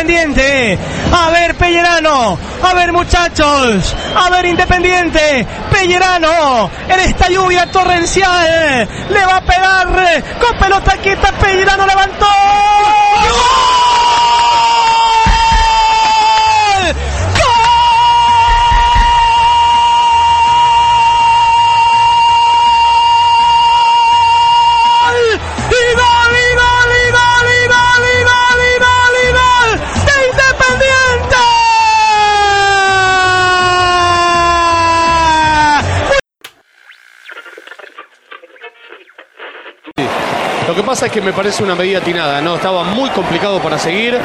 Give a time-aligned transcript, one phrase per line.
[0.00, 0.78] Independiente.
[1.12, 2.38] A ver, Pellerano.
[2.62, 3.96] A ver, muchachos.
[4.14, 5.44] A ver, Independiente.
[5.72, 6.70] Pellerano.
[6.88, 8.88] En esta lluvia torrencial.
[9.10, 9.88] Le va a pegar
[10.40, 11.32] con pelota quieta.
[11.32, 12.26] Pellerano levantó.
[12.26, 13.77] Lo
[40.98, 42.56] pasa es que me parece una medida atinada, ¿no?
[42.56, 44.18] Estaba muy complicado para seguir,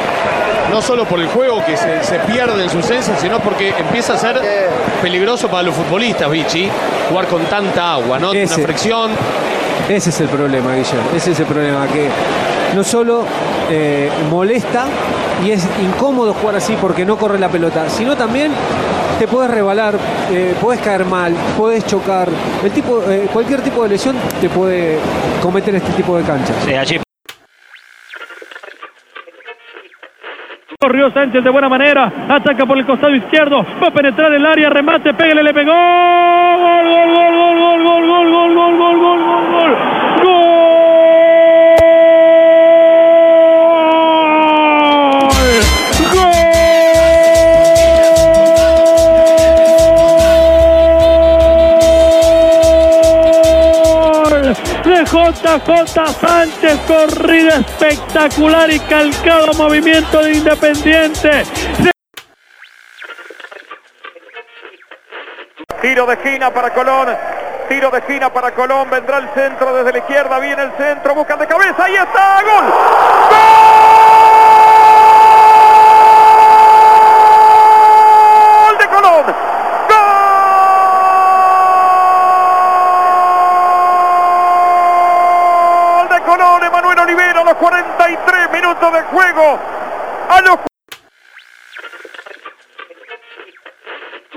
[0.72, 4.14] no solo por el juego que se, se pierde en su esencia, sino porque empieza
[4.14, 4.42] a ser
[5.00, 6.68] peligroso para los futbolistas, Vichy,
[7.10, 8.34] jugar con tanta agua, ¿no?
[8.34, 8.56] Ese.
[8.56, 9.12] Una fricción.
[9.88, 11.12] Ese es el problema, Guillermo.
[11.16, 12.10] Ese es el problema, que
[12.74, 13.24] no solo
[13.70, 14.86] eh, molesta
[15.46, 18.52] y es incómodo jugar así porque no corre la pelota, sino también
[19.24, 19.96] te puedes rebalar,
[20.32, 22.28] eh, puedes caer mal, puedes chocar.
[22.62, 25.00] El tipo, eh, cualquier tipo de lesión te puede
[25.42, 26.58] cometer este tipo de canchas.
[30.78, 34.70] Corrió Sánchez de buena manera, ataca por el costado izquierdo, va a penetrar el área,
[34.70, 35.72] remate, pégale, le pegó.
[35.72, 40.13] Gol, gol, gol, gol, gol, gol, gol, gol, gol, gol, gol, gol, gol.
[55.14, 55.86] JJ
[56.20, 61.44] Sánchez, corrida espectacular y calcado movimiento de Independiente.
[65.84, 67.10] Tiro de esquina para Colón.
[67.68, 68.90] Tiro de esquina para Colón.
[68.90, 70.40] Vendrá el centro desde la izquierda.
[70.40, 71.14] Viene el centro.
[71.14, 71.84] Buscan de cabeza.
[71.84, 72.42] Ahí está.
[72.42, 72.64] ¡Gol!
[78.64, 79.26] ¡Gol de Colón!
[85.98, 86.64] ¡Gol de Colón!
[86.64, 89.60] Emanuel Olivera a los 43 minutos de juego.
[90.30, 90.60] A los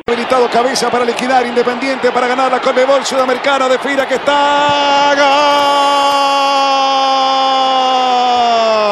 [0.08, 5.12] Habilitado cabeza para liquidar Independiente para ganar la Conmebol Sudamericana de Fira que está.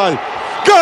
[0.05, 0.19] ¡Gol!
[0.67, 0.75] ¡Gol!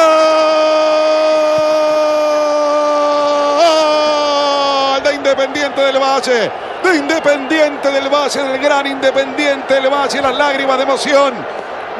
[5.04, 6.50] De Independiente del Valle.
[6.82, 10.20] De Independiente del Valle, del gran Independiente del Valle.
[10.20, 11.32] Las lágrimas de emoción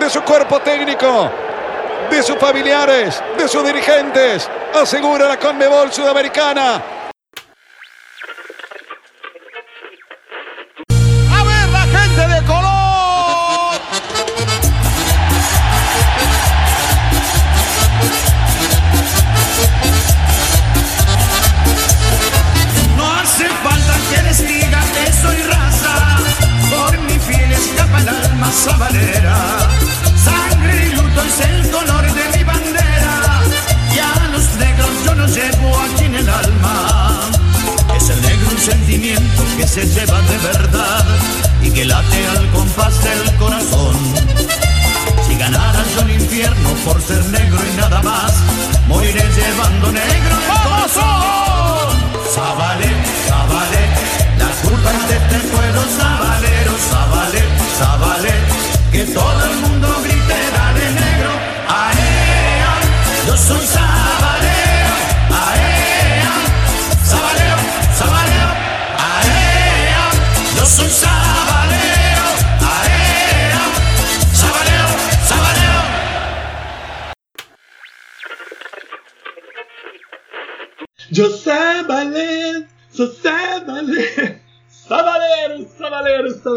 [0.01, 1.31] de su cuerpo técnico,
[2.11, 4.51] de sus familiares, de sus dirigentes.
[4.75, 6.83] Asegura la Conmebol Sudamericana.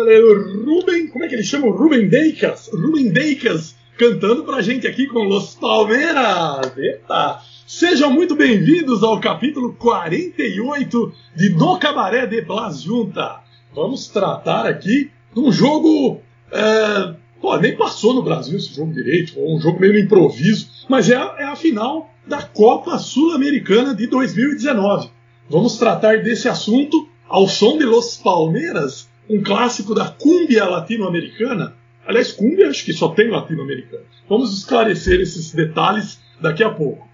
[0.06, 1.68] Ruben, como é que ele chama?
[1.72, 6.78] Ruben Deikas, Ruben Deikas, cantando pra gente aqui com Los Palmeiras.
[6.78, 7.42] Eita!
[7.66, 13.42] Sejam muito bem-vindos ao capítulo 48 de No Cabaré de Blas Junta.
[13.74, 16.22] Vamos tratar aqui de um jogo.
[16.52, 21.16] é, pô, nem passou no Brasil esse jogo direito, um jogo meio improviso, mas é,
[21.16, 25.10] é a final da Copa Sul-Americana de 2019.
[25.50, 31.74] Vamos tratar desse assunto ao som de Los Palmeiras, um clássico da cúmbia latino-americana.
[32.06, 34.04] Aliás, cúmbia acho que só tem latino-americana.
[34.30, 37.08] Vamos esclarecer esses detalhes daqui a pouco.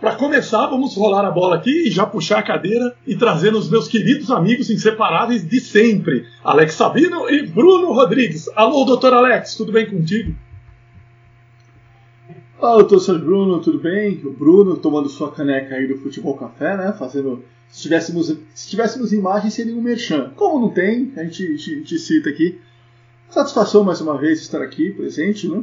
[0.00, 3.70] Para começar, vamos rolar a bola aqui e já puxar a cadeira e trazer os
[3.70, 8.46] meus queridos amigos inseparáveis de sempre, Alex Sabino e Bruno Rodrigues.
[8.54, 10.34] Alô, doutor Alex, tudo bem contigo?
[12.60, 14.20] Fala, doutor Bruno, tudo bem?
[14.24, 16.94] O Bruno tomando sua caneca aí do Futebol Café, né?
[16.98, 17.44] Fazendo.
[17.68, 20.32] Se tivéssemos, se tivéssemos imagem, seria um merchan.
[20.36, 22.58] Como não tem, a gente, a gente cita aqui.
[23.28, 25.62] Satisfação mais uma vez estar aqui presente, né?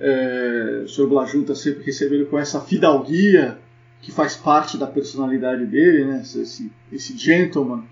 [0.00, 3.58] É, o senhor Blaju está sempre recebendo com essa fidalguia
[4.00, 6.22] que faz parte da personalidade dele, né?
[6.22, 7.84] Esse, esse gentleman,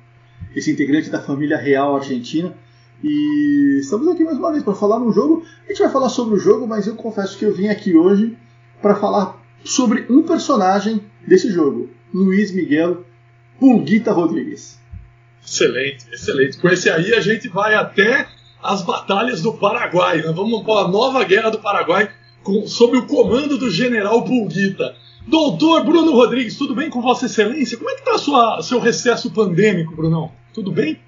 [0.55, 2.55] esse integrante da família real argentina.
[3.03, 5.45] E estamos aqui mais uma vez para falar no jogo.
[5.67, 8.37] A gente vai falar sobre o jogo, mas eu confesso que eu vim aqui hoje
[8.81, 13.05] para falar sobre um personagem desse jogo, Luiz Miguel
[13.61, 14.81] Pulguita Rodrigues.
[15.45, 16.59] Excelente, excelente.
[16.59, 18.27] Com esse aí a gente vai até
[18.63, 20.23] as batalhas do Paraguai.
[20.23, 22.11] Nós vamos para a nova guerra do Paraguai
[22.43, 24.95] com, sob o comando do general Pulguita.
[25.27, 27.77] Doutor Bruno Rodrigues, tudo bem com Vossa Excelência?
[27.77, 30.33] Como é que está seu recesso pandêmico, Brunão?
[30.53, 30.99] Tudo bem?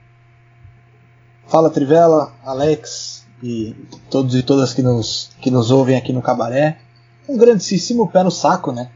[1.49, 3.75] Fala Trivela, Alex e
[4.10, 6.78] todos e todas que nos, que nos ouvem aqui no Cabaré.
[7.28, 8.90] Um grandíssimo pé no saco, né?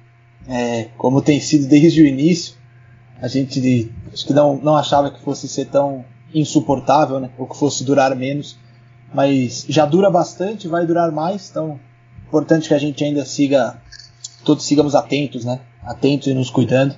[0.48, 2.54] É, como tem sido desde o início.
[3.20, 6.04] A gente acho que não, não achava que fosse ser tão
[6.34, 7.30] insuportável, né?
[7.38, 8.58] Ou que fosse durar menos.
[9.14, 11.78] Mas já dura bastante, vai durar mais, então
[12.26, 13.80] importante que a gente ainda siga,
[14.44, 15.60] todos sigamos atentos, né?
[15.82, 16.94] Atentos e nos cuidando,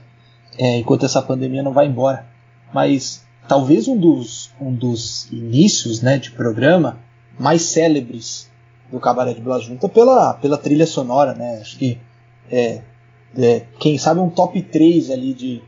[0.57, 2.27] é, enquanto essa pandemia não vai embora.
[2.73, 6.99] Mas talvez um dos, um dos inícios né, de programa
[7.39, 8.51] mais célebres
[8.91, 11.59] do Cabaré de Blas Junta pela, pela trilha sonora, né?
[11.61, 11.99] Acho que
[12.51, 12.81] é,
[13.37, 15.63] é, quem sabe um top 3 ali de,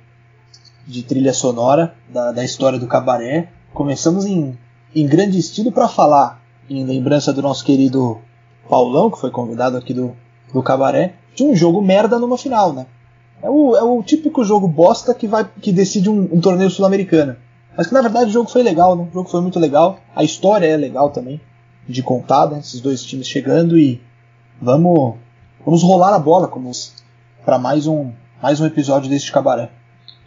[0.90, 3.48] de trilha sonora da, da história do Cabaré.
[3.72, 4.58] Começamos em,
[4.94, 8.18] em grande estilo para falar, em lembrança do nosso querido
[8.68, 10.16] Paulão, que foi convidado aqui do,
[10.52, 12.86] do Cabaré, de um jogo merda numa final, né?
[13.42, 17.36] É o, é o típico jogo bosta que, vai, que decide um, um torneio sul-americano.
[17.76, 19.06] Mas que na verdade o jogo foi legal, né?
[19.10, 19.98] O jogo foi muito legal.
[20.14, 21.40] A história é legal também
[21.88, 22.58] de contar, né?
[22.58, 24.00] Esses dois times chegando e
[24.60, 25.14] vamos
[25.64, 26.70] vamos rolar a bola como
[27.44, 29.70] para mais um mais um episódio deste cabaré.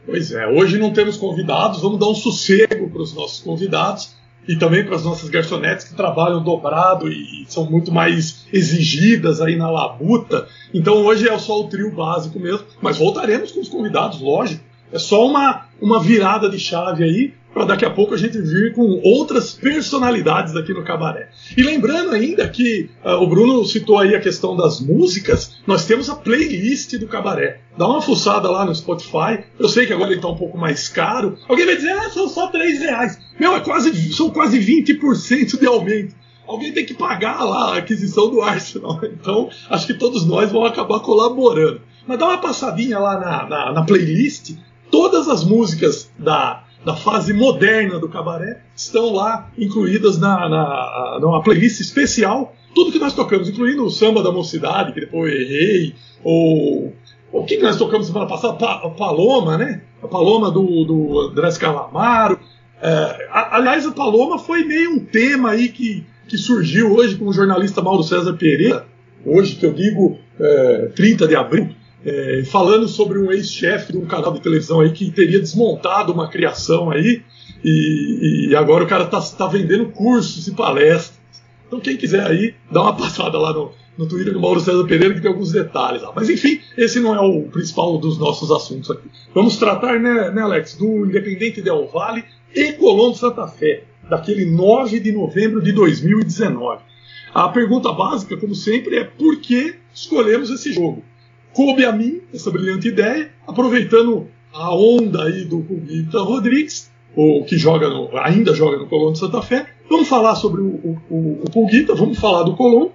[0.05, 4.15] Pois é, hoje não temos convidados, vamos dar um sossego para os nossos convidados
[4.47, 9.55] e também para as nossas garçonetes que trabalham dobrado e são muito mais exigidas aí
[9.55, 10.47] na labuta.
[10.73, 14.63] Então hoje é só o trio básico mesmo, mas voltaremos com os convidados, lógico.
[14.91, 18.73] É só uma, uma virada de chave aí para daqui a pouco a gente vir
[18.73, 21.29] com outras personalidades aqui no cabaré.
[21.55, 26.09] E lembrando ainda que uh, o Bruno citou aí a questão das músicas, nós temos
[26.09, 27.61] a playlist do cabaré.
[27.77, 29.43] Dá uma fuçada lá no Spotify.
[29.59, 31.37] Eu sei que agora ele está um pouco mais caro.
[31.47, 33.19] Alguém vai dizer, ah, são só 3 reais.
[33.39, 36.15] Meu, é quase, são quase 20% de aumento.
[36.47, 38.99] Alguém tem que pagar lá a aquisição do Arsenal.
[39.23, 41.81] Então, acho que todos nós vamos acabar colaborando.
[42.05, 44.55] Mas dá uma passadinha lá na, na, na playlist.
[44.91, 51.41] Todas as músicas da da fase moderna do cabaré estão lá incluídas na, na, numa
[51.41, 52.55] playlist especial.
[52.75, 56.93] Tudo que nós tocamos, incluindo o samba da mocidade, que depois eu errei, ou
[57.31, 58.53] o que nós tocamos semana passada?
[58.53, 59.81] Pa, Paloma, né?
[60.01, 62.39] A Paloma do, do Andrés Calamaro.
[62.81, 67.33] É, aliás, a Paloma foi meio um tema aí que, que surgiu hoje com o
[67.33, 68.85] jornalista Mauro César Pereira,
[69.25, 71.69] hoje que eu digo é, 30 de abril,
[72.05, 76.29] é, falando sobre um ex-chefe de um canal de televisão aí que teria desmontado uma
[76.29, 77.23] criação aí
[77.63, 81.21] e, e agora o cara está tá vendendo cursos e palestras.
[81.67, 85.13] Então quem quiser aí, dá uma passada lá no, no Twitter do Mauro César Pereira
[85.13, 86.11] que tem alguns detalhes lá.
[86.15, 89.09] Mas enfim, esse não é o principal dos nossos assuntos aqui.
[89.33, 94.99] Vamos tratar, né, né Alex, do Independente Del Vale e Colombo Santa Fé, daquele 9
[94.99, 96.81] de novembro de 2019.
[97.33, 101.03] A pergunta básica, como sempre, é por que escolhemos esse jogo?
[101.53, 107.57] Coube a mim essa brilhante ideia, aproveitando a onda aí do Pulguita Rodrigues, o que
[107.57, 109.67] joga no, ainda joga no Colón de Santa Fé.
[109.89, 112.89] Vamos falar sobre o, o, o Pulguita, vamos falar do Colón.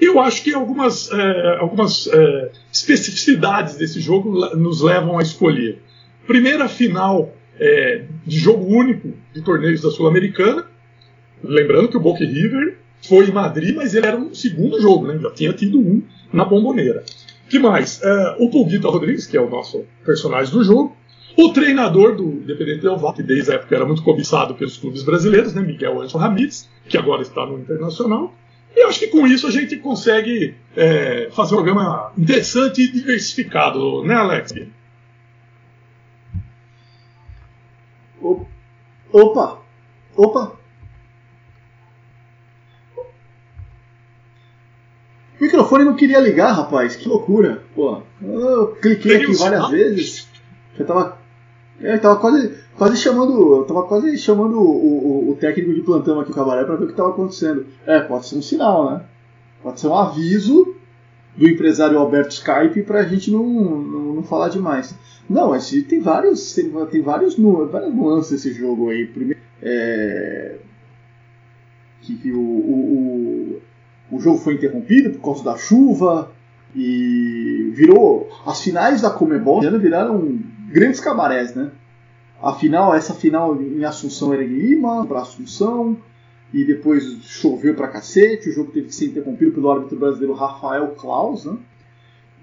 [0.00, 5.82] Eu acho que algumas, é, algumas é, especificidades desse jogo nos levam a escolher.
[6.26, 10.66] Primeira final é, de jogo único de torneios da Sul-Americana.
[11.42, 15.18] Lembrando que o Boca River foi em Madrid, mas ele era um segundo jogo, né?
[15.18, 17.04] já tinha tido um na Bomboneira
[17.48, 18.00] que mais?
[18.02, 20.96] É, o Pulguita Rodrigues, que é o nosso personagem do jogo.
[21.36, 25.04] O treinador do Independente Del Valle, que desde a época era muito cobiçado pelos clubes
[25.04, 28.34] brasileiros, né, Miguel Anjo Ramírez, que agora está no Internacional.
[28.74, 32.92] E eu acho que com isso a gente consegue é, fazer um programa interessante e
[32.92, 34.52] diversificado, né, Alex?
[39.12, 39.58] Opa!
[40.16, 40.57] Opa!
[45.38, 46.96] O microfone não queria ligar, rapaz.
[46.96, 47.62] Que loucura.
[47.74, 50.28] Pô, eu cliquei aqui várias vezes.
[50.78, 51.18] Eu tava.
[51.80, 53.56] Eu tava quase, quase chamando.
[53.56, 56.84] Eu tava quase chamando o, o, o técnico de plantão aqui do cabaré para ver
[56.84, 57.66] o que tava acontecendo.
[57.86, 59.04] É, pode ser um sinal, né?
[59.62, 60.74] Pode ser um aviso
[61.36, 64.94] do empresário Alberto Skype para a gente não, não, não, falar demais.
[65.30, 67.36] Não, esse, tem vários tem, tem vários
[67.70, 69.06] várias nuances desse jogo aí.
[69.06, 70.56] Primeiro, é,
[72.02, 73.62] que, que o, o, o,
[74.10, 76.30] o jogo foi interrompido por causa da chuva
[76.74, 80.38] e virou as finais da Comebol viraram
[80.70, 81.70] grandes cabarés, né?
[82.40, 85.96] A final, essa final em Assunção era em Lima, para Assunção,
[86.52, 90.88] e depois choveu pra cacete, o jogo teve que ser interrompido pelo árbitro brasileiro Rafael
[90.96, 91.56] Klaus, né?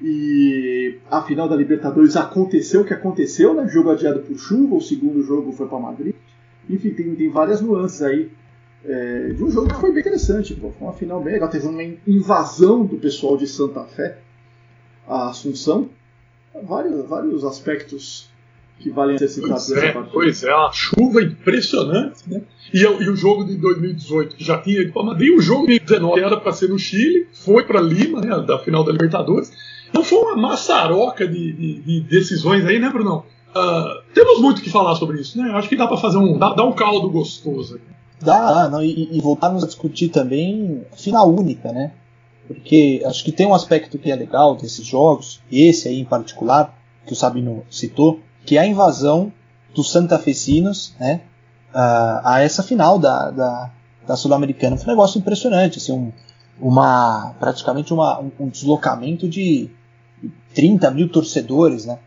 [0.01, 3.67] E a final da Libertadores aconteceu o que aconteceu, né?
[3.69, 6.13] Jogo adiado por chuva, o segundo jogo foi para Madrid.
[6.69, 8.29] Enfim, tem, tem várias nuances aí
[8.88, 10.72] é, de um jogo que foi bem interessante, pô.
[10.72, 11.50] Foi uma final bem legal.
[11.50, 14.18] Teve uma invasão do pessoal de Santa Fé
[15.08, 15.89] a Assunção.
[16.63, 18.30] Vários, vários aspectos
[18.80, 19.94] que valem ser citados pois é.
[20.12, 22.42] Pois é, uma chuva impressionante, né?
[22.74, 25.80] E, e, o jogo de 2018, que já tinha ido para Madrid, o jogo de
[25.80, 29.51] 2019 era para ser no Chile, foi para Lima, né, da final da Libertadores.
[29.89, 33.24] Então foi uma maçaroca de, de, de decisões aí, né, Brunão?
[33.56, 35.50] Uh, temos muito que falar sobre isso, né?
[35.51, 36.38] Acho que dá para fazer um.
[36.38, 37.80] Dá, dá, um caldo gostoso.
[38.25, 41.91] Dá, não, e, e voltarmos a discutir também final única, né?
[42.48, 46.75] Porque acho que tem um aspecto que é legal desses jogos, esse aí em particular,
[47.05, 49.32] que o Sabino citou, que é a invasão
[49.74, 51.22] dos santafesinos né,
[51.74, 53.72] a, a essa final da, da,
[54.08, 54.77] da Sul-Americana.
[54.77, 56.12] Foi um negócio impressionante, assim, um,
[56.60, 59.70] uma, praticamente uma, um, um, deslocamento de
[60.53, 62.00] 30 mil torcedores né,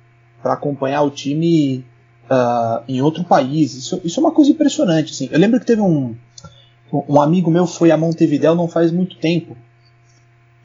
[0.43, 1.85] para acompanhar o time
[2.31, 3.75] uh, em outro país.
[3.75, 5.13] Isso, isso é uma coisa impressionante.
[5.13, 5.29] Assim.
[5.31, 6.15] Eu lembro que teve um,
[6.93, 9.57] um amigo meu foi a Montevideo não faz muito tempo.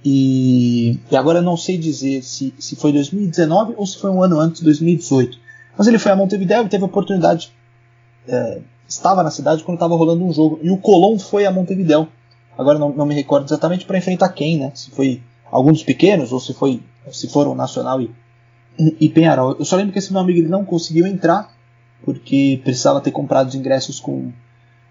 [0.05, 4.21] E, e agora eu não sei dizer se, se foi 2019 ou se foi um
[4.21, 5.37] ano antes, 2018.
[5.77, 7.51] Mas ele foi a Montevideo e teve a oportunidade.
[8.27, 10.59] É, estava na cidade quando estava rolando um jogo.
[10.61, 12.07] E o Colón foi a Montevideo.
[12.57, 14.71] Agora não, não me recordo exatamente para enfrentar quem, né?
[14.75, 18.11] Se foi algum dos pequenos ou se foi se foram Nacional e,
[18.77, 19.55] e Penharol.
[19.57, 21.53] Eu só lembro que esse meu amigo ele não conseguiu entrar
[22.03, 24.31] porque precisava ter comprado os ingressos com,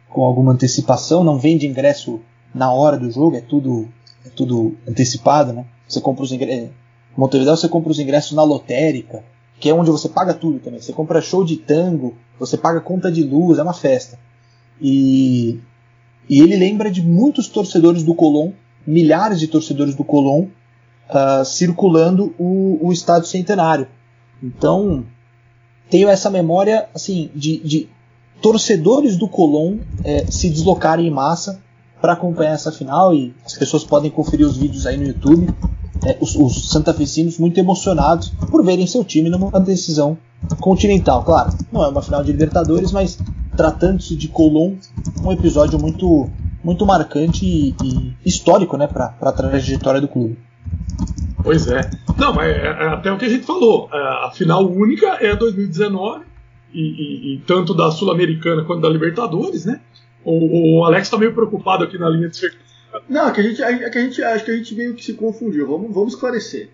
[0.09, 1.25] com alguma antecipação.
[1.25, 2.21] Não vende ingresso
[2.55, 3.89] na hora do jogo, é tudo
[4.25, 5.65] é tudo antecipado, né?
[5.89, 6.71] Você compra os ingressos.
[7.17, 9.23] Montevideo você compra os ingressos na lotérica
[9.63, 10.81] que é onde você paga tudo também.
[10.81, 14.19] Você compra show de tango, você paga conta de luz, é uma festa.
[14.81, 15.61] E,
[16.29, 18.51] e ele lembra de muitos torcedores do Colón,
[18.85, 20.47] milhares de torcedores do Colón,
[21.09, 23.87] uh, circulando o, o estádio centenário.
[24.43, 25.05] Então,
[25.91, 27.89] tenho essa memória assim de, de
[28.41, 31.61] torcedores do Colón é, se deslocarem em massa
[32.01, 35.55] para acompanhar essa final e as pessoas podem conferir os vídeos aí no YouTube
[36.05, 40.19] é, os, os santafesinos muito emocionados por verem seu time numa decisão
[40.61, 41.23] continental.
[41.25, 43.19] Claro, não é uma final de Libertadores, mas
[43.57, 44.75] tratando-se de Colón,
[45.25, 46.29] um episódio muito,
[46.63, 50.39] muito marcante e, e histórico né, para a trajetória do clube.
[51.43, 51.81] Pois é.
[52.19, 53.89] Não, mas é, é até o que a gente falou.
[53.93, 56.25] É, a final única é 2019,
[56.73, 59.81] e, e, e tanto da Sul-Americana quanto da Libertadores, né?
[60.25, 62.39] O, o Alex está meio preocupado aqui na linha de
[63.09, 65.05] não, é que a gente, é que a gente acho que a gente meio que
[65.05, 65.67] se confundiu.
[65.67, 66.69] Vamos, vamos esclarecer.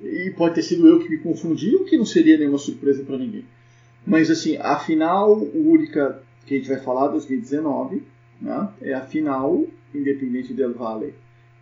[0.00, 3.18] E pode ter sido eu que me confundi, o que não seria nenhuma surpresa para
[3.18, 3.44] ninguém.
[4.06, 8.02] Mas assim, a final única que a gente vai falar 2019,
[8.40, 11.14] né, é a final Independente del Valle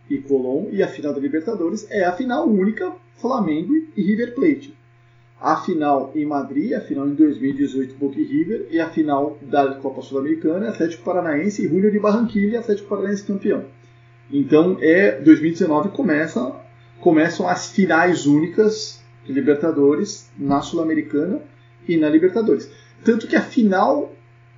[0.08, 4.76] e Colón, e a final da Libertadores é a final única Flamengo e River Plate.
[5.40, 9.74] A final em Madrid, a final em 2018 Boca e River, e a final da
[9.74, 13.64] Copa Sul-Americana Atlético Paranaense e Júnior de Barranquilla, Atlético Paranaense campeão.
[14.30, 16.62] Então, é 2019 começa
[17.00, 21.40] começam as finais únicas de Libertadores na Sul-Americana
[21.86, 22.70] e na Libertadores.
[23.04, 24.12] Tanto que a final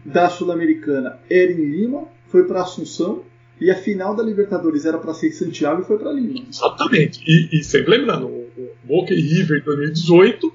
[0.04, 3.22] da Sul-Americana era em Lima, foi para Assunção,
[3.61, 6.44] e a final da Libertadores era para ser em Santiago e foi para Lima.
[6.49, 7.23] Exatamente.
[7.26, 8.49] E, e sempre lembrando, o
[8.84, 10.52] Boca e River em 2018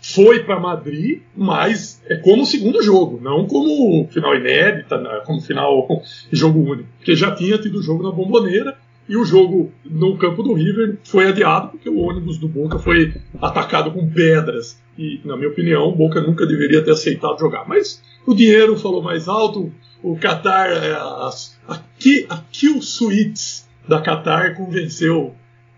[0.00, 5.88] foi para Madrid, mas é como segundo jogo, não como final inédita, né, como final
[6.30, 8.76] jogo único, porque já tinha tido jogo na Bomboneira
[9.08, 13.14] e o jogo no campo do River foi adiado porque o ônibus do Boca foi
[13.40, 17.66] atacado com pedras e, na minha opinião, o Boca nunca deveria ter aceitado jogar.
[17.68, 19.72] Mas o dinheiro falou mais alto,
[20.04, 21.30] o Qatar, é, a,
[21.68, 21.80] a,
[22.28, 25.34] a Kill Suites da Qatar convenceu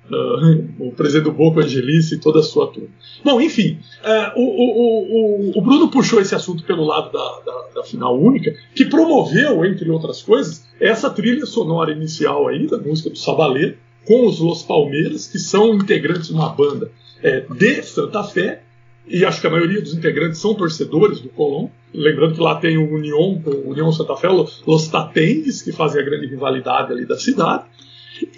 [0.09, 2.91] Uh, o presidente do Boca, Angelice e toda a sua turma.
[3.25, 7.69] Bom, enfim, uh, o, o, o, o, Bruno puxou esse assunto pelo lado da, da,
[7.75, 13.11] da, final única, que promoveu, entre outras coisas, essa trilha sonora inicial aí da música
[13.11, 13.75] do Sabalê,
[14.07, 16.89] com os Los Palmeiras, que são integrantes de uma banda
[17.21, 18.63] é, de Santa Fé,
[19.09, 21.69] e acho que a maioria dos integrantes são torcedores do Colón.
[21.95, 26.05] Lembrando que lá tem o União, o União Santa Fé, Los Tatengues, que fazem a
[26.05, 27.65] grande rivalidade ali da cidade.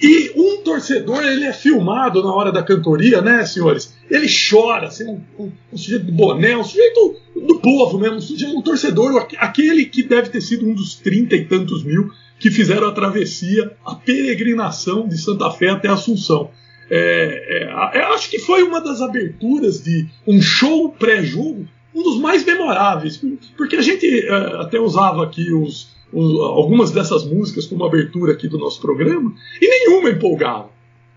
[0.02, 3.96] E um torcedor, ele é filmado na hora da cantoria, né, senhores?
[4.10, 8.20] Ele chora, assim, um, um, um sujeito do boné, um sujeito do povo mesmo, um,
[8.20, 12.50] sujeito, um torcedor, aquele que deve ter sido um dos trinta e tantos mil que
[12.50, 16.50] fizeram a travessia, a peregrinação de Santa Fé até Assunção.
[16.90, 22.44] É, é, acho que foi uma das aberturas de um show pré-jogo, um dos mais
[22.44, 23.20] memoráveis,
[23.56, 28.48] porque a gente é, até usava aqui os, os, algumas dessas músicas como abertura aqui
[28.48, 30.70] do nosso programa, e nenhuma empolgava.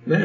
[0.05, 0.21] Né?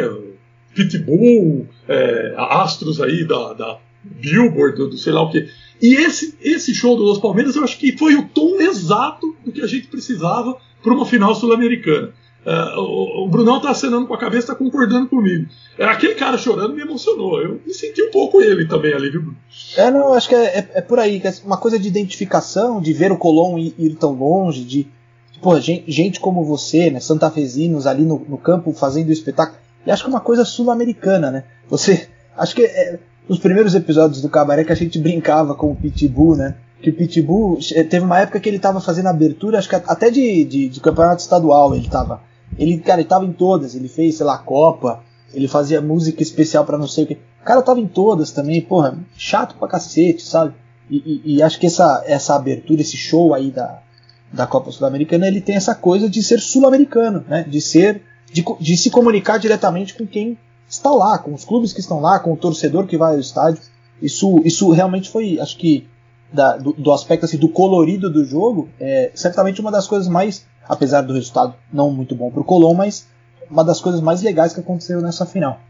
[0.75, 5.49] Pitbull, é, Astros aí da, da Billboard, do, do sei lá o que.
[5.81, 9.53] E esse, esse show do Los Palmeiras eu acho que foi o tom exato do
[9.53, 12.13] que a gente precisava para uma final sul-americana.
[12.47, 15.49] Uh, o, o, Brunão tá acenando com a cabeça, tá concordando comigo.
[15.81, 17.43] Aquele cara chorando me emocionou.
[17.43, 19.37] Eu me senti um pouco ele também ali, viu, Bruno?
[19.77, 21.21] É, não, acho que é, é, é por aí.
[21.25, 24.87] É uma coisa de identificação, de ver o Colón ir, ir tão longe, de.
[25.43, 29.59] Pô, gente, gente, como você, né, santafesinos ali no, no campo fazendo o espetáculo.
[29.85, 31.45] E acho que é uma coisa sul-americana, né?
[31.69, 32.09] Você.
[32.37, 36.37] Acho que é, os primeiros episódios do Cabaré que a gente brincava com o Pitbull,
[36.37, 36.55] né?
[36.81, 40.45] que o Pitbull teve uma época que ele estava fazendo abertura, acho que até de,
[40.45, 42.21] de, de campeonato estadual ele estava.
[42.59, 46.65] Ele, cara, ele tava em todas, ele fez, sei lá, Copa, ele fazia música especial
[46.65, 47.15] para não sei o que.
[47.15, 50.55] O cara tava em todas também, porra, chato pra cacete, sabe?
[50.91, 53.81] E, e, e acho que essa, essa abertura, esse show aí da,
[54.33, 57.45] da Copa Sul-Americana, ele tem essa coisa de ser sul-americano, né?
[57.49, 61.81] De ser, de, de se comunicar diretamente com quem está lá, com os clubes que
[61.81, 63.63] estão lá, com o torcedor que vai ao estádio.
[64.01, 65.89] Isso, isso realmente foi, acho que
[66.33, 70.45] da, do, do, aspecto assim, do colorido do jogo, é certamente uma das coisas mais,
[70.69, 73.09] apesar do resultado não muito bom para o Colom, mas
[73.51, 75.61] uma das coisas mais legais que aconteceu nessa final.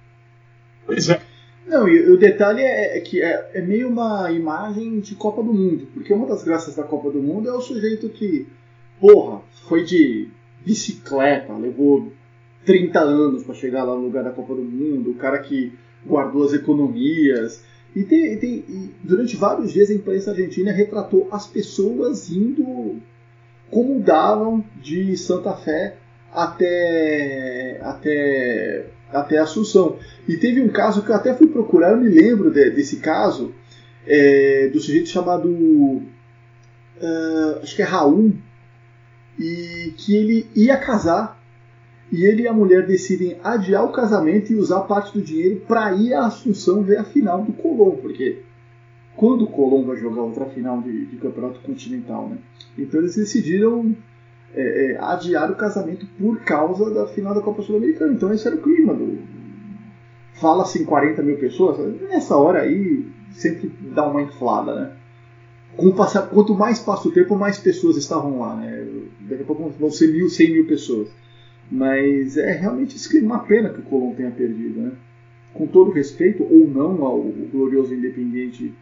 [0.87, 1.21] Pois é.
[1.67, 5.53] Não, e o detalhe é, é que é, é, meio uma imagem de Copa do
[5.53, 8.47] Mundo, porque uma das graças da Copa do Mundo é o sujeito que,
[9.00, 10.29] porra, foi de
[10.65, 12.12] bicicleta, levou
[12.65, 15.73] 30 anos para chegar lá no lugar da Copa do Mundo, o cara que
[16.07, 17.65] guardou as economias,
[17.97, 23.00] e, tem, tem, e durante vários dias a imprensa argentina retratou as pessoas indo
[23.71, 25.97] como davam de Santa Fé
[26.33, 29.97] até, até, até Assunção.
[30.29, 33.55] E teve um caso que eu até fui procurar, eu me lembro de, desse caso,
[34.07, 35.49] é, do sujeito chamado.
[35.49, 38.33] Uh, acho que é Raul,
[39.39, 41.37] e que ele ia casar
[42.11, 45.93] e ele e a mulher decidem adiar o casamento e usar parte do dinheiro para
[45.93, 48.43] ir à Assunção ver a final do Colom, porque
[49.17, 52.39] quando o Colom vai jogar outra final de, de campeonato continental, né?
[52.76, 53.95] Então eles decidiram
[54.55, 58.13] é, é, adiar o casamento por causa da final da Copa Sul-Americana.
[58.13, 59.19] Então esse era o clima do.
[60.35, 64.93] Fala-se em 40 mil pessoas, nessa hora aí sempre dá uma inflada, né?
[66.31, 68.87] Quanto mais passa o tempo, mais pessoas estavam lá, né?
[69.21, 71.09] Daqui a pouco vão ser mil, cem mil pessoas.
[71.71, 74.93] Mas é realmente uma pena que o Colón tenha perdido, né?
[75.52, 78.75] Com todo respeito, ou não, ao glorioso Independiente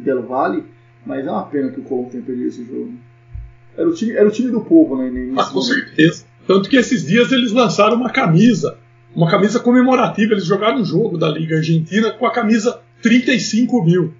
[0.00, 0.64] Del Valle,
[1.04, 2.92] mas é uma pena que o Colón tenha perdido esse jogo.
[3.76, 5.32] Era o time, era o time do povo, né?
[5.36, 6.24] Ah, com certeza.
[6.46, 8.78] Tanto que esses dias eles lançaram uma camisa,
[9.14, 10.32] uma camisa comemorativa.
[10.32, 14.14] Eles jogaram um jogo da Liga Argentina com a camisa 35 mil,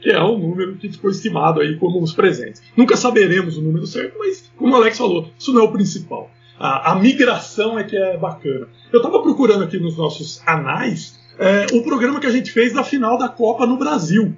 [0.00, 2.62] que é o número que ficou estimado aí como os presentes.
[2.76, 6.30] Nunca saberemos o número certo, mas como o Alex falou, isso não é o principal.
[6.58, 8.68] A, a migração é que é bacana.
[8.92, 12.84] Eu estava procurando aqui nos nossos anais é, o programa que a gente fez da
[12.84, 14.34] final da Copa no Brasil.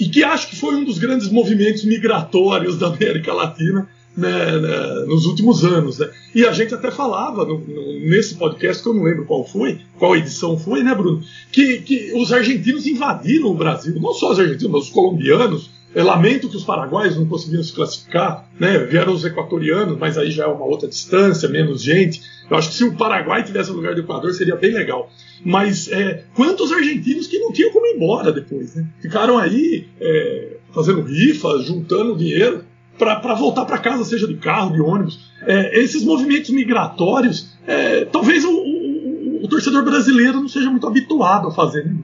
[0.00, 3.86] E que acho que foi um dos grandes movimentos migratórios da América Latina
[4.16, 5.98] né, né, nos últimos anos.
[5.98, 6.10] Né?
[6.34, 9.78] E a gente até falava no, no, nesse podcast, que eu não lembro qual foi,
[9.98, 11.22] qual edição foi, né, Bruno?
[11.52, 16.04] Que, que os argentinos invadiram o Brasil, não só os argentinos, mas os colombianos, eu
[16.04, 18.78] lamento que os paraguaios não conseguiram se classificar, né?
[18.78, 22.22] Vieram os equatorianos, mas aí já é uma outra distância, menos gente.
[22.48, 25.10] Eu acho que se o Paraguai tivesse no lugar do Equador seria bem legal.
[25.44, 28.86] Mas é, quantos argentinos que não tinham como ir embora depois, né?
[29.00, 32.64] Ficaram aí é, fazendo rifas, juntando dinheiro
[32.98, 35.30] para voltar para casa, seja de carro, de ônibus.
[35.46, 41.48] É, esses movimentos migratórios, é, talvez o, o, o, torcedor brasileiro não seja muito habituado
[41.48, 41.84] a fazer.
[41.86, 41.96] Né?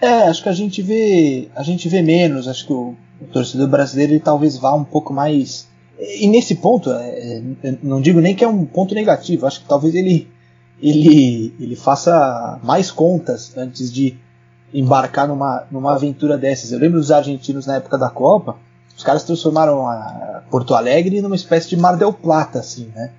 [0.00, 2.48] É, acho que a gente vê, a gente vê menos.
[2.48, 5.68] Acho que o, o torcedor brasileiro ele talvez vá um pouco mais.
[5.98, 9.46] E nesse ponto, é, é não digo nem que é um ponto negativo.
[9.46, 10.28] Acho que talvez ele,
[10.80, 14.16] ele, ele faça mais contas antes de
[14.72, 16.72] embarcar numa, numa aventura dessas.
[16.72, 18.56] Eu lembro dos argentinos na época da Copa.
[18.96, 19.86] Os caras transformaram
[20.50, 23.10] Porto Alegre numa espécie de Mar del Plata, assim, né?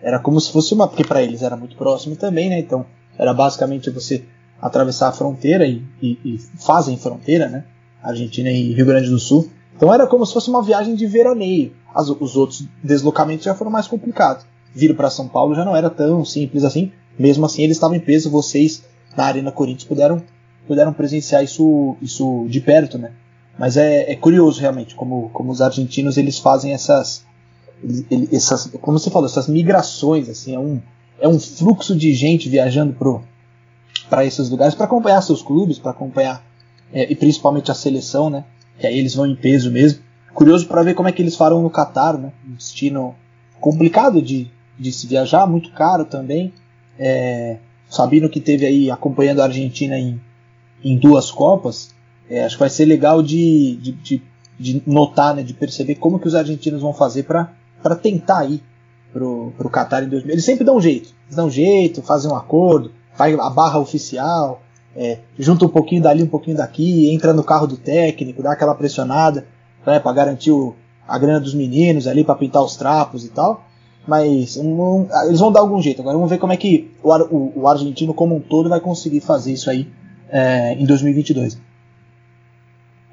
[0.00, 2.58] Era como se fosse uma, porque para eles era muito próximo também, né?
[2.58, 2.84] Então
[3.18, 4.24] era basicamente você
[4.64, 7.64] atravessar a fronteira e, e, e, fazem fronteira, né?
[8.02, 9.50] Argentina e Rio Grande do Sul.
[9.76, 11.74] Então era como se fosse uma viagem de veraneio.
[11.94, 14.46] As, os outros deslocamentos já foram mais complicados.
[14.74, 16.90] vir para São Paulo já não era tão simples assim.
[17.18, 18.30] Mesmo assim, eles estavam em peso.
[18.30, 18.82] Vocês
[19.14, 20.22] da Arena Corinthians puderam,
[20.66, 23.12] puderam presenciar isso, isso de perto, né?
[23.58, 27.22] Mas é, é curioso realmente como, como os argentinos eles fazem essas,
[28.32, 30.30] essas, como você falou, essas migrações.
[30.30, 30.80] Assim, é um,
[31.20, 32.94] é um fluxo de gente viajando
[34.08, 36.44] para esses lugares para acompanhar seus clubes, para acompanhar
[36.92, 38.44] é, e principalmente a seleção, né?
[38.78, 40.02] Que aí eles vão em peso mesmo.
[40.32, 42.32] Curioso para ver como é que eles farão no Catar, né?
[42.46, 43.14] Um destino
[43.60, 46.52] complicado de, de se viajar, muito caro também.
[46.98, 50.20] É, Sabino que teve aí acompanhando a Argentina em,
[50.82, 51.94] em duas Copas,
[52.28, 54.22] é, acho que vai ser legal de, de, de,
[54.58, 58.62] de, notar, né, de perceber como que os argentinos vão fazer para tentar ir
[59.12, 60.34] pro, pro Qatar em 2000.
[60.34, 63.78] Eles sempre dão um jeito, eles dão um jeito, fazem um acordo, vai a barra
[63.78, 64.62] oficial,
[64.96, 68.74] é, junta um pouquinho dali, um pouquinho daqui, entra no carro do técnico, dá aquela
[68.74, 69.46] pressionada
[69.86, 70.74] né, para garantir o,
[71.06, 73.64] a grana dos meninos ali para pintar os trapos e tal.
[74.06, 76.02] Mas um, eles vão dar algum jeito.
[76.02, 79.20] Agora vamos ver como é que o, o, o argentino como um todo vai conseguir
[79.20, 79.88] fazer isso aí
[80.28, 81.58] é, em 2022.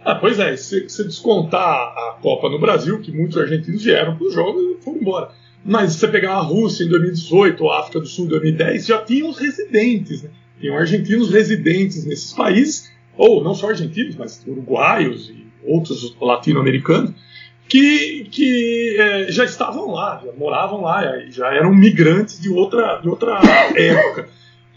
[0.03, 4.25] Ah, pois é, se você descontar a Copa no Brasil, que muitos argentinos vieram para
[4.25, 5.29] o jogo e foram embora.
[5.63, 8.85] Mas se você pegar a Rússia em 2018 ou a África do Sul em 2010,
[8.85, 10.29] já tinham os residentes, né?
[10.59, 17.11] Tinham argentinos residentes nesses países, ou não só argentinos, mas uruguaios e outros latino-americanos,
[17.67, 23.07] que, que é, já estavam lá, já moravam lá, já eram migrantes de outra, de
[23.07, 23.39] outra
[23.75, 24.27] época.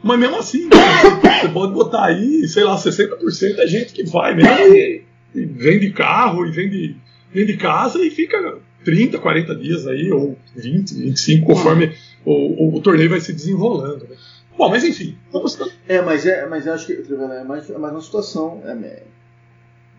[0.03, 4.75] Mas mesmo assim, você pode botar aí, sei lá, 60% é gente que vai mesmo
[4.75, 5.03] e,
[5.35, 6.97] e vem de carro e vem de,
[7.33, 11.93] vem de casa e fica 30, 40 dias aí, ou 20, 25, conforme
[12.25, 14.07] o, o, o torneio vai se desenrolando.
[14.09, 14.17] Né?
[14.57, 15.59] Bom, mas enfim, vamos.
[15.89, 18.63] É, mas é, mas acho que é mais, é mais uma situação.
[18.65, 19.03] É,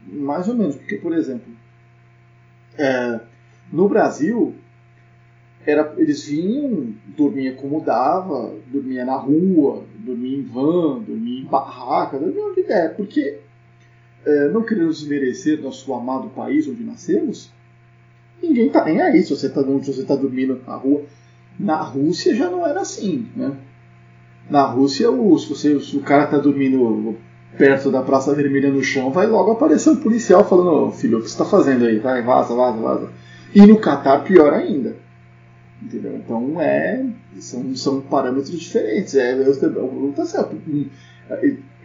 [0.08, 1.52] mais ou menos, porque, por exemplo,
[2.78, 3.20] é,
[3.72, 4.56] no Brasil,
[5.66, 12.20] era, eles vinham, dormia como dava, dormia na rua, dormia em van, dormia em barraca,
[12.20, 13.40] dormia onde der, porque
[14.26, 17.52] é, não querendo desmerecer nosso amado país onde nascemos,
[18.42, 21.04] ninguém tá nem aí se você está se você tá dormindo na rua.
[21.60, 23.54] Na Rússia já não era assim, né?
[24.50, 27.18] Na Rússia, o, se, você, se o cara está dormindo
[27.58, 31.22] perto da Praça Vermelha no chão, vai logo aparecer um policial falando: oh, filho, o
[31.22, 32.00] que você está fazendo aí?
[32.00, 33.10] Vai, vaza, vaza, vaza.
[33.54, 34.98] E no Catar, pior ainda.
[35.82, 36.16] Entendeu?
[36.16, 37.06] Então, é,
[37.40, 39.16] são, são parâmetros diferentes.
[39.16, 40.56] É, eu, tá certo.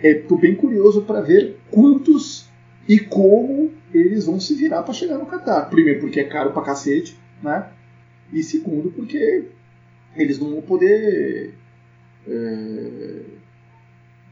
[0.03, 2.49] Estou é, bem curioso para ver quantos
[2.89, 5.69] e como eles vão se virar para chegar no Catar.
[5.71, 7.69] Primeiro, porque é caro pra cacete, né?
[8.33, 9.45] E segundo, porque
[10.17, 11.55] eles não vão poder.
[12.29, 13.21] É,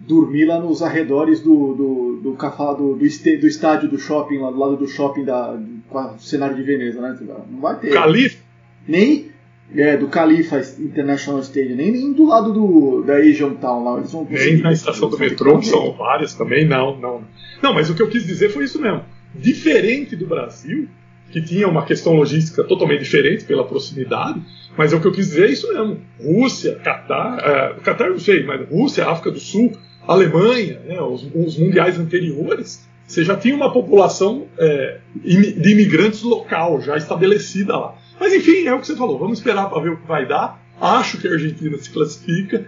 [0.01, 4.59] dormir lá nos arredores do, do, do, do, do, do, estádio do shopping, lá do
[4.59, 7.19] lado do shopping da, do cenário de Veneza, né?
[7.51, 7.93] Não vai ter.
[7.93, 8.39] Califa?
[8.87, 9.29] Nem.
[9.75, 13.99] É, do Califa International Stadium, nem, nem do lado do, da Asian Town lá.
[13.99, 17.23] Eles vão nem na estação do metrô, que são várias também, não, não.
[17.63, 19.05] Não, mas o que eu quis dizer foi isso mesmo.
[19.35, 20.89] Diferente do Brasil,
[21.31, 24.41] que tinha uma questão logística totalmente diferente pela proximidade,
[24.77, 26.01] mas é o que eu quis dizer é isso mesmo.
[26.21, 29.73] Rússia, Catar, uh, Catar não sei, mas Rússia, África do Sul,
[30.07, 36.81] Alemanha, né, os, os, mundiais anteriores, você já tinha uma população é, de imigrantes local,
[36.81, 37.95] já estabelecida lá.
[38.19, 40.63] Mas enfim, é o que você falou, vamos esperar para ver o que vai dar.
[40.81, 42.67] Acho que a Argentina se classifica.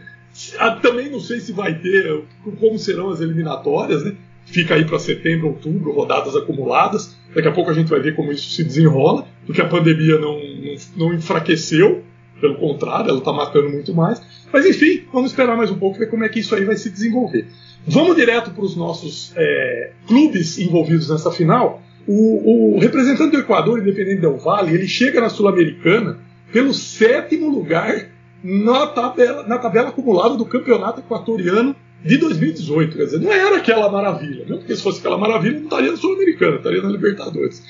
[0.59, 2.25] Ah, também não sei se vai ter,
[2.59, 4.14] como serão as eliminatórias, né?
[4.50, 7.16] Fica aí para setembro, outubro, rodadas acumuladas.
[7.34, 10.34] Daqui a pouco a gente vai ver como isso se desenrola, porque a pandemia não,
[10.34, 12.02] não, não enfraqueceu,
[12.40, 14.20] pelo contrário, ela está matando muito mais.
[14.52, 16.90] Mas enfim, vamos esperar mais um pouco ver como é que isso aí vai se
[16.90, 17.46] desenvolver.
[17.86, 21.80] Vamos direto para os nossos é, clubes envolvidos nessa final.
[22.06, 26.18] O, o, representante do Equador, Independente Del Valle, ele chega na Sul-Americana
[26.52, 28.08] pelo sétimo lugar
[28.42, 32.96] na tabela, na tabela acumulada do campeonato equatoriano de 2018.
[32.96, 34.56] Quer dizer, não era aquela maravilha, né?
[34.56, 37.62] porque se fosse aquela maravilha, não estaria na Sul-Americana, estaria na Libertadores.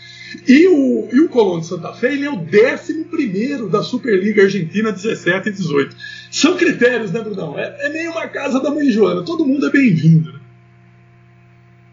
[0.46, 4.92] E o, e o Colón de Santa Fé ele é o 11 da Superliga Argentina
[4.92, 5.96] 17 e 18.
[6.30, 7.58] São critérios, né, Brunão?
[7.58, 10.32] É, é meio uma casa da mãe Joana, todo mundo é bem-vindo.
[10.32, 10.40] Né?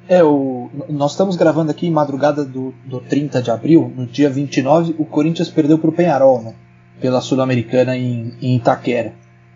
[0.09, 4.29] É, o, nós estamos gravando aqui em madrugada do, do 30 de abril, no dia
[4.29, 6.53] 29, o Corinthians perdeu para o Penharol, né,
[7.01, 9.13] pela Sul-Americana em, em Itaquera.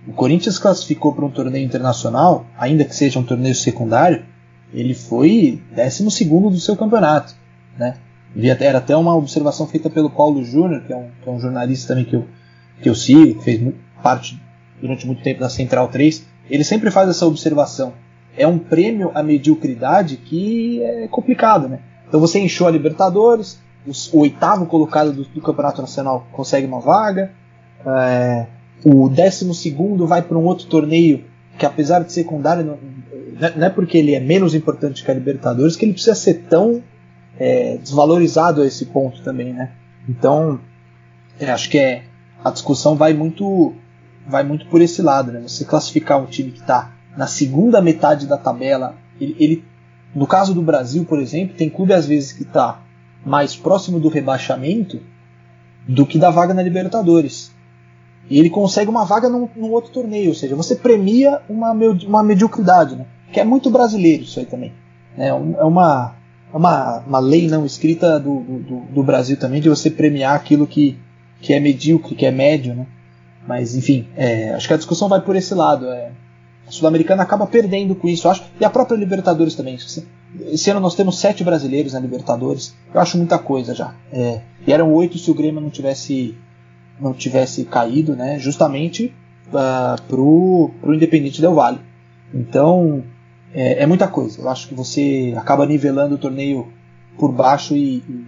[0.07, 4.25] O Corinthians classificou para um torneio internacional, ainda que seja um torneio secundário,
[4.73, 7.35] ele foi 12 do seu campeonato.
[7.77, 7.95] Né?
[8.59, 11.89] Era até uma observação feita pelo Paulo Júnior, que, é um, que é um jornalista
[11.89, 12.25] também que eu,
[12.81, 14.41] que eu sigo, que fez parte
[14.81, 16.25] durante muito tempo da Central 3.
[16.49, 17.93] Ele sempre faz essa observação.
[18.35, 21.67] É um prêmio à mediocridade que é complicado.
[21.67, 21.79] Né?
[22.07, 23.59] Então você encheu a Libertadores,
[24.13, 27.31] o oitavo colocado do, do Campeonato Nacional consegue uma vaga.
[27.85, 28.45] É,
[28.83, 31.23] o décimo segundo vai para um outro torneio
[31.57, 32.77] que apesar de secundário não,
[33.55, 36.81] não é porque ele é menos importante que a Libertadores que ele precisa ser tão
[37.37, 39.71] é, desvalorizado a esse ponto também, né?
[40.07, 40.59] Então
[41.39, 42.03] é, acho que é
[42.43, 43.73] a discussão vai muito
[44.27, 45.41] vai muito por esse lado, né?
[45.41, 49.65] Você classificar um time que está na segunda metade da tabela, ele, ele,
[50.15, 52.81] no caso do Brasil, por exemplo, tem clube às vezes que está
[53.25, 54.99] mais próximo do rebaixamento
[55.87, 57.51] do que da vaga na Libertadores.
[58.29, 62.23] E ele consegue uma vaga num, num outro torneio, ou seja, você premia uma, uma
[62.23, 63.05] mediocridade, né?
[63.31, 64.73] que é muito brasileiro isso aí também.
[65.17, 65.27] Né?
[65.27, 66.15] É uma,
[66.53, 70.97] uma, uma lei não escrita do, do, do Brasil também de você premiar aquilo que,
[71.39, 72.75] que é medíocre, que é médio.
[72.75, 72.85] Né?
[73.47, 75.87] Mas, enfim, é, acho que a discussão vai por esse lado.
[75.87, 76.11] É,
[76.67, 78.43] a Sul-Americana acaba perdendo com isso, acho.
[78.59, 79.77] E a própria Libertadores também.
[80.47, 82.75] Esse ano nós temos sete brasileiros na Libertadores.
[82.93, 83.95] Eu acho muita coisa já.
[84.11, 86.37] É, e eram oito se o Grêmio não tivesse
[87.01, 88.37] não tivesse caído, né?
[88.39, 89.13] Justamente
[89.47, 91.79] uh, pro, pro Independente Del Vale.
[92.33, 93.03] Então
[93.53, 94.41] é, é, muita coisa.
[94.41, 96.71] Eu acho que você acaba nivelando o torneio
[97.17, 98.25] por baixo e, e,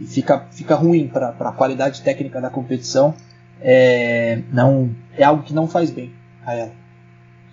[0.00, 3.14] e fica, fica ruim para a qualidade técnica da competição
[3.62, 6.10] é, não, é algo que não faz bem
[6.44, 6.72] a ela.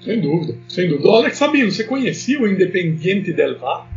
[0.02, 1.08] Sem dúvida, sem dúvida.
[1.08, 3.88] O Alex Sabino, você conhecia o Independiente del Valle?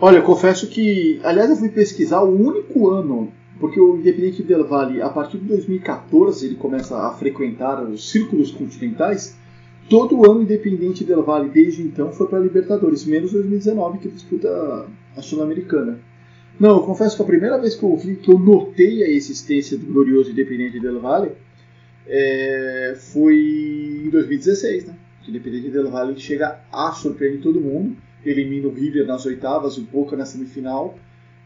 [0.00, 4.64] Olha, eu confesso que, aliás, eu fui pesquisar o único ano, porque o Independiente del
[4.64, 9.36] Valle, a partir de 2014, ele começa a frequentar os círculos continentais.
[9.88, 14.08] Todo ano, o Independiente del Valle, desde então, foi para a Libertadores, menos 2019, que
[14.08, 15.98] disputa a Sul-Americana.
[16.58, 19.78] Não, eu confesso que a primeira vez que eu vi, que eu notei a existência
[19.78, 21.32] do glorioso Independente Del Valle,
[22.06, 24.94] é, foi em 2016, né?
[25.28, 30.16] Independente Del Valle chega a surpreender todo mundo, elimina o River nas oitavas, o Boca
[30.16, 30.98] na semifinal,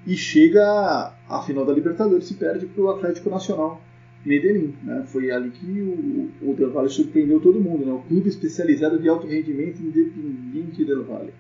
[0.07, 3.81] e chega à final da Libertadores e perde para o Atlético Nacional
[4.25, 4.75] Medellín.
[4.83, 5.05] Né?
[5.07, 7.93] Foi ali que o, o Del Valle surpreendeu todo mundo, né?
[7.93, 11.33] o clube especializado de alto rendimento Independente Del Valle.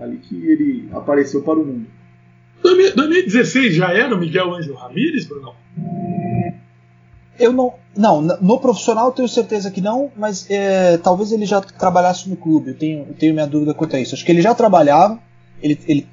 [0.00, 1.86] Ali que ele apareceu para o mundo.
[2.62, 5.54] 2016 já era o Miguel Ângelo Ramírez, Bruno?
[7.38, 7.74] Eu não.
[7.96, 12.36] Não, no profissional eu tenho certeza que não, mas é, talvez ele já trabalhasse no
[12.36, 12.70] clube.
[12.70, 14.14] Eu tenho, eu tenho minha dúvida quanto a isso.
[14.14, 15.18] Acho que ele já trabalhava,
[15.62, 16.06] ele, ele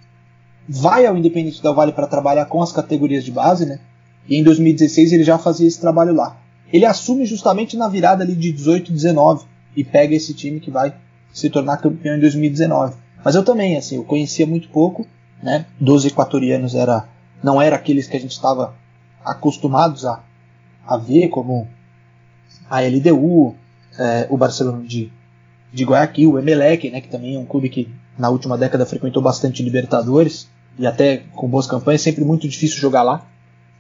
[0.68, 3.80] vai ao Independente Del Vale para trabalhar com as categorias de base, né?
[4.28, 6.38] E em 2016 ele já fazia esse trabalho lá.
[6.72, 9.46] Ele assume justamente na virada ali de 18 e 19
[9.76, 10.94] e pega esse time que vai
[11.32, 12.96] se tornar campeão em 2019.
[13.24, 15.06] Mas eu também, assim, eu conhecia muito pouco
[15.44, 17.08] né, dos equatorianos era,
[17.44, 18.74] não era aqueles que a gente estava
[19.24, 20.24] acostumados a,
[20.88, 21.68] a ver, como
[22.70, 23.56] a LDU,
[24.00, 25.12] é, o Barcelona de,
[25.72, 29.22] de Guayaquil, o Emelec, né, que também é um clube que na última década frequentou
[29.22, 30.48] bastante Libertadores
[30.78, 33.26] e até com boas campanhas, sempre muito difícil jogar lá.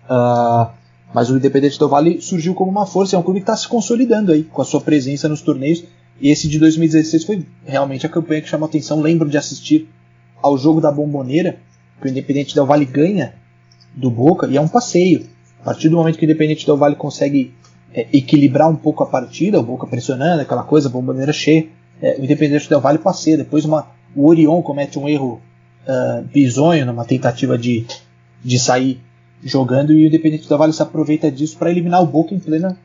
[0.05, 0.71] Uh,
[1.13, 3.67] mas o Independente do Vale surgiu como uma força, é um clube que está se
[3.67, 5.83] consolidando aí com a sua presença nos torneios.
[6.19, 9.01] E esse de 2016 foi realmente a campanha que chamou atenção.
[9.01, 9.89] Lembro de assistir
[10.41, 11.57] ao jogo da bomboneira,
[12.01, 13.33] que o Independente Del Vale ganha
[13.95, 15.27] do Boca, e é um passeio.
[15.61, 17.53] A partir do momento que o Independente Del Vale consegue
[17.93, 21.67] é, equilibrar um pouco a partida, o Boca pressionando, aquela coisa, a bomboneira cheia,
[22.01, 23.37] é, o Independente Del Vale passeia.
[23.37, 25.41] Depois uma, o Orion comete um erro
[25.87, 27.85] uh, bizonho numa tentativa de,
[28.43, 29.01] de sair
[29.43, 32.77] jogando, e o Independente Del Vale se aproveita disso para eliminar o Boca em plena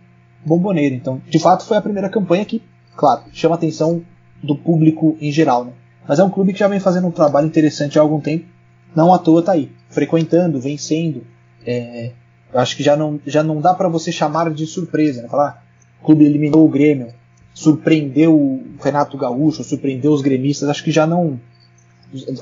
[0.44, 0.94] bomboneira.
[0.94, 2.62] Então, de fato, foi a primeira campanha que,
[2.96, 4.02] claro, chama a atenção
[4.42, 5.64] do público em geral.
[5.64, 5.72] Né?
[6.06, 8.46] Mas é um clube que já vem fazendo um trabalho interessante há algum tempo.
[8.94, 11.22] Não à toa tá aí, frequentando, vencendo.
[11.64, 12.12] É,
[12.52, 15.28] eu acho que já não, já não dá para você chamar de surpresa, né?
[15.28, 15.64] Falar,
[16.00, 17.12] o clube eliminou o Grêmio,
[17.59, 20.68] surpreendeu o Renato Gaúcho, surpreendeu os gremistas.
[20.68, 21.40] Acho que já não,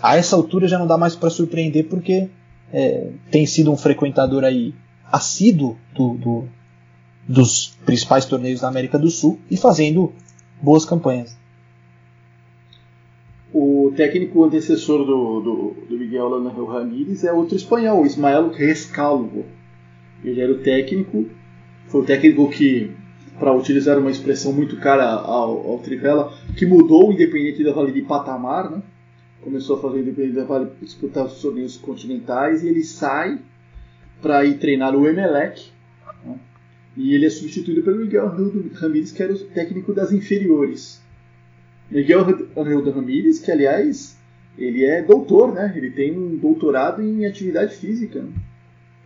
[0.03, 2.29] a essa altura já não dá mais para surpreender porque
[2.73, 4.75] é, tem sido um frequentador aí
[5.11, 6.45] assíduo do, do,
[7.27, 10.13] dos principais torneios da América do Sul e fazendo
[10.61, 11.37] boas campanhas
[13.59, 19.47] o técnico antecessor do, do, do Miguel Angel Ramírez é outro espanhol, Ismael Rescalvo.
[20.23, 21.25] Ele era o técnico,
[21.87, 22.91] foi o técnico que,
[23.39, 27.93] para utilizar uma expressão muito cara ao, ao Trivela, que mudou o Independente da Vale
[27.93, 28.83] de patamar, né?
[29.43, 33.39] começou a fazer o Independente da Vale disputar os torneios continentais e ele sai
[34.21, 35.71] para ir treinar o Emelec.
[36.25, 36.39] Né?
[36.97, 38.27] E ele é substituído pelo Miguel
[38.75, 41.03] Ramírez, que era o técnico das inferiores.
[41.91, 44.19] Miguel Angel Ramírez, que aliás,
[44.59, 45.73] ele é doutor, né?
[45.77, 48.25] Ele tem um doutorado em atividade física.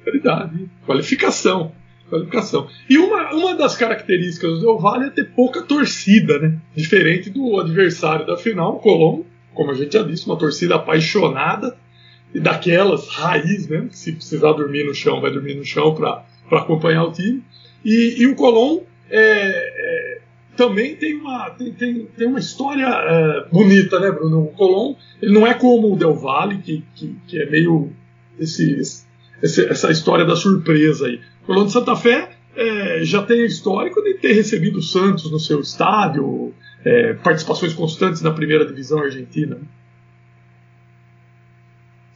[0.04, 0.70] Verdade.
[0.86, 1.72] Qualificação.
[2.10, 2.68] Qualificação.
[2.88, 6.58] E uma, uma das características do Del Valle é ter pouca torcida, né?
[6.74, 11.76] Diferente do adversário da final, o Colombo, como a gente já disse, uma torcida apaixonada
[12.34, 13.88] e daquelas raiz, né?
[13.92, 17.42] Se precisar dormir no chão, vai dormir no chão para acompanhar o time.
[17.84, 20.20] E, e o Colón é, é,
[20.56, 24.42] também tem uma, tem, tem, tem uma história é, bonita, né, Bruno?
[24.42, 27.92] O Colón ele não é como o Del Valle, que, que, que é meio
[28.38, 29.06] esse, esse,
[29.42, 31.20] essa história da surpresa aí.
[31.46, 35.60] O de Santa Fé é, já tem histórico de ter recebido o Santos no seu
[35.60, 36.52] estádio,
[36.84, 39.58] é, participações constantes na primeira divisão argentina.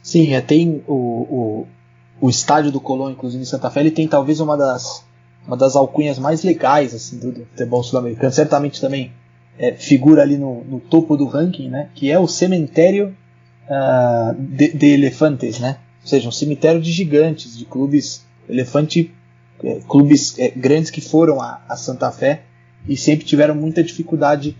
[0.01, 1.67] Sim, é, tem o, o,
[2.21, 5.05] o estádio do Colón, inclusive em Santa Fé, ele tem talvez uma das,
[5.47, 8.31] uma das alcunhas mais legais assim, do, do futebol sul-americano.
[8.31, 9.11] Certamente também
[9.57, 11.89] é, figura ali no, no, topo do ranking, né?
[11.95, 13.15] Que é o cemitério
[13.67, 15.77] uh, de, de, elefantes, né?
[16.05, 19.11] Ou seja, um cemitério de gigantes, de clubes elefante,
[19.63, 22.43] é, clubes é, grandes que foram a, a Santa Fé
[22.87, 24.55] e sempre tiveram muita dificuldade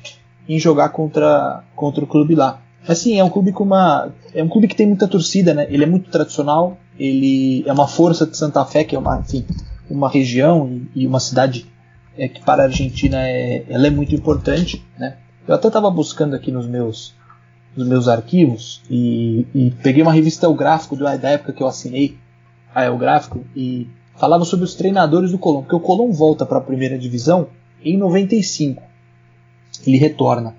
[0.49, 2.63] em jogar contra, contra o clube lá.
[2.88, 4.12] Mas sim, é um clube com uma.
[4.34, 5.67] É um clube que tem muita torcida, né?
[5.69, 9.45] Ele é muito tradicional, ele é uma força de Santa Fé, que é uma, enfim,
[9.88, 11.67] uma região e, e uma cidade
[12.17, 15.17] é, que para a Argentina é, ela é muito importante, né?
[15.47, 17.13] Eu até estava buscando aqui nos meus,
[17.75, 22.17] nos meus arquivos e, e peguei uma revista El Gráfico da época que eu assinei
[22.73, 26.57] a El Gráfico e falava sobre os treinadores do Colón, porque o Colón volta para
[26.57, 27.47] a primeira divisão
[27.83, 28.81] em 95.
[29.85, 30.55] Ele retorna.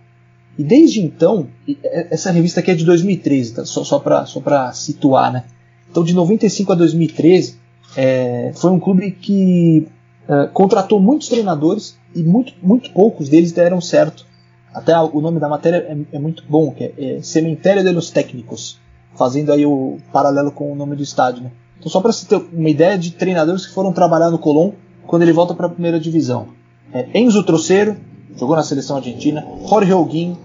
[0.58, 1.48] E desde então,
[1.82, 3.64] essa revista aqui é de 2013, tá?
[3.64, 4.40] só, só para só
[4.72, 5.44] situar, né?
[5.90, 7.58] Então, de 95 a 2013,
[7.96, 9.86] é, foi um clube que
[10.28, 14.26] é, contratou muitos treinadores e muito, muito poucos deles deram certo.
[14.74, 18.10] Até o nome da matéria é, é muito bom, que é, é Cemitério de los
[18.10, 18.78] Técnicos,
[19.14, 21.44] fazendo aí o paralelo com o nome do estádio.
[21.44, 21.50] Né?
[21.78, 24.72] Então, só para você ter uma ideia de treinadores que foram trabalhar no Colón
[25.06, 26.48] quando ele volta para a primeira divisão.
[26.92, 27.96] É, Enzo Troceiro,
[28.36, 29.46] jogou na seleção argentina.
[29.68, 30.36] Jorge Holguín,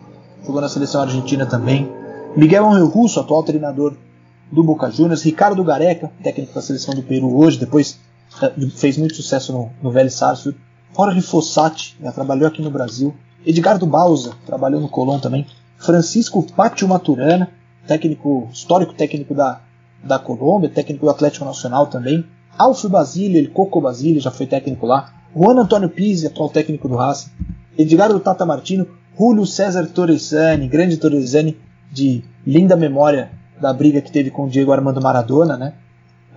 [0.46, 1.90] jogou na seleção argentina também.
[2.36, 3.96] Miguel Angel Russo, atual treinador
[4.52, 5.24] do Boca Juniors.
[5.24, 8.00] Ricardo Gareca, técnico da seleção do Peru hoje, depois
[8.42, 10.60] uh, fez muito sucesso no, no Vélez Sarsfield.
[10.96, 13.14] Jorge Fossati, já trabalhou aqui no Brasil.
[13.46, 15.46] Edgardo Bausa, trabalhou no Colón também.
[15.78, 17.50] Francisco Pátio Maturana,
[17.88, 19.62] técnico, histórico técnico da,
[20.04, 22.26] da Colômbia, técnico do Atlético Nacional também.
[22.58, 25.14] Alfio Basile, ele Coco Basile, já foi técnico lá.
[25.36, 27.30] Juan Antônio Pizzi, atual técnico do Racing.
[27.78, 31.58] Edgardo Tata Martino, Julio César Torresani, grande Torresani,
[31.92, 35.74] de linda memória da briga que teve com o Diego Armando Maradona, né?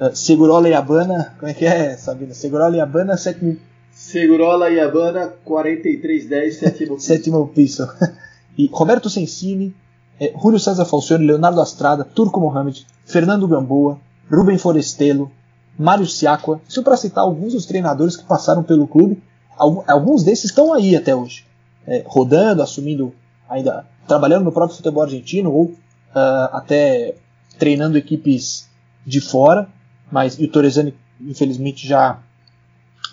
[0.01, 2.35] Uh, Segurola e Habana, como é que é, Sabina?
[2.35, 3.57] Segurola e Habana, sétimo...
[3.95, 7.07] Segurola e Habana, 4310, sétimo piso.
[7.07, 7.89] sétimo piso.
[8.59, 9.75] e Roberto Sensini,
[10.19, 15.31] eh, Julio César Falcione, Leonardo Astrada, Turco Mohamed, Fernando Gamboa, Rubem Forestelo,
[15.79, 19.23] Mário Siacqua, isso para citar alguns dos treinadores que passaram pelo clube,
[19.57, 21.47] alguns desses estão aí até hoje,
[21.87, 23.15] é, rodando, assumindo
[23.49, 27.15] ainda, trabalhando no próprio futebol argentino ou uh, até
[27.59, 28.69] treinando equipes
[29.07, 29.69] de fora,
[30.11, 32.19] mas o Torresani infelizmente já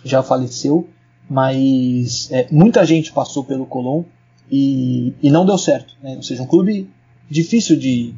[0.03, 0.87] já faleceu,
[1.29, 4.03] mas é, muita gente passou pelo Colón
[4.51, 6.15] e, e não deu certo, né?
[6.15, 6.89] ou seja, um clube
[7.29, 8.13] difícil de,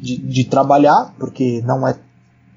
[0.00, 1.96] de, de trabalhar porque não é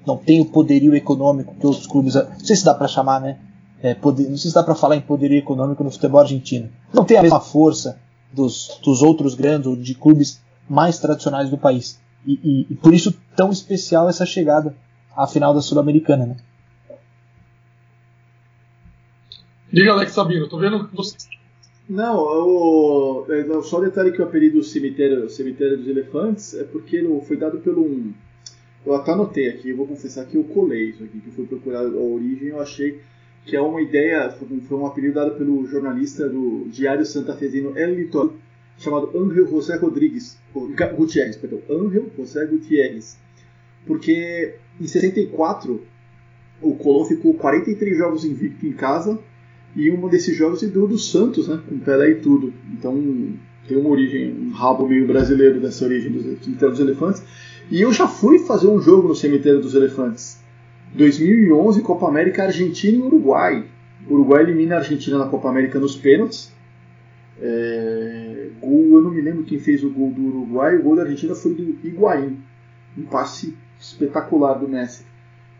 [0.06, 2.14] não tem o poderio econômico que outros clubes.
[2.14, 3.38] Não sei se dá para chamar, né?
[3.82, 6.70] É, poder, não sei se dá para falar em poderio econômico no futebol argentino.
[6.94, 7.98] Não tem a mesma força
[8.32, 11.98] dos, dos outros grandes ou de clubes mais tradicionais do país.
[12.24, 14.74] E, e, e por isso tão especial essa chegada
[15.14, 16.36] à final da Sul-Americana, né?
[19.76, 21.18] Diga, Alex Sabino, tô vendo você.
[21.86, 27.06] Não, o, é, só o detalhe que o apelido cemitério, cemitério dos elefantes é porque
[27.26, 28.10] foi dado pelo um,
[28.86, 31.44] eu até anotei aqui, eu vou confessar que eu colei isso aqui, que eu fui
[31.44, 33.02] procurar a origem eu achei
[33.44, 37.96] que é uma ideia, foi um apelido dado pelo jornalista do Diário Santa Fezino El
[37.96, 38.32] Litoral,
[38.78, 40.38] chamado Angel José Rodrigues,
[40.96, 43.18] Gutierrez, perdão, Angel José Gutierrez.
[43.86, 45.86] Porque em 64
[46.62, 49.20] o Colón ficou 43 jogos invicto em casa
[49.76, 52.52] e um desses jogos se deu do Santos, né, com Pelé e tudo.
[52.72, 52.96] Então
[53.68, 57.22] tem uma origem, um rabo meio brasileiro dessa origem dos, dos elefantes.
[57.70, 60.40] E eu já fui fazer um jogo no Cemitério dos Elefantes.
[60.94, 63.64] 2011, Copa América Argentina e Uruguai.
[64.08, 66.52] O Uruguai elimina a Argentina na Copa América nos pênaltis.
[67.40, 68.48] É...
[68.60, 70.76] Gol, eu não me lembro quem fez o gol do Uruguai.
[70.76, 72.38] O gol da Argentina foi do Higuaín.
[72.96, 75.04] Um passe espetacular do Messi.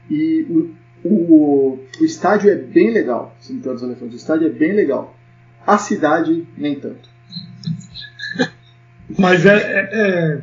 [0.09, 0.71] E o,
[1.05, 3.37] o, o estádio é bem legal.
[3.41, 4.15] Cemitério dos Elefantes.
[4.15, 5.17] O estádio é bem legal.
[5.67, 7.09] A cidade, nem tanto.
[9.19, 10.43] Mas é, é, é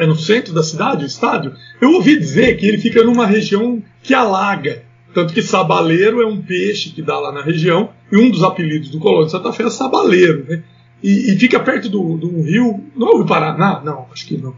[0.00, 3.82] é no centro da cidade, o estádio, eu ouvi dizer que ele fica numa região
[4.02, 4.82] que alaga.
[5.12, 8.88] Tanto que sabaleiro é um peixe que dá lá na região, e um dos apelidos
[8.88, 10.62] do Colônia de Santa Fé é sabaleiro, né?
[11.02, 12.82] E, e fica perto do, do rio.
[12.96, 13.82] Não é o Paraná?
[13.84, 14.54] Não, acho que não.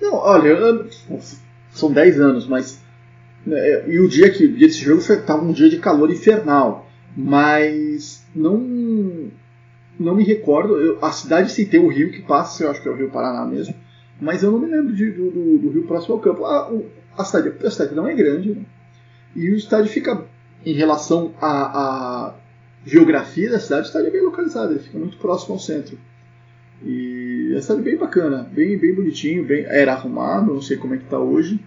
[0.00, 0.86] Não, olha,
[1.72, 2.80] são 10 anos, mas
[3.50, 8.24] É, E o dia que desse jogo foi tava um dia de calor infernal, mas
[8.34, 8.56] não
[9.98, 10.76] não me recordo.
[10.80, 13.10] eu- a cidade sim tem o rio que passa, eu acho que é o Rio
[13.10, 13.74] Paraná mesmo,
[14.20, 16.44] mas eu não me lembro de- do, do- do rio próximo ao campo.
[16.44, 16.86] A, o-
[17.18, 18.62] a cidade, a cidade não é grande, né?
[19.34, 20.24] e o estádio fica
[20.64, 22.34] em relação à, à
[22.86, 25.98] geografia da cidade, o estádio é bem localizado, ele fica muito próximo ao centro.
[26.84, 30.98] E é estádio bem bacana, bem, bem bonitinho, bem, era arrumado, não sei como é
[30.98, 31.60] que está hoje,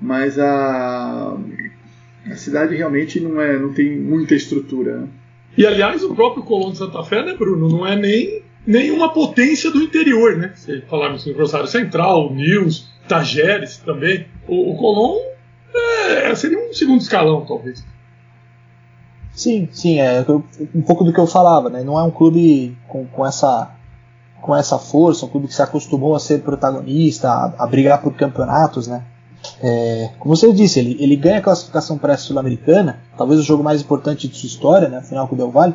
[0.00, 1.36] mas a,
[2.26, 4.98] a cidade realmente não, é, não tem muita estrutura.
[4.98, 5.08] né?
[5.56, 9.12] E aliás, o próprio Colón de Santa Fé, né, Bruno, não é nem, nem uma
[9.12, 10.52] potência do interior, né?
[10.54, 14.26] Se falarmos em Rosário Central, Nils, Tajeres também.
[14.46, 15.18] O, o Colón
[15.74, 17.84] é, seria um segundo escalão, talvez.
[19.32, 20.24] Sim, sim, é
[20.74, 21.82] um pouco do que eu falava, né?
[21.82, 23.74] Não é um clube com, com essa
[24.40, 28.14] com essa força, um clube que se acostumou a ser protagonista, a, a brigar por
[28.14, 29.02] campeonatos, né?
[29.62, 33.62] É, como você disse, ele, ele ganha a classificação para a Sul-Americana, talvez o jogo
[33.62, 34.98] mais importante de sua história, né?
[34.98, 35.74] Afinal com o Del Valle,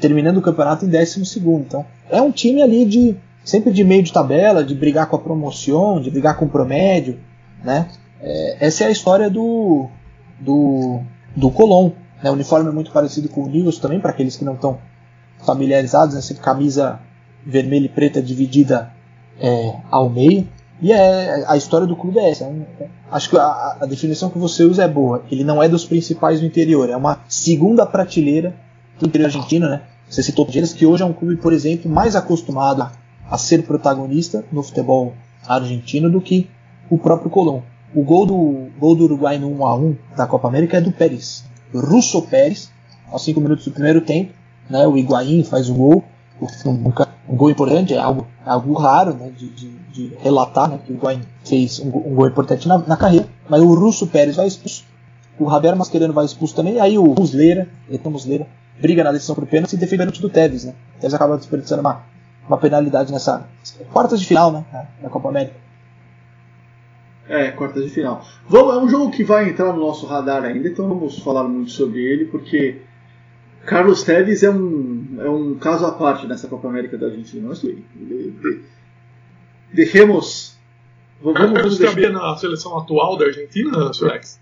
[0.00, 1.62] terminando o campeonato em 12 segundo.
[1.62, 5.18] Então, é um time ali de sempre de meio de tabela, de brigar com a
[5.18, 7.20] promoção, de brigar com o promédio,
[7.62, 7.88] né?
[8.20, 9.88] É, essa é a história do
[10.40, 11.00] do,
[11.36, 11.90] do Colón.
[12.22, 12.30] Né?
[12.30, 14.78] O uniforme é muito parecido com o Nils também, para aqueles que não estão
[15.44, 16.20] familiarizados, né?
[16.20, 17.00] Essa camisa
[17.46, 18.90] vermelha e preta dividida
[19.40, 20.46] é, ao meio.
[20.80, 22.44] E é, a história do clube é essa.
[22.44, 25.22] é um- é- acho que a, a definição que você usa é boa.
[25.30, 28.54] Ele não é dos principais do interior, é uma segunda prateleira
[28.98, 29.82] do interior argentino, né?
[30.08, 32.82] Você citou Palmeiras, que hoje é um clube, por exemplo, mais acostumado
[33.30, 35.14] a, ser protagonista no futebol
[35.46, 36.48] argentino do que
[36.90, 37.60] o próprio Colón.
[37.94, 41.44] O gol do, gol do Uruguai no 1x1 da Copa América é do Pérez.
[41.72, 42.70] Russo Pérez,
[43.10, 44.32] aos 5 minutos do primeiro tempo.
[44.68, 46.04] Né, o Higuaín faz o gol.
[46.66, 46.90] Um,
[47.28, 50.92] um gol importante, é algo, é algo raro né, de, de- de relatar né, que
[50.92, 53.26] o Higuaín fez um, um gol importante na, na carreira.
[53.48, 54.84] Mas o Russo Pérez vai expulso.
[55.38, 56.80] O Javier Mascherano vai expulso também.
[56.80, 58.46] Aí o Muslera, Etan Muslera,
[58.80, 60.64] briga na decisão por pênalti e defende o pênalti do Tevez.
[60.64, 60.74] Né?
[60.96, 62.02] O Tevez acaba desperdiçando uma,
[62.48, 63.46] uma penalidade nessa
[63.92, 64.64] quartas de final né,
[65.02, 65.54] da Copa América.
[67.28, 68.22] É, quartas de final.
[68.48, 71.70] Vamos, é um jogo que vai entrar no nosso radar ainda, então vamos falar muito
[71.70, 72.82] sobre ele, porque
[73.66, 77.52] Carlos Tevez é um, é um caso à parte nessa Copa América da Argentina.
[77.54, 78.62] De- de-
[79.72, 80.56] Deixemos.
[81.22, 84.10] Vamos, vamos, Carlos cabia na seleção atual da Argentina, Sr.
[84.12, 84.40] X?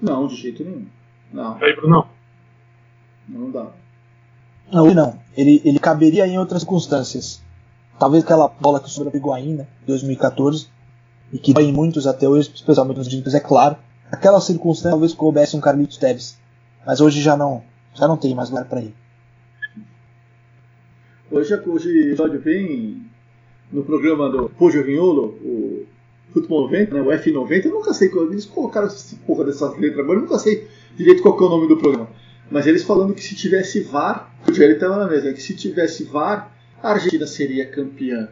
[0.00, 0.86] Não, de jeito nenhum.
[1.32, 2.06] Não, Aí, Bruno.
[3.28, 3.66] não dá.
[4.72, 5.18] Não, não.
[5.36, 7.42] Ele, ele caberia em outras circunstâncias.
[7.98, 10.68] Talvez aquela bola que sobrou pro Higuaín, né, 2014,
[11.32, 13.76] e que dói em muitos até hoje, especialmente nos argentinos, é claro.
[14.10, 16.38] Aquela circunstância talvez coubesse um Carlitos Tevez.
[16.86, 17.64] Mas hoje já não,
[17.94, 18.94] já não tem mais lugar para ele.
[21.28, 23.02] Hoje, hoje episódio bem
[23.72, 25.86] no programa do Pojo Vinholo, o
[26.32, 30.18] Futebol 90, né, o F90, eu nunca sei, eles colocaram essa porra dessas letras agora,
[30.18, 32.08] eu nunca sei direito qual é o nome do programa.
[32.48, 36.04] Mas eles falando que se tivesse VAR, o Jerry estava na mesa, que se tivesse
[36.04, 38.28] VAR, a Argentina seria campeã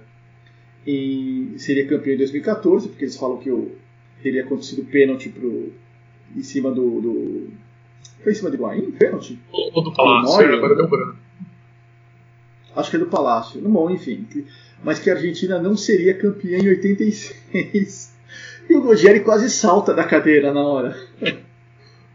[0.86, 3.72] em, seria campeã em 2014, porque eles falam que o,
[4.22, 5.72] teria acontecido pênalti pro,
[6.36, 7.48] em cima do, do.
[8.24, 8.90] Foi em cima do Higuaín?
[8.92, 9.38] Pênalti?
[9.52, 11.16] O do Palácio, agora deu branco.
[12.74, 13.60] Acho que é do Palácio.
[13.60, 14.26] Bom, enfim.
[14.82, 18.14] Mas que a Argentina não seria campeã em 86.
[18.68, 20.96] E o Rogério quase salta da cadeira na hora.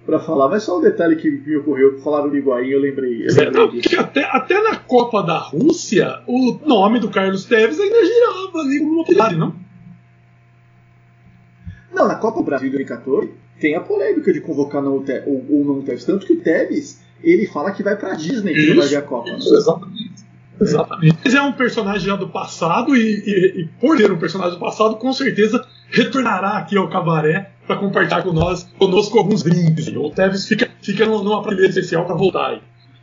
[0.03, 0.49] pra falar.
[0.49, 1.99] Mas só um detalhe que me ocorreu.
[1.99, 3.27] Falaram do Higuaín, eu lembrei.
[3.27, 7.79] Eu lembrei não, porque até, até na Copa da Rússia, o nome do Carlos Tevez
[7.79, 9.55] ainda girava ali como uma não?
[11.93, 15.23] Não, na Copa do Brasil de 2014 tem a polêmica de convocar não o Te-
[15.25, 16.05] ou, ou não o Tevez.
[16.05, 19.01] Tanto que o Tevez, ele fala que vai pra Disney que não vai ver a
[19.01, 19.29] Copa.
[19.31, 19.37] né?
[19.37, 20.29] Isso, exatamente.
[20.61, 21.17] Exatamente.
[21.23, 24.59] Mas é um personagem já do passado e, e- e por ser um personagem do
[24.59, 29.87] passado, com certeza retornará aqui ao cabaré para compartilhar com nós, conosco alguns brindes.
[29.87, 32.61] O Tevez fica, fica numa prateleira especial para voltar aí.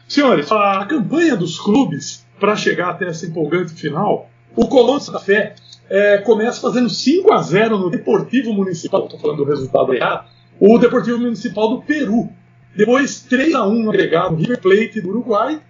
[0.08, 5.18] Senhores, a campanha dos clubes para chegar até essa empolgante final, o Colón de Santa
[5.18, 5.54] Fé
[5.88, 10.26] é, começa fazendo 5 a 0 no Deportivo Municipal, estou falando do resultado errado,
[10.60, 12.28] o Deportivo Municipal do Peru.
[12.76, 15.60] Depois 3 a 1 no agregado River Plate do Uruguai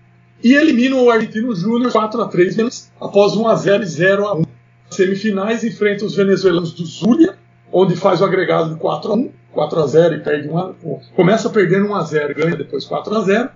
[0.42, 4.26] e eliminam o Argentino Júnior 4 a 3 menos após 1 a 0 e 0
[4.26, 4.42] a 1.
[4.90, 7.34] Semifinais enfrenta os venezuelanos do Zulia,
[7.72, 10.74] onde faz o agregado de 4 a 1, 4 a 0 e perde 1 a,
[11.14, 13.48] começa perdendo 1 a 0 e ganha depois 4 a 0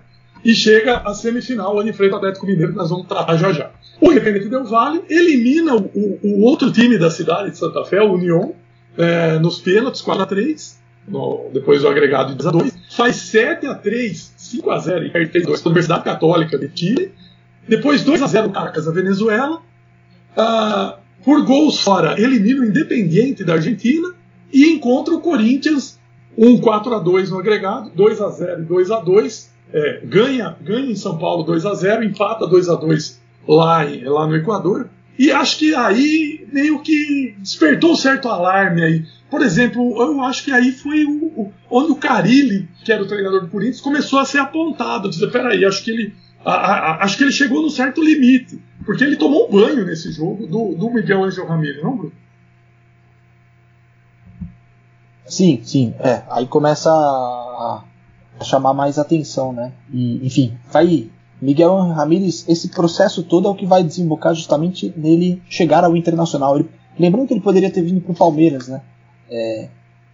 [0.43, 3.71] e chega à semifinal onde enfrenta o Atlético Mineiro que nós vamos tratar já já.
[4.01, 8.01] O Independente Del Valle elimina o, o- o outro time da cidade de Santa Fé,
[8.01, 8.55] o União,
[8.97, 13.15] é, nos pênaltis 4 a 3 no- depois do agregado de 2 a 2 faz
[13.17, 16.57] 7 a 3 5 a 0 e perde 3 a 2 com a Universidade Católica
[16.57, 17.11] de Chile
[17.67, 19.61] depois 2 a 0 no Caracas da Venezuela
[20.35, 24.13] Ah, por gols fora elimina o Independiente da Argentina
[24.51, 25.99] e encontra o Corinthians
[26.37, 30.55] um 4 a 2 no agregado, 2 a 0 e 2 a 2 é, ganha,
[30.61, 34.89] ganha em São Paulo 2 a 0 empata 2 a 2 lá, lá no Equador.
[35.19, 39.05] E acho que aí meio que despertou um certo alarme aí.
[39.31, 43.07] Por exemplo, eu acho que aí foi o, o, onde o Carilli, que era o
[43.07, 45.09] treinador do Corinthians, começou a ser apontado.
[45.09, 46.13] Dizer, peraí, acho que ele.
[46.43, 48.61] A, a, acho que ele chegou num certo limite.
[48.85, 52.11] Porque ele tomou um banho nesse jogo do, do Miguel Angel Ramírez, não, Bruno?
[55.25, 55.93] Sim, sim.
[55.99, 57.83] É, aí começa a,
[58.37, 59.71] a chamar mais atenção, né?
[59.93, 61.09] E, enfim, vai.
[61.41, 66.57] Miguel Ramírez, esse processo todo é o que vai desembocar justamente nele chegar ao Internacional.
[66.57, 66.69] Ele,
[66.99, 68.81] lembrando que ele poderia ter vindo para o Palmeiras, né?
[69.31, 69.69] É,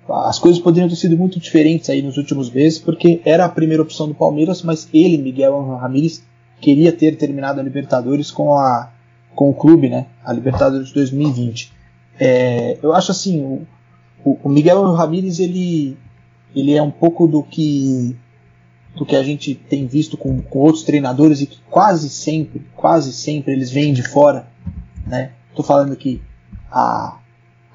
[0.08, 3.84] as coisas poderiam ter sido muito diferentes aí nos últimos meses, porque era a primeira
[3.84, 6.24] opção do Palmeiras, mas ele, Miguel Ramírez,
[6.62, 8.92] queria ter terminado a Libertadores com, a,
[9.36, 10.06] com o clube, né?
[10.24, 11.74] A Libertadores 2020.
[12.20, 13.66] É, eu acho assim,
[14.24, 15.98] o, o Miguel Ramírez ele,
[16.56, 18.16] ele é um pouco do que
[18.96, 23.14] do que a gente tem visto com, com outros treinadores e que quase sempre, quase
[23.14, 24.48] sempre eles vêm de fora,
[25.06, 25.34] né?
[25.56, 26.20] Tô falando que
[26.72, 27.20] a,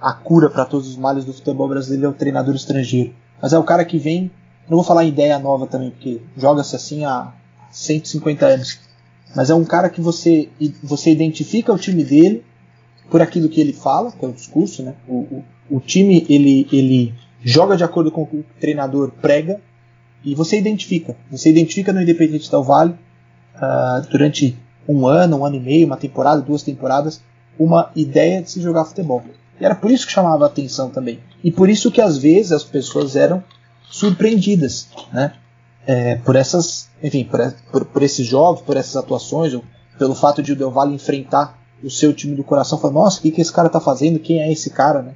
[0.03, 3.59] a cura para todos os males do futebol brasileiro é o treinador estrangeiro, mas é
[3.59, 4.31] o cara que vem,
[4.69, 7.33] não vou falar ideia nova também, porque joga-se assim há
[7.71, 8.81] 150 anos,
[9.35, 10.49] mas é um cara que você
[10.83, 12.45] você identifica o time dele
[13.09, 14.95] por aquilo que ele fala, que é o discurso, né?
[15.07, 19.61] O, o, o time ele, ele joga de acordo com o que o treinador prega
[20.25, 21.17] e você identifica.
[21.31, 22.95] Você identifica no Independente Del Vale
[23.57, 24.57] uh, durante
[24.89, 27.23] um ano, um ano e meio, uma temporada, duas temporadas,
[27.59, 29.23] uma ideia de se jogar futebol.
[29.63, 31.21] E era por isso que chamava a atenção também.
[31.45, 33.45] E por isso que às vezes as pessoas eram
[33.89, 35.35] surpreendidas, né?
[35.87, 39.63] É, por essas, enfim, por, por, por, esses jogos, por essas atuações, ou
[39.97, 43.23] pelo fato de o Del Valle enfrentar o seu time do coração, falar, nossa, o
[43.23, 44.19] que, que esse cara está fazendo?
[44.19, 45.15] Quem é esse cara, né?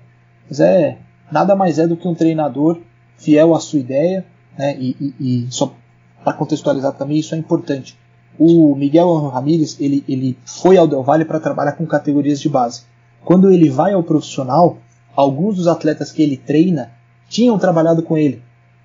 [0.48, 0.96] Mas é
[1.30, 2.78] nada mais é do que um treinador
[3.16, 4.24] fiel à sua ideia,
[4.56, 4.76] né?
[4.78, 5.74] E, e, e só
[6.22, 7.98] para contextualizar também isso é importante.
[8.38, 12.82] O Miguel Ramírez ele, ele foi ao Del Valle para trabalhar com categorias de base.
[13.26, 14.78] Quando ele vai ao profissional,
[15.16, 16.92] alguns dos atletas que ele treina
[17.28, 18.40] tinham trabalhado com ele,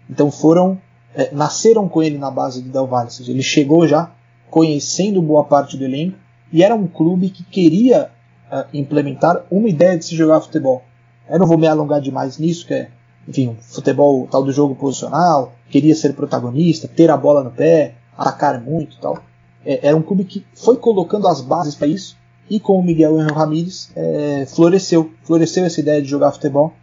[0.10, 0.82] então foram
[1.14, 3.12] é, nasceram com ele na base do Del Valle.
[3.12, 4.10] Seja, ele chegou já
[4.50, 6.18] conhecendo boa parte do elenco
[6.52, 8.10] e era um clube que queria
[8.52, 10.82] uh, implementar uma ideia de se jogar futebol.
[11.30, 12.90] Eu não vou me alongar demais nisso, que é,
[13.28, 18.60] enfim, futebol tal do jogo posicional, queria ser protagonista, ter a bola no pé, atacar
[18.60, 19.20] muito tal.
[19.64, 22.20] É, era um clube que foi colocando as bases para isso
[22.50, 26.74] e com o Miguel Ramírez é, floresceu, floresceu essa ideia de jogar futebol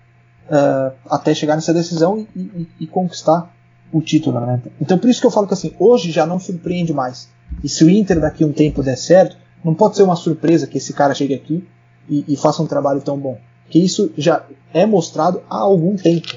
[0.46, 3.54] uh, até chegar nessa decisão e, e, e, conquistar
[3.92, 4.40] o título.
[4.40, 4.62] Né?
[4.80, 7.28] Então por isso que eu falo que assim, hoje já não surpreende mais.
[7.62, 10.66] E se o Inter daqui a um tempo der certo, não pode ser uma surpresa
[10.66, 11.66] que esse cara chegue aqui
[12.08, 13.38] e, e faça um trabalho tão bom
[13.68, 16.28] que isso já é mostrado há algum tempo.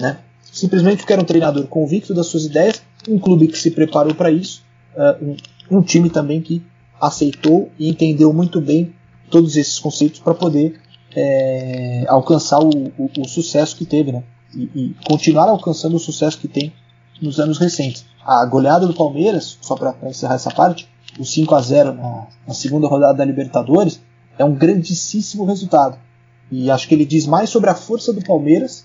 [0.00, 0.18] Né?
[0.42, 4.30] Simplesmente porque era um treinador convicto das suas ideias, um clube que se preparou para
[4.30, 4.62] isso,
[4.94, 6.62] uh, um, um, time também que
[7.00, 8.94] aceitou e entendeu muito bem
[9.30, 10.80] todos esses conceitos para poder
[11.14, 14.22] é, alcançar o, o, o, sucesso que teve, né?
[14.54, 16.72] E, e, continuar alcançando o sucesso que tem
[17.20, 18.04] nos anos recentes.
[18.24, 20.88] A goleada do Palmeiras, só para encerrar essa parte,
[21.18, 24.00] o 5 a 0 na, na segunda rodada da Libertadores,
[24.38, 25.98] é um grandíssimo resultado
[26.50, 28.84] e acho que ele diz mais sobre a força do Palmeiras,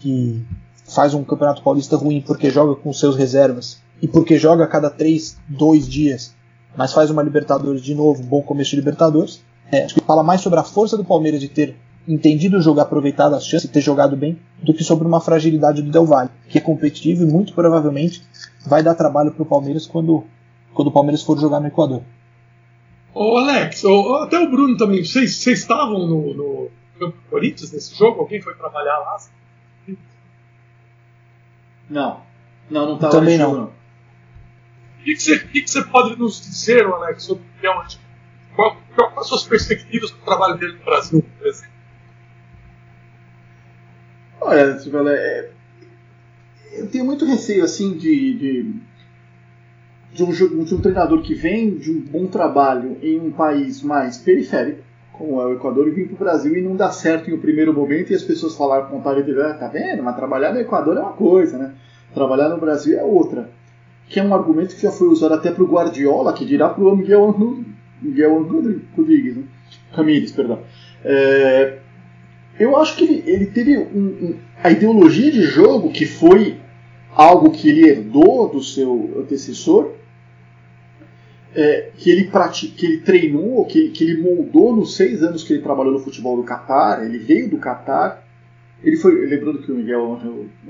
[0.00, 0.44] que
[0.84, 4.90] faz um campeonato paulista ruim porque joga com seus reservas e porque joga a cada
[4.90, 6.34] 3, 2 dias,
[6.78, 9.44] mas faz uma Libertadores de novo, um bom começo de Libertadores.
[9.72, 11.76] É, acho que fala mais sobre a força do Palmeiras de ter
[12.06, 15.82] entendido o jogo, aproveitado as chances e ter jogado bem, do que sobre uma fragilidade
[15.82, 18.22] do Del Valle, que é competitivo e muito provavelmente
[18.64, 20.24] vai dar trabalho para o Palmeiras quando,
[20.72, 22.02] quando o Palmeiras for jogar no Equador.
[23.12, 27.72] Ô Alex, ô, até o Bruno também, vocês, vocês estavam no, no campo do Corinthians
[27.72, 28.20] nesse jogo?
[28.20, 29.16] Alguém foi trabalhar lá?
[31.90, 32.20] Não.
[32.70, 33.76] Não, não estava Também não.
[35.00, 37.72] O que, que, você, que, que pode nos dizer, Alex, sobre o
[38.54, 41.72] Qual, qual, quais as suas perspectivas para o trabalho dele no Brasil, por exemplo?
[44.40, 45.50] Olha, Silvela, é,
[46.72, 48.74] eu tenho muito receio assim de, de,
[50.12, 54.18] de, um, de um treinador que vem de um bom trabalho em um país mais
[54.18, 54.88] periférico
[55.18, 57.40] como é o Equador, e vir para o Brasil e não dá certo em um
[57.40, 60.02] primeiro momento e as pessoas com vontade dele, ah, tá vendo?
[60.02, 61.74] Mas trabalhar no Equador é uma coisa, né?
[62.14, 63.50] Trabalhar no Brasil é outra.
[64.08, 66.82] Que é um argumento que já foi usado até para o Guardiola, que dirá para
[66.82, 67.36] o Miguel,
[68.00, 68.42] Miguel
[68.96, 69.44] Rodrigues, né?
[70.34, 70.60] Perdão.
[71.04, 71.78] É,
[72.58, 76.58] eu acho que ele, ele teve um, um, a ideologia de jogo que foi
[77.14, 79.92] algo que ele herdou do seu antecessor,
[81.54, 85.52] é, que, ele pratica, que ele treinou, que, que ele moldou nos seis anos que
[85.52, 88.27] ele trabalhou no futebol do Catar, ele veio do Catar,
[88.82, 90.20] Ele foi, lembrando que o Miguel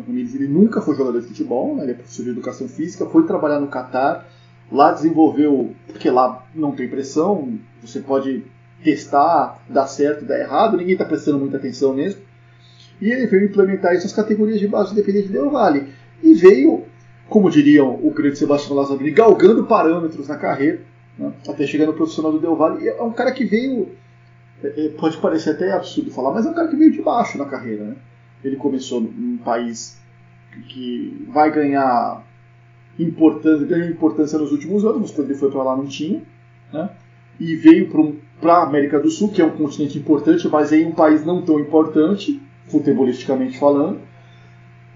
[0.07, 1.83] Ramírez ele nunca foi jogador de futebol, né?
[1.83, 4.27] ele é professor de educação física, foi trabalhar no Catar,
[4.73, 8.45] lá desenvolveu, porque lá não tem pressão, você pode
[8.83, 12.23] testar, dar certo, dar errado, ninguém está prestando muita atenção mesmo.
[13.01, 15.89] E ele veio implementar isso nas categorias de base do Independente Del Vale.
[16.23, 16.85] E veio,
[17.29, 20.81] como diriam o grande Sebastião Lazzarini, galgando parâmetros na carreira,
[21.19, 21.33] né?
[21.47, 22.85] até chegar no profissional do Del Valle.
[22.85, 23.91] E é um cara que veio
[24.99, 27.85] pode parecer até absurdo falar, mas é um cara que veio de baixo na carreira.
[27.85, 27.97] Né?
[28.43, 29.99] Ele começou num país
[30.69, 32.25] que vai ganhar
[32.99, 36.23] importância, ganha importância nos últimos anos, mas quando ele foi para lá não tinha.
[36.73, 36.91] Né?
[37.39, 37.89] E veio
[38.41, 41.43] para a América do Sul, que é um continente importante, mas em um país não
[41.43, 44.01] tão importante, futebolisticamente falando.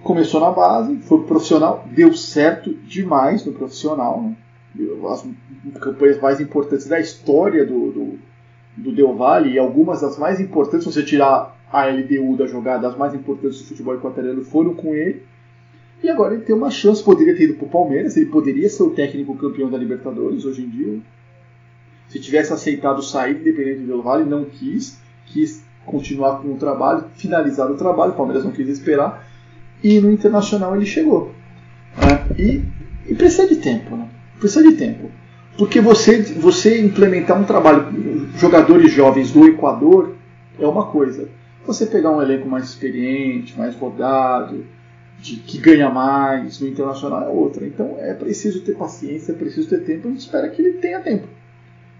[0.03, 4.21] Começou na base, foi pro profissional, deu certo demais no profissional.
[4.21, 4.37] Né?
[5.09, 5.25] As
[5.79, 8.19] campanhas mais importantes da história do, do
[8.77, 12.89] do Del Valle e algumas das mais importantes, se você tirar a LDU da jogada,
[12.89, 15.23] as mais importantes do futebol equatoriano foram com ele.
[16.03, 18.83] E agora ele tem uma chance, poderia ter ido para o Palmeiras, ele poderia ser
[18.83, 21.01] o técnico campeão da Libertadores hoje em dia.
[22.09, 27.05] Se tivesse aceitado sair independente do Del Valle, não quis, quis continuar com o trabalho,
[27.14, 29.27] finalizar o trabalho, o Palmeiras não quis esperar,
[29.83, 31.33] e no Internacional ele chegou.
[31.97, 32.37] Né?
[32.39, 32.62] E,
[33.11, 34.09] e precisa de tempo, né?
[34.39, 35.11] precisa de tempo.
[35.57, 40.14] Porque você, você implementar um trabalho, jogadores jovens do Equador,
[40.59, 41.28] é uma coisa.
[41.66, 44.64] Você pegar um elenco mais experiente, mais rodado,
[45.18, 47.66] de, que ganha mais no internacional é outra.
[47.66, 50.09] Então é preciso ter paciência, é preciso ter tempo.
[50.09, 51.28] A gente espera que ele tenha tempo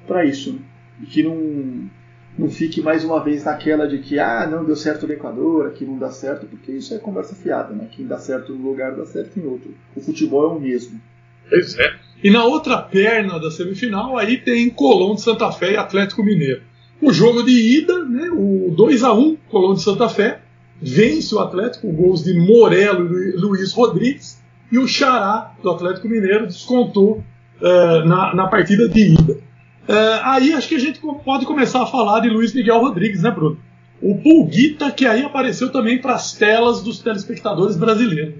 [0.07, 0.59] para isso.
[1.00, 1.88] E que não,
[2.36, 5.84] não fique mais uma vez naquela de que ah, não deu certo no Equador, aqui
[5.84, 7.72] não dá certo, porque isso é conversa fiada.
[7.72, 7.88] Né?
[7.90, 9.74] Quem dá certo num lugar dá certo em outro.
[9.94, 11.00] O futebol é o mesmo.
[11.48, 12.01] Pois é.
[12.23, 16.62] E na outra perna da semifinal, aí tem Colón de Santa Fé e Atlético Mineiro.
[17.01, 20.41] O jogo de ida, né, o 2 a 1 Colón de Santa Fé,
[20.81, 26.47] vence o Atlético gols de Morelo e Luiz Rodrigues, e o Xará do Atlético Mineiro
[26.47, 27.23] descontou
[27.61, 29.33] uh, na, na partida de ida.
[29.33, 33.31] Uh, aí acho que a gente pode começar a falar de Luiz Miguel Rodrigues, né,
[33.31, 33.59] Bruno?
[34.01, 38.35] O Pulguita, que aí apareceu também para as telas dos telespectadores brasileiros.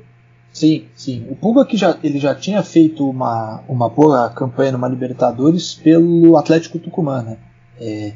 [0.53, 1.26] Sim, sim.
[1.30, 6.36] O Pulga que já, ele já tinha feito uma, uma boa campanha numa Libertadores pelo
[6.36, 7.38] Atlético Tucumã, né?
[7.80, 8.12] É,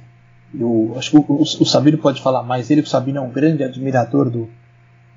[0.55, 3.31] eu acho que o, o, o, Sabino pode falar mais dele, o Sabino é um
[3.31, 4.51] grande admirador do,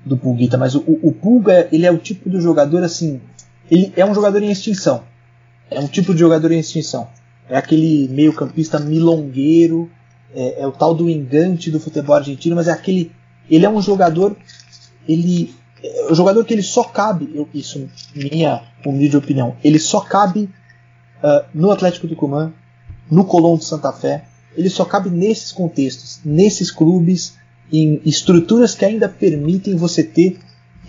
[0.04, 3.20] do Pulguita, mas o, o Pulga ele é o tipo do jogador assim,
[3.70, 5.04] ele é um jogador em extinção.
[5.70, 7.06] É um tipo de jogador em extinção.
[7.48, 9.90] É aquele meio campista milongueiro,
[10.34, 13.12] é, é o tal do engante do futebol argentino, mas é aquele,
[13.48, 14.36] ele é um jogador,
[15.06, 15.54] ele
[16.10, 20.50] o jogador que ele só cabe, eu, isso minha humilde opinião, ele só cabe
[21.22, 22.52] uh, no Atlético Tucumã,
[23.10, 24.24] no Colón de Santa Fé,
[24.56, 27.36] ele só cabe nesses contextos, nesses clubes,
[27.72, 30.38] em estruturas que ainda permitem você ter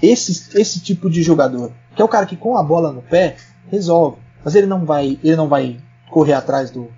[0.02, 3.36] esse, esse tipo de jogador, que é o cara que com a bola no pé
[3.70, 5.78] resolve, mas ele não vai, ele não vai
[6.10, 6.90] correr atrás do,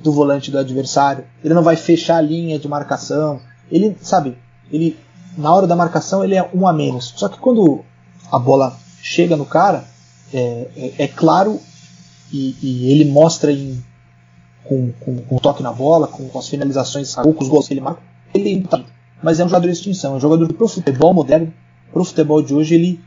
[0.00, 3.40] do volante do adversário, ele não vai fechar a linha de marcação,
[3.70, 4.36] ele sabe,
[4.70, 4.96] ele
[5.36, 7.12] na hora da marcação ele é um a menos.
[7.16, 7.84] Só que quando
[8.30, 9.84] a bola chega no cara,
[10.32, 11.60] é, é, é claro
[12.32, 13.82] e, e, ele mostra em,
[14.64, 17.80] com, com, com, o toque na bola, com, com as finalizações, poucos gols que ele
[17.80, 18.00] marca,
[18.32, 18.82] ele tá,
[19.22, 21.52] mas é um jogador de extinção, é um jogador pro futebol moderno,
[21.92, 23.00] pro futebol de hoje ele,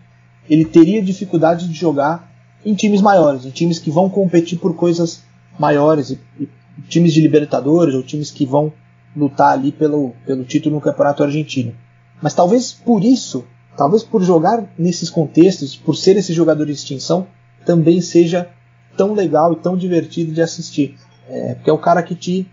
[0.47, 2.31] ele teria dificuldade de jogar
[2.63, 5.23] em times maiores, em times que vão competir por coisas
[5.57, 6.47] maiores, e, e
[6.87, 8.71] times de Libertadores ou times que vão
[9.15, 11.73] lutar ali pelo, pelo título no Campeonato Argentino.
[12.21, 13.45] Mas talvez por isso,
[13.77, 17.27] talvez por jogar nesses contextos, por ser esse jogador de extinção,
[17.65, 18.49] também seja
[18.95, 20.97] tão legal e tão divertido de assistir.
[21.27, 22.47] É, porque é o cara que te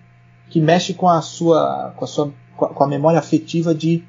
[0.48, 4.04] que mexe com a sua com a sua com a memória afetiva de,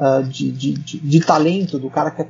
[0.00, 2.26] uh, de, de, de, de, talento do cara que é,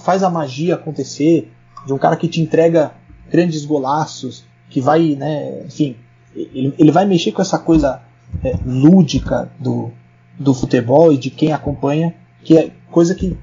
[0.00, 1.52] faz a magia acontecer,
[1.86, 2.92] de um cara que te entrega
[3.30, 5.96] grandes golaços, que vai, né, enfim,
[6.34, 8.00] ele, ele vai mexer com essa coisa
[8.42, 9.92] é, lúdica do,
[10.38, 12.14] do futebol e de quem acompanha,
[12.44, 13.36] que é coisa que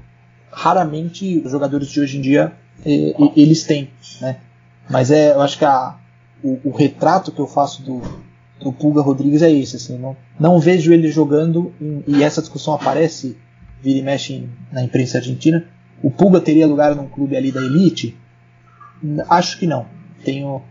[0.50, 2.52] raramente os jogadores de hoje em dia
[2.84, 3.90] eh, eles têm,
[4.20, 4.38] né?
[4.88, 5.96] Mas é, eu acho que a,
[6.42, 8.00] o, o, retrato que eu faço do,
[8.60, 12.74] do Pulga Rodrigues é esse, assim, não, não vejo ele jogando em, e essa discussão
[12.74, 13.36] aparece
[13.82, 15.64] vira e mexe em, na imprensa argentina.
[16.02, 18.16] O Pulga teria lugar num clube ali da elite?
[19.28, 19.86] Acho que não.
[20.24, 20.62] Tenho,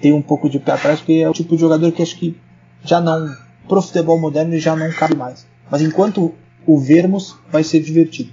[0.00, 2.36] tenho um pouco de pé atrás porque é o tipo de jogador que acho que
[2.84, 3.34] já não
[3.66, 5.46] pro futebol moderno já não cabe mais.
[5.70, 6.34] Mas enquanto
[6.66, 8.32] o vermos, vai ser divertido.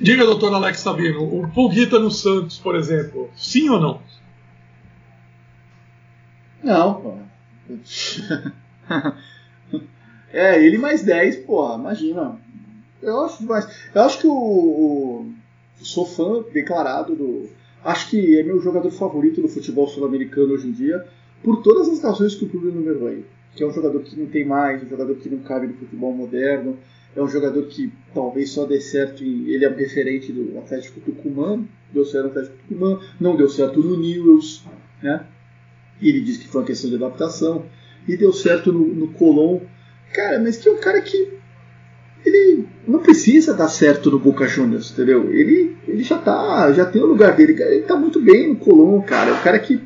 [0.00, 4.00] Diga, doutor Alex Sabino, o Pulguita no Santos, por exemplo, sim ou não?
[6.62, 7.14] Não, pô.
[10.32, 12.38] É, ele mais 10, porra, imagina.
[13.00, 13.66] Eu acho demais.
[13.94, 15.32] Eu acho que o, o.
[15.80, 17.48] Sou fã declarado do.
[17.82, 21.06] Acho que é meu jogador favorito do futebol sul-americano hoje em dia,
[21.42, 23.24] por todas as razões que o Bruno numerou aí.
[23.56, 26.12] Que é um jogador que não tem mais, um jogador que não cabe no futebol
[26.12, 26.78] moderno,
[27.16, 29.48] é um jogador que talvez só dê certo em.
[29.48, 33.98] Ele é referente do Atlético Tucumã, deu certo no Atlético Tucumã, não deu certo no
[33.98, 34.62] Newells,
[35.02, 35.26] né?
[36.00, 37.64] Ele disse que foi uma questão de adaptação,
[38.06, 39.60] e deu certo no, no Colón.
[40.12, 41.34] Cara, mas que é um cara que.
[42.24, 45.32] Ele não precisa dar certo no Boca Juniors, entendeu?
[45.32, 46.72] Ele, ele já tá.
[46.72, 49.30] já tem o lugar dele, ele tá muito bem no Colón, cara.
[49.30, 49.80] É um cara que.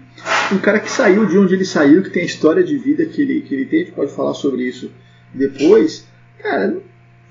[0.53, 3.23] Um cara que saiu de onde ele saiu, que tem a história de vida que
[3.23, 4.91] ele, que ele tem, a gente pode falar sobre isso
[5.33, 6.07] depois.
[6.39, 6.77] Cara,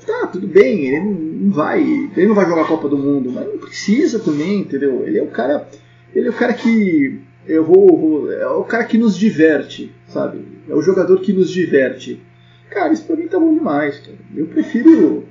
[0.05, 1.81] tá, tudo bem, ele não, não vai.
[1.81, 5.03] Ele não vai jogar a Copa do Mundo, mas não precisa também, entendeu?
[5.05, 5.67] Ele é o cara.
[6.13, 7.19] Ele é o cara que.
[7.47, 10.45] Eu vou, vou, É o cara que nos diverte, sabe?
[10.67, 12.21] É o jogador que nos diverte.
[12.69, 14.17] Cara, isso pra mim tá bom demais, cara.
[14.35, 15.25] Eu prefiro.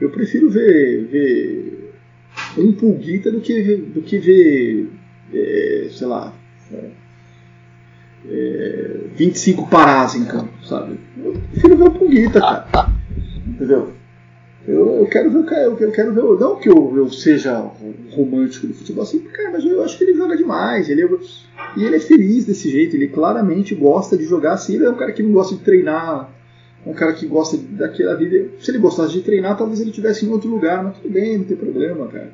[0.00, 1.06] Eu prefiro ver.
[1.06, 1.90] ver
[2.56, 4.90] um pulguita do que, do que ver.
[5.32, 6.34] É, sei lá.
[6.72, 6.90] É,
[8.28, 10.98] é, 25 parás em campo, sabe?
[11.22, 12.66] Eu prefiro ver o pulguita, cara.
[13.46, 13.92] Entendeu?
[14.66, 16.22] Eu, eu quero ver o cara, eu, eu quero ver.
[16.22, 17.70] Não que eu, eu seja
[18.10, 20.88] romântico do futebol assim, cara, mas eu acho que ele joga demais.
[20.88, 21.02] Ele,
[21.76, 24.74] e ele é feliz desse jeito, ele claramente gosta de jogar assim.
[24.74, 26.30] Ele é um cara que não gosta de treinar,
[26.84, 28.50] é um cara que gosta daquela vida.
[28.60, 31.44] Se ele gostasse de treinar, talvez ele estivesse em outro lugar, mas tudo bem, não
[31.44, 32.32] tem problema, cara.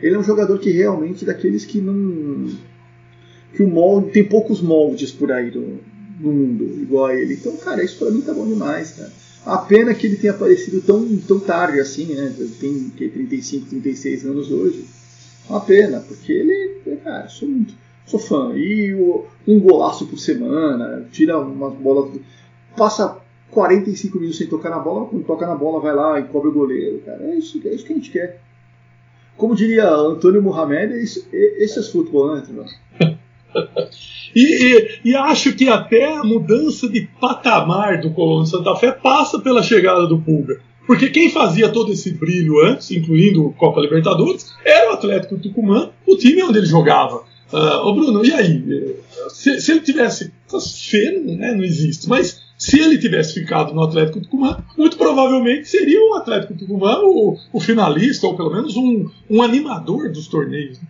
[0.00, 2.46] Ele é um jogador que realmente daqueles que não.
[3.54, 4.10] Que o molde.
[4.10, 5.78] tem poucos moldes por aí no,
[6.20, 7.34] mundo, igual a ele.
[7.34, 9.12] Então, cara, isso pra mim tá bom demais, cara.
[9.46, 12.34] A pena que ele tenha aparecido tão, tão tarde assim, né?
[12.60, 14.84] Tem que 35, 36 anos hoje.
[15.48, 17.74] Uma pena, porque ele, cara, sou muito,
[18.04, 18.52] sou fã.
[18.54, 22.20] E o, um golaço por semana, tira umas bolas,
[22.76, 23.18] passa
[23.50, 26.52] 45 minutos sem tocar na bola, quando toca na bola vai lá e cobre o
[26.52, 27.22] goleiro, cara.
[27.24, 28.40] É isso, é isso que a gente quer.
[29.36, 32.42] Como diria Antônio Mohamed, é isso, esse é futebol, né,
[34.34, 39.38] e, e, e, acho que até a mudança de patamar do Colônia Santa Fé passa
[39.38, 40.60] pela chegada do Pulga.
[40.86, 45.90] Porque quem fazia todo esse brilho antes, incluindo o Copa Libertadores, era o Atlético Tucumã,
[46.06, 47.24] o time onde ele jogava.
[47.52, 48.96] Uh, Bruno, e aí?
[49.28, 50.32] Se, se ele tivesse.
[50.88, 56.00] Feio, né, não existe, mas se ele tivesse ficado no Atlético Tucumã, muito provavelmente seria
[56.00, 60.80] o Atlético Tucumã o, o finalista, ou pelo menos um, um animador dos torneios.
[60.80, 60.88] Né?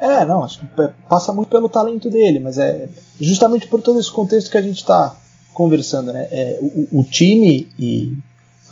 [0.00, 0.66] É, não, acho que
[1.08, 2.88] passa muito pelo talento dele, mas é
[3.20, 5.16] justamente por todo esse contexto que a gente está
[5.52, 6.28] conversando, né?
[6.30, 8.16] É, o, o, time e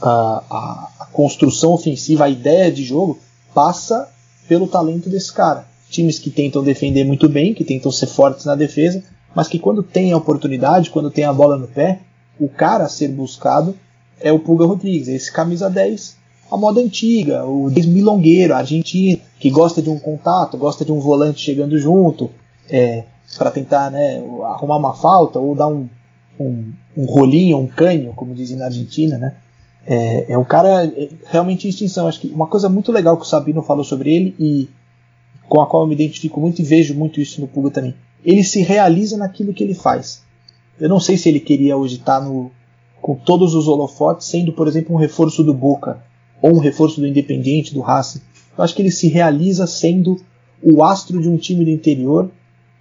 [0.01, 3.19] a, a, a, construção ofensiva, a ideia de jogo
[3.53, 4.09] passa
[4.47, 5.67] pelo talento desse cara.
[5.91, 9.03] Times que tentam defender muito bem, que tentam ser fortes na defesa,
[9.35, 12.01] mas que quando tem a oportunidade, quando tem a bola no pé,
[12.39, 13.77] o cara a ser buscado
[14.21, 16.17] é o Pulga Rodrigues, esse camisa 10
[16.51, 21.41] a moda antiga, o desmilongueiro, argentino, que gosta de um contato, gosta de um volante
[21.41, 22.31] chegando junto,
[22.71, 23.05] é,
[23.37, 25.89] para tentar né, arrumar uma falta ou dar um,
[26.39, 29.35] um, um rolinho, um canho, como dizem na Argentina, né?
[29.89, 32.09] É, é um cara é, realmente em extinção.
[32.09, 34.69] Acho que uma coisa muito legal que o Sabino falou sobre ele e
[35.49, 37.95] com a qual eu me identifico muito e vejo muito isso no Puga também.
[38.25, 40.25] Ele se realiza naquilo que ele faz.
[40.79, 42.51] Eu não sei se ele queria hoje estar no,
[43.01, 46.03] com todos os holofotes, sendo, por exemplo, um reforço do Boca
[46.41, 48.21] ou um reforço do Independiente, do Racing.
[48.57, 50.21] Eu acho que ele se realiza sendo
[50.63, 52.31] o astro de um time do interior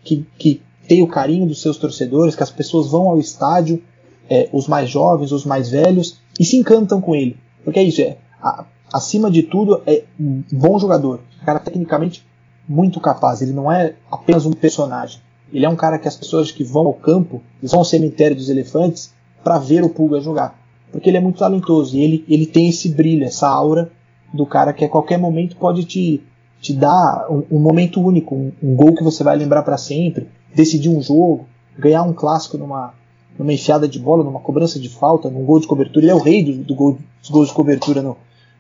[0.04, 3.82] que, que tem o carinho dos seus torcedores, que as pessoas vão ao estádio,
[4.30, 7.38] é, os mais jovens, os mais velhos, e se encantam com ele.
[7.64, 12.26] Porque é isso, é, a, acima de tudo, é um bom jogador, um cara tecnicamente
[12.68, 13.42] muito capaz.
[13.42, 15.20] Ele não é apenas um personagem.
[15.52, 18.50] Ele é um cara que as pessoas que vão ao campo, vão ao cemitério dos
[18.50, 22.70] elefantes, para ver o Pulga jogar porque ele é muito talentoso e ele, ele tem
[22.70, 23.92] esse brilho, essa aura
[24.34, 26.22] do cara que a qualquer momento pode te,
[26.62, 30.28] te dar um, um momento único, um, um, gol que você vai lembrar para sempre,
[30.54, 31.46] decidir um jogo,
[31.78, 32.94] ganhar um clássico numa,
[33.38, 36.06] numa enfiada de bola, numa cobrança de falta, num gol de cobertura.
[36.06, 38.18] Ele é o rei do, do gol, dos gols de cobertura no,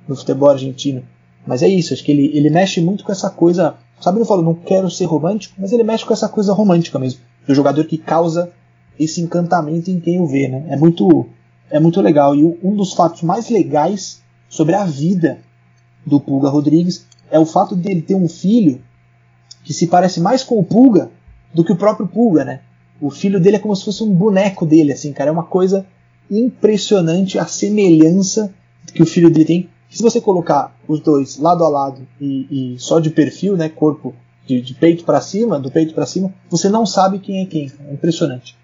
[0.07, 1.03] no futebol argentino.
[1.45, 3.75] Mas é isso, acho que ele, ele mexe muito com essa coisa.
[3.99, 7.21] Sabe, eu falo, não quero ser romântico, mas ele mexe com essa coisa romântica mesmo.
[7.47, 8.51] Do jogador que causa
[8.99, 10.65] esse encantamento em quem o vê, né?
[10.69, 11.27] É muito
[11.69, 12.35] é muito legal.
[12.35, 15.39] E um dos fatos mais legais sobre a vida
[16.05, 18.81] do Pulga Rodrigues é o fato dele ter um filho
[19.63, 21.09] que se parece mais com o Pulga
[21.53, 22.61] do que o próprio Pulga, né?
[23.01, 25.29] O filho dele é como se fosse um boneco dele, assim, cara.
[25.29, 25.85] É uma coisa
[26.29, 28.53] impressionante a semelhança
[28.93, 29.69] que o filho dele tem.
[29.89, 34.13] Se você colocar os dois lado a lado e, e só de perfil, né, corpo
[34.45, 37.71] de, de peito para cima, do peito para cima, você não sabe quem é quem.
[37.87, 38.55] É impressionante.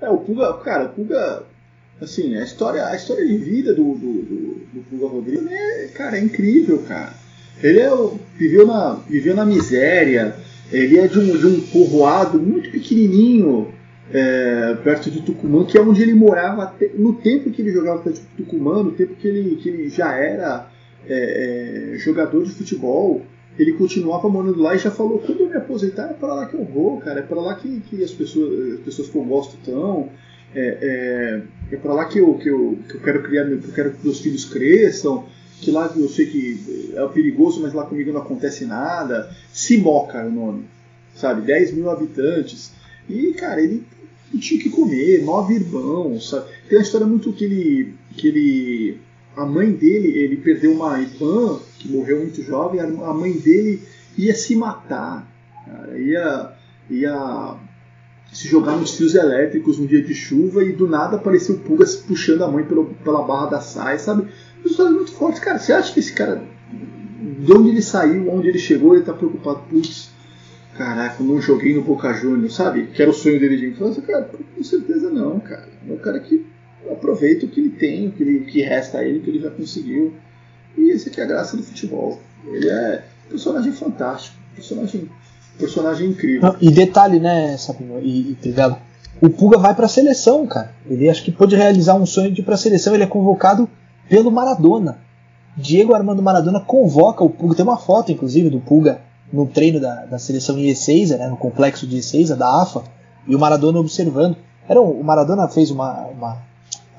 [0.00, 1.42] É, o Puga, cara, o Puga,
[2.00, 6.18] assim, a história, a história de vida do, do, do, do Puga Rodrigues é, cara,
[6.18, 7.12] é incrível, cara.
[7.62, 7.90] Ele é,
[8.36, 10.36] viveu, na, viveu na miséria,
[10.70, 13.72] ele é de um, de um povoado muito pequenininho,
[14.12, 18.20] é, perto de Tucumã, que é onde ele morava no tempo que ele jogava de
[18.36, 20.70] Tucumã, no tempo que ele, que ele já era
[21.06, 23.22] é, é, jogador de futebol.
[23.58, 26.54] Ele continuava morando lá e já falou: quando eu me aposentar é para lá que
[26.54, 29.56] eu vou, cara, é para lá que, que as, pessoas, as pessoas que eu gosto
[29.56, 30.10] estão.
[30.54, 33.72] É, é, é para lá que eu, que, eu, que eu quero criar, que eu
[33.74, 35.26] quero que meus filhos cresçam,
[35.60, 39.30] que lá eu sei que é perigoso, mas lá comigo não acontece nada.
[39.52, 40.64] Simoca é o nome,
[41.14, 41.42] sabe?
[41.42, 42.72] 10 mil habitantes.
[43.08, 43.84] E, cara, ele
[44.32, 46.46] não tinha o que comer, nove irmãos, sabe?
[46.68, 47.94] Tem uma história muito que ele.
[48.16, 49.00] que ele.
[49.38, 53.80] A mãe dele, ele perdeu uma irmã que morreu muito jovem, a mãe dele
[54.16, 55.30] ia se matar,
[55.64, 56.52] cara, ia,
[56.90, 57.56] ia
[58.32, 61.94] se jogar nos fios elétricos num dia de chuva e do nada apareceu o Pugas
[61.94, 64.26] puxando a mãe pelo, pela barra da saia, sabe?
[64.64, 65.40] Histórias muito fortes.
[65.40, 66.42] Cara, você acha que esse cara,
[67.38, 69.60] de onde ele saiu, onde ele chegou, ele tá preocupado?
[69.70, 70.10] Putz,
[70.76, 72.88] caraca, não joguei no Boca Juniors, sabe?
[72.88, 74.02] Que era o sonho dele de infância.
[74.02, 75.68] Cara, com certeza não, cara.
[75.88, 76.44] É um cara que
[76.90, 79.30] aproveita o que ele tem, o que, ele, o que resta a ele, o que
[79.30, 80.14] ele já conseguiu.
[80.76, 82.18] E esse aqui é a graça do futebol.
[82.46, 85.08] Ele é um personagem fantástico, personagem,
[85.58, 86.42] personagem incrível.
[86.52, 88.76] Não, e detalhe, né, Sabino e, e?
[89.20, 90.72] O Puga vai pra seleção, cara.
[90.88, 92.94] Ele acho que pôde realizar um sonho de ir pra seleção.
[92.94, 93.68] Ele é convocado
[94.08, 94.98] pelo Maradona.
[95.56, 97.56] Diego Armando Maradona convoca o Puga.
[97.56, 99.00] Tem uma foto, inclusive, do Puga
[99.32, 102.84] no treino da, da seleção em Ezeiza, né, no complexo de Ezeiza, da AFA,
[103.26, 104.36] e o Maradona observando.
[104.68, 106.38] Era um- o Maradona fez uma, uma-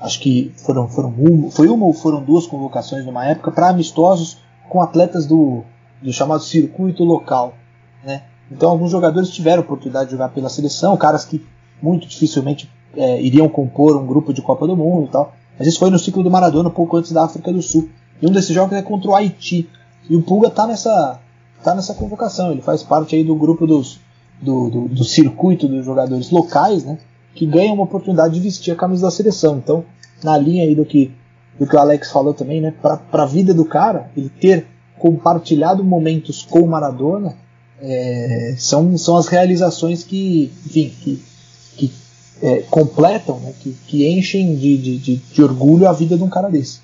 [0.00, 4.38] acho que foram, foram uma, foi uma ou foram duas convocações numa época para amistosos
[4.68, 5.62] com atletas do,
[6.02, 7.54] do chamado circuito local,
[8.04, 8.22] né?
[8.50, 11.44] Então alguns jogadores tiveram oportunidade de jogar pela seleção, caras que
[11.80, 15.34] muito dificilmente é, iriam compor um grupo de Copa do Mundo e tal.
[15.58, 17.88] Mas isso foi no ciclo do Maradona, pouco antes da África do Sul.
[18.20, 19.68] E um desses jogos é contra o Haiti.
[20.08, 21.20] E o Pulga tá nessa,
[21.62, 22.50] tá nessa convocação.
[22.50, 24.00] Ele faz parte aí do grupo dos,
[24.40, 26.98] do, do, do circuito dos jogadores locais, né?
[27.34, 29.58] Que ganham uma oportunidade de vestir a camisa da seleção.
[29.58, 29.84] Então,
[30.22, 31.12] na linha aí do que,
[31.58, 32.74] do que o Alex falou também, né?
[32.82, 34.66] Para a vida do cara, ele ter
[34.98, 37.34] compartilhado momentos com o Maradona
[37.80, 41.22] é, são, são as realizações que, enfim, que,
[41.76, 41.92] que
[42.42, 43.54] é, completam, né?
[43.58, 46.80] que, que enchem de, de, de, de orgulho a vida de um cara desse.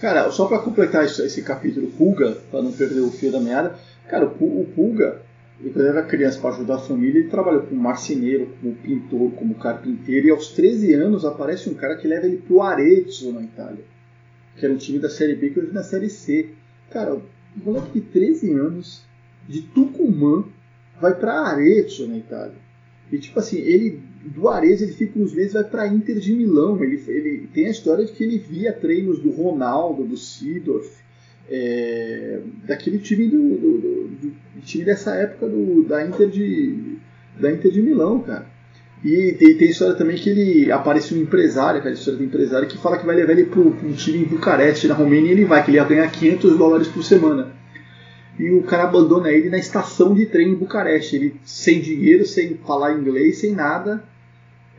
[0.00, 3.76] Cara, só pra completar esse capítulo Pulga, pra não perder o fio da meada,
[4.08, 5.22] cara, o Pulga,
[5.60, 9.54] ele, quando era criança para ajudar a família, ele trabalhou como marceneiro, como pintor, como
[9.54, 13.84] carpinteiro, e aos 13 anos aparece um cara que leva ele pro Arezzo, na Itália,
[14.56, 16.50] que era um time da Série B que hoje é na Série C.
[16.90, 17.22] Cara, um
[17.64, 19.02] moleque de 13 anos,
[19.48, 20.44] de Tucumã,
[21.00, 22.66] vai pra Arezzo, na Itália.
[23.10, 26.82] E tipo assim, ele do Arezzo ele fica uns meses vai pra Inter de Milão.
[26.82, 30.90] Ele, ele tem a história de que ele via treinos do Ronaldo, do Sidorf,
[31.50, 34.08] é, daquele time do, do- do-
[34.54, 36.96] do time dessa época do, da Inter de
[37.38, 38.46] da Inter de Milão, cara.
[39.04, 42.78] E tem, tem história também que ele aparece um empresário, aquela história do empresário que
[42.78, 45.62] fala que vai levar ele para um time em Bucareste, na Romênia, e ele vai,
[45.62, 47.54] que ele ia ganhar 500 dólares por semana
[48.38, 51.16] e o cara abandona ele na estação de trem em Bucareste.
[51.16, 54.02] Ele sem dinheiro, sem falar inglês, sem nada.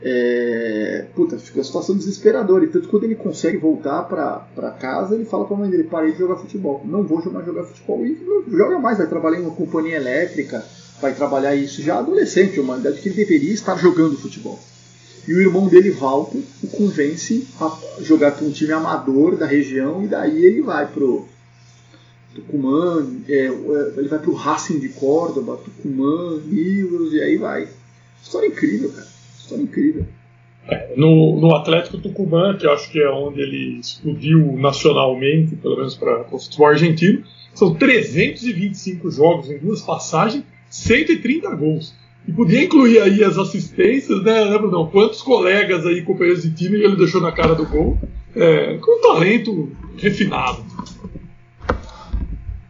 [0.02, 1.06] É...
[1.16, 2.66] Puta, fica uma situação desesperadora.
[2.66, 6.12] E tanto quando ele consegue voltar pra, pra casa, ele fala pra mãe dele: parei
[6.12, 6.82] de jogar futebol.
[6.86, 8.06] Não vou mais jogar futebol.
[8.06, 10.64] E não joga mais, vai trabalhar em uma companhia elétrica,
[11.02, 14.60] vai trabalhar isso já adolescente, uma idade que ele deveria estar jogando futebol.
[15.28, 20.02] E o irmão dele, Walter, o convence a jogar para um time amador da região,
[20.02, 21.28] e daí ele vai pro,
[22.38, 23.48] Tucumã, é,
[23.98, 27.68] ele vai pro Racing de Córdoba, Tucumã, Nivos, e aí vai.
[28.22, 29.08] História incrível, cara.
[29.48, 30.06] História incrível.
[30.98, 35.96] No, no Atlético Tucumã, que eu acho que é onde ele explodiu nacionalmente, pelo menos
[35.96, 37.24] para o futebol argentino,
[37.54, 41.96] são 325 jogos em duas passagens, 130 gols.
[42.28, 44.88] E podia incluir aí as assistências, né, né Brunão?
[44.88, 47.98] Quantos colegas aí, companheiros de time, ele deixou na cara do gol,
[48.36, 50.66] é, com um talento refinado.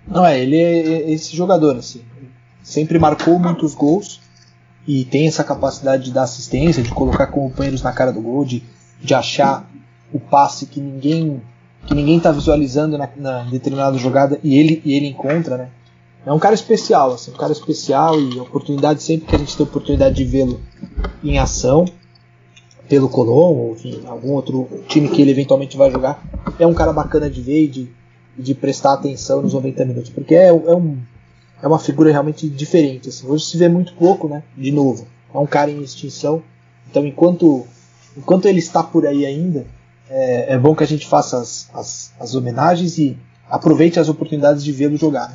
[0.07, 2.01] Não é, ele é esse jogador, assim.
[2.61, 4.26] Sempre marcou muitos gols
[4.88, 8.63] e tem essa capacidade de dar assistência, de colocar companheiros na cara do gol, de,
[9.01, 9.69] de achar
[10.13, 11.41] o passe que ninguém
[11.85, 15.69] que ninguém está visualizando na, na determinada jogada e ele, e ele encontra, né?
[16.25, 19.65] É um cara especial, assim, um cara especial e oportunidade, sempre que a gente tem
[19.65, 20.59] oportunidade de vê-lo
[21.23, 21.85] em ação,
[22.89, 26.21] pelo Colom, ou enfim, algum outro time que ele eventualmente vai jogar,
[26.59, 27.91] é um cara bacana de ver e de,
[28.38, 30.97] de prestar atenção nos 90 minutos, porque é, é, um,
[31.62, 33.10] é uma figura realmente diferente.
[33.10, 33.28] Assim.
[33.28, 34.43] Hoje se vê muito pouco, né?
[34.55, 36.43] De novo, é um cara em extinção
[36.89, 37.66] Então, enquanto,
[38.16, 39.66] enquanto ele está por aí ainda,
[40.10, 43.18] é, é bom que a gente faça as, as, as homenagens e
[43.49, 45.34] aproveite as oportunidades de vê-lo jogar.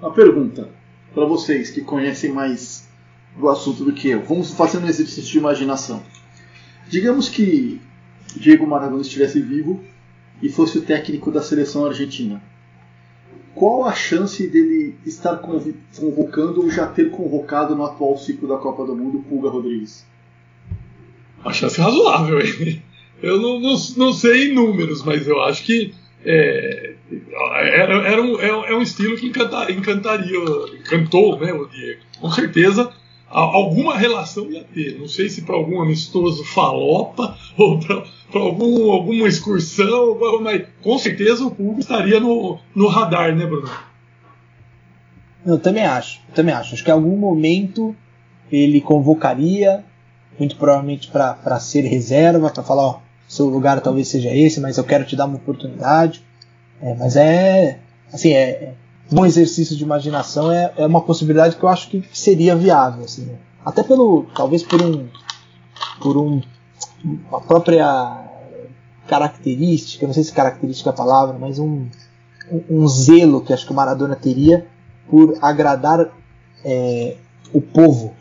[0.00, 0.68] Uma pergunta
[1.14, 2.88] para vocês que conhecem mais
[3.36, 4.22] do assunto do que eu.
[4.22, 6.02] Vamos fazer um exercício de imaginação.
[6.88, 7.80] Digamos que
[8.36, 9.82] Diego Maradona estivesse vivo
[10.42, 12.42] e fosse o técnico da seleção argentina.
[13.54, 18.86] Qual a chance dele estar convocando ou já ter convocado no atual ciclo da Copa
[18.86, 20.06] do Mundo Pulga Rodrigues?
[21.44, 22.40] A chance é razoável.
[22.40, 22.82] Hein?
[23.22, 25.94] Eu não, não, não sei em números, mas eu acho que
[26.24, 26.94] é,
[27.40, 30.38] era, era um, é, um é estilo que encanta, encantaria,
[30.80, 32.00] encantou né, o Diego.
[32.20, 32.92] Com certeza
[33.32, 34.98] alguma relação ia ter.
[34.98, 38.04] Não sei se para algum amistoso falopa ou para
[38.40, 43.70] algum, alguma excursão, mas com certeza o público estaria no, no radar, né, Bruno?
[45.44, 46.74] Eu também acho, também acho.
[46.74, 47.96] Acho que em algum momento
[48.50, 49.84] ele convocaria,
[50.38, 54.84] muito provavelmente para ser reserva, para falar, ó, seu lugar talvez seja esse, mas eu
[54.84, 56.22] quero te dar uma oportunidade.
[56.80, 57.78] É, mas é,
[58.12, 58.74] assim, é,
[59.12, 63.30] um exercício de imaginação é, é uma possibilidade que eu acho que seria viável, assim,
[63.64, 65.08] até pelo, talvez por um,
[66.00, 66.40] por um,
[67.04, 68.28] uma própria
[69.06, 71.86] característica, não sei se característica é a palavra, mas um,
[72.50, 74.66] um, um zelo que acho que o Maradona teria
[75.08, 76.10] por agradar
[76.64, 77.16] é,
[77.52, 78.14] o povo,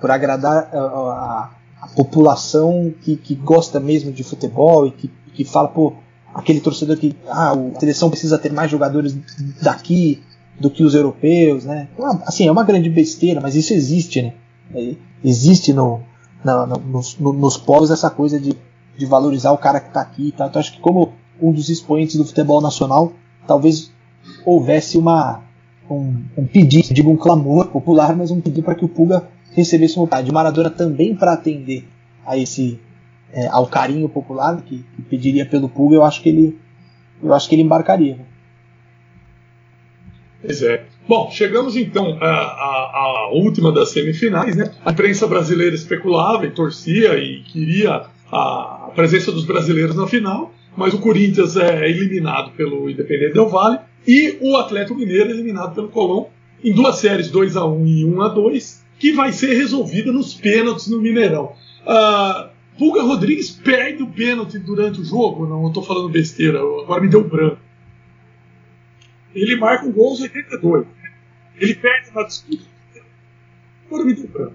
[0.00, 1.50] por agradar a, a,
[1.82, 5.92] a população que, que, gosta mesmo de futebol e que, que fala, pô,
[6.34, 9.16] aquele torcedor que ah, a seleção precisa ter mais jogadores
[9.60, 10.22] daqui,
[10.58, 11.88] do que os europeus, né?
[11.98, 14.34] Ah, assim, é uma grande besteira, mas isso existe, né?
[14.74, 14.94] É,
[15.24, 16.00] existe no,
[16.44, 18.56] no, nos, no, nos povos essa coisa de,
[18.96, 20.48] de valorizar o cara que está aqui e tal.
[20.48, 23.12] Então acho que como um dos expoentes do futebol nacional,
[23.46, 23.90] talvez
[24.44, 25.42] houvesse uma,
[25.90, 29.96] um, um pedido, digo um clamor popular, mas um pedido para que o Puga recebesse
[29.96, 30.32] uma vontade.
[30.32, 31.88] Maradona também para atender
[32.24, 32.80] a esse
[33.32, 36.58] é, ao carinho popular que, que, pediria pelo Puga, eu acho que ele
[37.22, 38.18] eu acho que ele embarcaria.
[40.44, 40.84] Pois é.
[41.08, 44.72] Bom, chegamos então à, à, à, última das semifinais, né?
[44.84, 50.94] A imprensa brasileira especulava e torcia e queria a presença dos brasileiros na final, mas
[50.94, 55.88] o Corinthians é eliminado pelo Independente Del Vale e o Atlético Mineiro é eliminado pelo
[55.88, 56.26] Colón
[56.64, 60.34] em duas séries 2 a 1 e 1 a 2 que vai ser resolvida nos
[60.34, 61.52] pênaltis no Mineirão.
[61.84, 65.46] Uh, Pulga Rodrigues perde o pênalti durante o jogo?
[65.46, 67.58] Não, eu tô falando besteira, agora me deu branco
[69.34, 70.86] ele marca um gol aos 82.
[71.56, 72.64] Ele perde uma disputa.
[73.90, 74.52] Me deu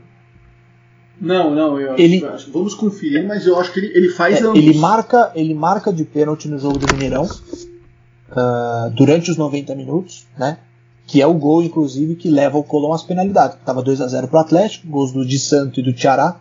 [1.22, 4.48] Não, não, eu ele, acho, vamos conferir, mas eu acho que ele, ele faz é,
[4.48, 10.26] Ele marca, ele marca de pênalti no jogo do Mineirão uh, durante os 90 minutos,
[10.38, 10.58] né?
[11.06, 13.58] Que é o gol, inclusive, que leva o Colón às penalidades.
[13.64, 16.40] Tava 2 a 0 para o Atlético, gols do Di Santo e do Tiará.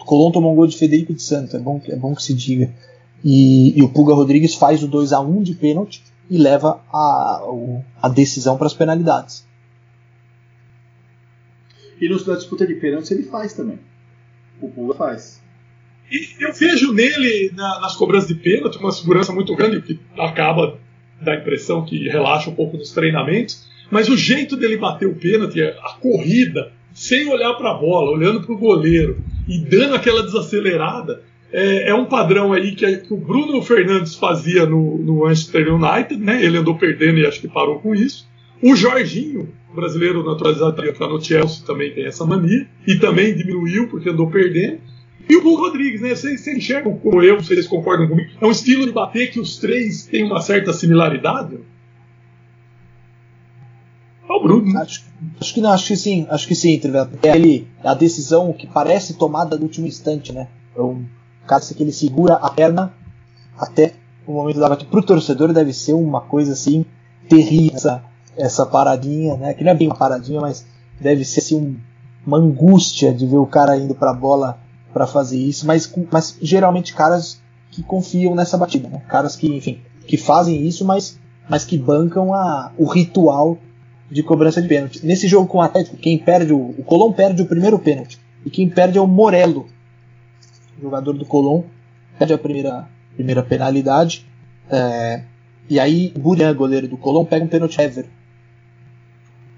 [0.00, 2.34] O Colón tomou um gol de Federico de Santo, é bom, é bom que se
[2.34, 2.70] diga.
[3.22, 7.42] E, e o Pulga Rodrigues faz o 2 a 1 de pênalti e leva a,
[8.02, 9.46] a decisão para as penalidades.
[12.00, 13.78] E no, na disputa de pênaltis ele faz também.
[14.60, 15.42] O Pula faz.
[16.10, 20.78] E eu vejo nele, na, nas cobranças de pênalti, uma segurança muito grande, que acaba
[21.20, 25.60] da impressão que relaxa um pouco nos treinamentos, mas o jeito dele bater o pênalti,
[25.60, 31.22] a corrida, sem olhar para a bola, olhando para o goleiro e dando aquela desacelerada,
[31.52, 36.22] é, é, um padrão aí que, que, o Bruno Fernandes fazia no, no Manchester United,
[36.22, 36.42] né?
[36.42, 38.28] Ele andou perdendo e acho que parou com isso.
[38.62, 44.10] O Jorginho, brasileiro naturalizado está no Chelsea, também tem essa mania e também diminuiu porque
[44.10, 44.80] andou perdendo.
[45.28, 46.14] E o Hugo Rodrigues, né?
[46.14, 48.30] Vocês, enxergam como eu, vocês concordam comigo?
[48.40, 51.58] É um estilo de bater que os três têm uma certa similaridade?
[54.38, 54.78] o Bruno.
[54.78, 55.04] Acho,
[55.40, 57.10] acho, que não, acho que sim, acho que sim, Trivela.
[57.22, 60.48] É ele, a decisão que parece tomada no último instante, né?
[60.76, 61.04] É um,
[61.48, 62.92] caso que ele segura a perna
[63.58, 63.94] até
[64.26, 64.90] o momento da batida.
[64.90, 66.84] Para o torcedor deve ser uma coisa assim
[67.28, 68.04] terrível essa,
[68.36, 69.54] essa paradinha, né?
[69.54, 70.64] Que não é bem uma paradinha, mas
[71.00, 71.76] deve ser assim, um,
[72.26, 74.58] uma angústia de ver o cara indo para a bola
[74.92, 75.66] para fazer isso.
[75.66, 77.40] Mas, mas geralmente caras
[77.70, 79.02] que confiam nessa batida, né?
[79.08, 81.18] Caras que, enfim, que fazem isso, mas,
[81.48, 83.58] mas que bancam a, o ritual
[84.10, 85.04] de cobrança de pênalti.
[85.04, 88.50] Nesse jogo com o Atlético, quem perde o, o Colom perde o primeiro pênalti e
[88.50, 89.66] quem perde é o Morello,
[90.80, 91.62] jogador do Colón,
[92.18, 94.26] perde a primeira, primeira penalidade.
[94.70, 95.22] É,
[95.68, 98.06] e aí Burian, goleiro do Colón, pega um pênalti ever.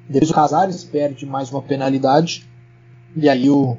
[0.09, 2.45] Depois o Casares perde mais uma penalidade.
[3.17, 3.77] E aí o,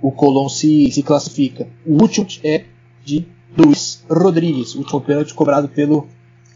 [0.00, 1.66] o Colón se, se classifica.
[1.86, 2.64] O último é
[3.04, 6.06] de Luiz Rodrigues, o último pênalti cobrado pelo,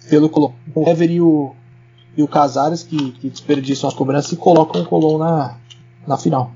[0.09, 0.53] pelo Colón.
[0.74, 1.55] O Ever e o,
[2.16, 5.57] e o Casares que, que desperdiçam as cobranças e colocam o Colón na,
[6.07, 6.53] na final.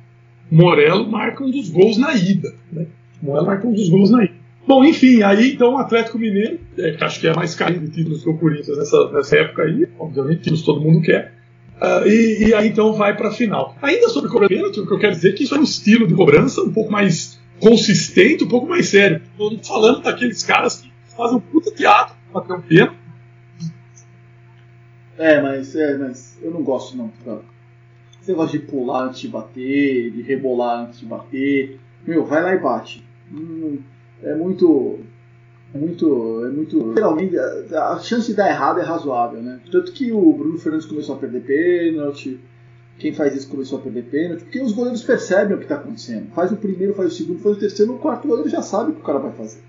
[0.51, 2.55] Morello marca um dos gols na ida.
[2.71, 2.87] Né?
[3.23, 4.31] Morello marca um dos gols ida.
[4.67, 7.93] Bom, enfim, aí então o Atlético Mineiro, é, que acho que é mais caído de
[7.93, 11.35] títulos que o Corinthians nessa, nessa época aí, obviamente, títulos todo mundo quer.
[11.77, 13.77] Uh, e, e, aí então vai para a final.
[13.83, 16.15] Ainda sobre cobrança o que eu quero dizer é que isso é um estilo de
[16.15, 19.21] cobrança um pouco mais consistente, um pouco mais sério.
[19.33, 22.97] Estou falando daqueles caras que fazem um puta teatro para ter um pênalti.
[25.19, 27.11] É, mas, é, mas eu não gosto não.
[28.21, 31.79] Esse negócio de pular antes de bater, de rebolar antes de bater.
[32.07, 33.06] Meu, vai lá e bate.
[33.33, 33.79] Hum,
[34.23, 35.01] é muito.
[35.75, 36.45] É muito.
[36.45, 36.95] É muito.
[36.95, 39.61] Geralmente a chance de dar errado é razoável, né?
[39.71, 42.41] Tanto que o Bruno Fernandes começou a perder pênalti.
[42.99, 46.33] Quem faz isso começou a perder pênalti, porque os goleiros percebem o que está acontecendo.
[46.35, 48.91] Faz o primeiro, faz o segundo, faz o terceiro, no quarto o goleiro já sabe
[48.91, 49.61] o que o cara vai fazer.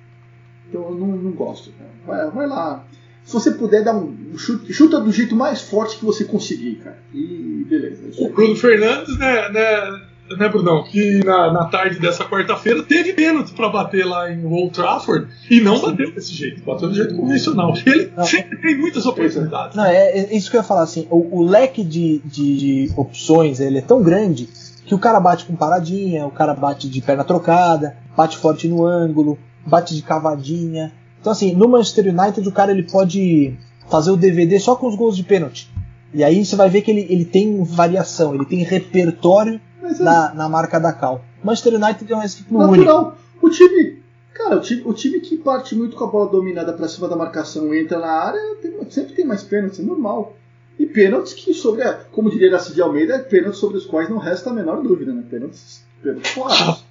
[0.69, 1.73] Então eu não, não gosto.
[2.05, 2.85] Vai, vai lá.
[3.27, 6.97] Se você puder dar um chute, chuta do jeito mais forte que você conseguir, cara.
[7.13, 8.03] E beleza.
[8.17, 10.01] O Bruno Fernandes, né, né,
[10.35, 14.71] né Brunão, que na, na tarde dessa quarta-feira teve pênalti para bater lá em Old
[14.71, 17.73] Trafford e não bateu desse jeito, bateu do jeito convencional.
[17.85, 18.23] Ele não.
[18.25, 19.75] sempre tem muitas oportunidades.
[19.75, 21.07] Não, é, é, isso que eu ia falar assim.
[21.09, 24.49] O, o leque de, de, de opções ele é tão grande
[24.85, 28.85] que o cara bate com paradinha, o cara bate de perna trocada, bate forte no
[28.85, 30.93] ângulo, bate de cavadinha.
[31.19, 33.57] Então, assim, no Manchester United o cara ele pode
[33.89, 35.69] fazer o DVD só com os gols de pênalti.
[36.13, 40.33] E aí você vai ver que ele, ele tem variação, ele tem repertório é na,
[40.33, 41.23] na marca da Cal.
[41.43, 43.05] Manchester United é um exemplo Natural.
[43.05, 43.17] único.
[43.41, 44.01] O time,
[44.33, 47.15] cara, o time, o time que parte muito com a bola dominada para cima da
[47.15, 50.35] marcação e entra na área tem, sempre tem mais pênaltis, é normal.
[50.79, 54.09] E pênaltis que sobre, a, como diria a Cid Almeida, é pênaltis sobre os quais
[54.09, 55.23] não resta a menor dúvida, né?
[55.29, 56.83] Pênaltis, pênaltis claros.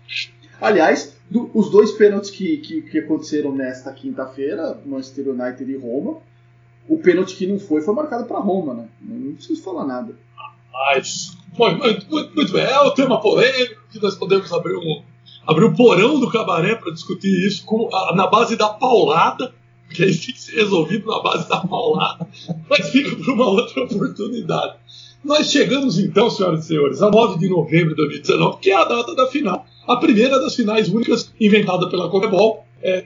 [0.61, 6.19] Aliás, do, os dois pênaltis que, que, que aconteceram nesta quinta-feira, Manchester United e Roma,
[6.89, 8.89] o pênalti que não foi foi marcado para Roma, né?
[9.01, 10.15] Não preciso falar nada.
[11.59, 15.03] Muito, muito, muito, bem, é o tema polêmico que nós podemos abrir um,
[15.47, 19.55] abrir um porão do cabaré para discutir isso com, a, na base da paulada,
[19.91, 22.29] que aí tem que resolvido na base da paulada,
[22.69, 24.75] mas fica para uma outra oportunidade.
[25.25, 28.85] Nós chegamos então, senhoras e senhores, a 9 de novembro de 2019, que é a
[28.85, 33.05] data da final a primeira das finais únicas inventada pela Comebol, é,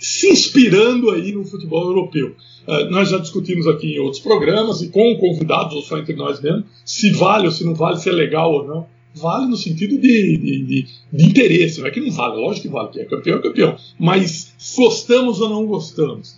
[0.00, 2.34] se inspirando aí no futebol europeu.
[2.66, 6.40] É, nós já discutimos aqui em outros programas, e com convidados, ou só entre nós
[6.40, 8.86] mesmo, se vale ou se não vale, se é legal ou não.
[9.14, 12.72] Vale no sentido de, de, de, de interesse, não é que não vale, lógico que
[12.72, 13.76] vale, que é campeão é campeão.
[13.98, 16.36] Mas gostamos ou não gostamos?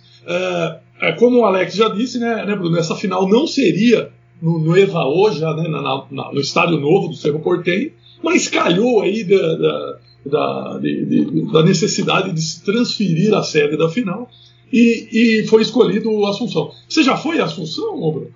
[0.99, 4.09] É como o Alex já disse, né, né Bruno, essa final não seria
[4.41, 7.93] no, no Evaô, já né, na, na, no estádio novo do Cerro Porteiro,
[8.23, 13.77] mas calhou aí da, da, da, de, de, da necessidade de se transferir a sede
[13.77, 14.29] da final
[14.71, 16.71] e, e foi escolhido o Assunção.
[16.87, 18.27] Você já foi a Assunção, Bruno?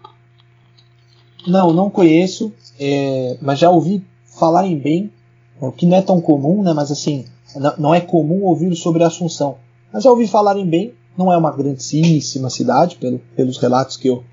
[1.47, 4.03] Não, não conheço, é, mas já ouvi
[4.37, 5.11] falarem bem,
[5.59, 6.73] o que não é tão comum, né?
[6.73, 7.25] Mas assim,
[7.77, 9.57] não é comum ouvir sobre a Assunção.
[9.91, 14.23] Mas já ouvi falarem bem, não é uma grandíssima cidade, pelo, pelos relatos que eu,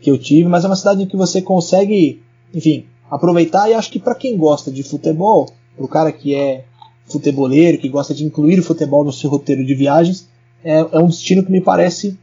[0.00, 2.22] que eu tive, mas é uma cidade que você consegue,
[2.54, 3.68] enfim, aproveitar.
[3.68, 6.64] E acho que para quem gosta de futebol, para o cara que é
[7.10, 10.28] futeboleiro, que gosta de incluir o futebol no seu roteiro de viagens,
[10.62, 12.18] é, é um destino que me parece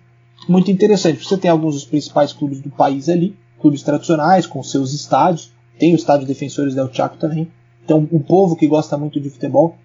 [0.47, 1.23] muito interessante.
[1.23, 5.93] Você tem alguns dos principais clubes do país ali, clubes tradicionais, com seus estádios, tem
[5.93, 7.47] o estádio Defensores del Chaco também.
[7.83, 9.77] Então, um povo que gosta muito de futebol,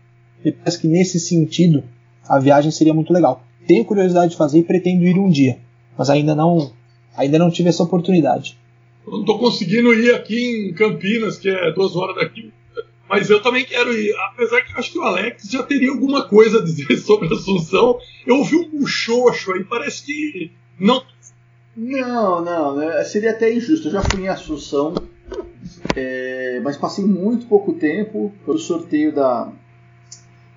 [0.44, 1.82] me parece que nesse sentido
[2.28, 3.42] a viagem seria muito legal.
[3.66, 5.58] Tenho curiosidade de fazer e pretendo ir um dia,
[5.96, 6.72] mas ainda não,
[7.16, 8.56] ainda não tive essa oportunidade.
[9.06, 12.52] Eu não estou conseguindo ir aqui em Campinas, que é duas horas daqui,
[13.10, 14.14] mas eu também quero ir.
[14.30, 17.32] Apesar que eu acho que o Alex já teria alguma coisa a dizer sobre a
[17.32, 17.98] Assunção.
[18.24, 21.02] Eu ouvi um muxoxo aí, parece que não.
[21.76, 23.02] Não, não, né?
[23.02, 23.88] seria até injusto.
[23.88, 24.94] Eu já fui em Assunção,
[25.96, 28.32] é, mas passei muito pouco tempo.
[28.44, 29.52] Foi o sorteio da,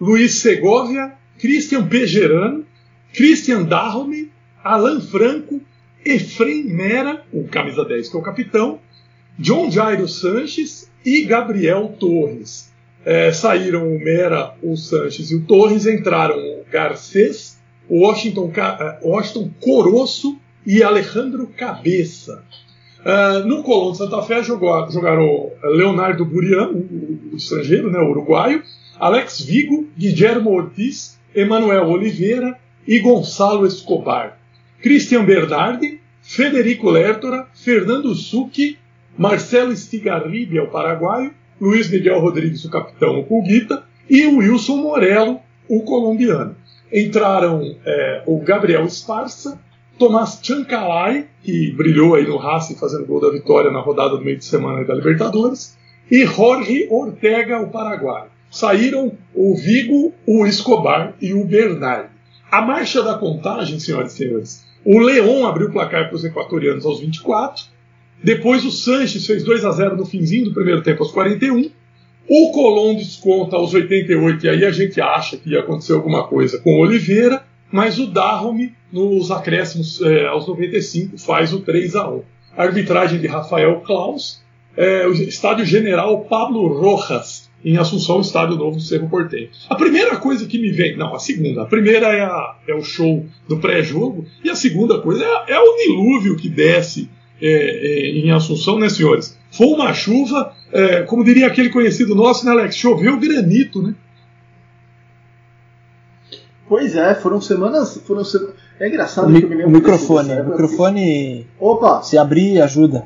[0.00, 2.64] Luiz Segovia, Christian Pegerano,
[3.12, 4.30] Christian Dahome,
[4.62, 5.60] Alan Franco,
[6.04, 8.78] Efrem Mera, o camisa 10 que é o capitão,
[9.38, 12.70] John Jairo Sanches e Gabriel Torres.
[13.04, 17.58] É, saíram o Mera, o Sanches e o Torres, entraram o Garcês,
[17.88, 22.44] o Washington, é, Washington Coroço e Alejandro Cabeça.
[23.00, 28.10] Uh, no Colón de Santa Fé jogou, jogaram Leonardo Burian, o, o, estrangeiro, né, o
[28.10, 28.62] uruguaio,
[28.98, 34.38] Alex Vigo, Guillermo Ortiz, Emanuel Oliveira e Gonçalo Escobar.
[34.82, 38.78] Christian Bernardi, Federico Lertora, Fernando Succhi
[39.16, 45.40] Marcelo Stigarribia, o paraguaio, Luiz Miguel Rodrigues, o capitão, o Pulguita, e o Wilson Morello,
[45.68, 46.56] o colombiano.
[46.92, 49.60] Entraram é, o Gabriel Esparça,
[49.98, 54.38] Tomás Chancalay, que brilhou aí no Racing fazendo gol da vitória na rodada do meio
[54.38, 55.76] de semana da Libertadores,
[56.10, 58.30] e Jorge Ortega, o paraguaio.
[58.50, 62.08] Saíram o Vigo, o Escobar e o Bernard.
[62.50, 66.84] A marcha da contagem, senhoras e senhores, o Leão abriu o placar para os equatorianos
[66.84, 67.64] aos 24,
[68.22, 71.70] depois o Sanches fez 2 a 0 no finzinho do primeiro tempo aos 41.
[72.28, 76.58] O Colón desconta aos 88 e aí a gente acha que ia acontecer alguma coisa
[76.60, 77.42] com o Oliveira,
[77.72, 82.22] mas o Dahome nos acréscimos é, aos 95 faz o 3 a 1.
[82.56, 84.40] A arbitragem de Rafael Klaus,
[84.76, 89.50] é, o estádio General Pablo Rojas em Assunção, estádio novo do Cerro Porteño.
[89.68, 91.62] A primeira coisa que me vem, não, a segunda.
[91.62, 95.60] A primeira é, a, é o show do pré-jogo e a segunda coisa é, é
[95.60, 97.08] o dilúvio que desce
[97.40, 99.38] é, é, em Assunção, né, senhores?
[99.50, 102.76] Foi uma chuva, é, como diria aquele conhecido nosso, né, Alex?
[102.76, 103.94] Choveu granito, né?
[106.68, 108.00] Pois é, foram semanas.
[108.06, 108.38] Foram se...
[108.78, 109.70] É engraçado o, que eu me lembro.
[109.70, 111.46] O microfone, o microfone.
[111.58, 112.02] Opa!
[112.02, 113.04] Se abrir, ajuda.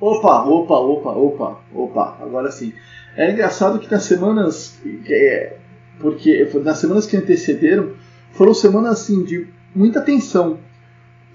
[0.00, 2.72] Opa, opa, opa, opa, opa, agora sim.
[3.14, 4.80] É engraçado que nas semanas.
[5.06, 5.56] É,
[6.00, 7.90] porque nas semanas que antecederam,
[8.32, 10.58] foram semanas assim de muita tensão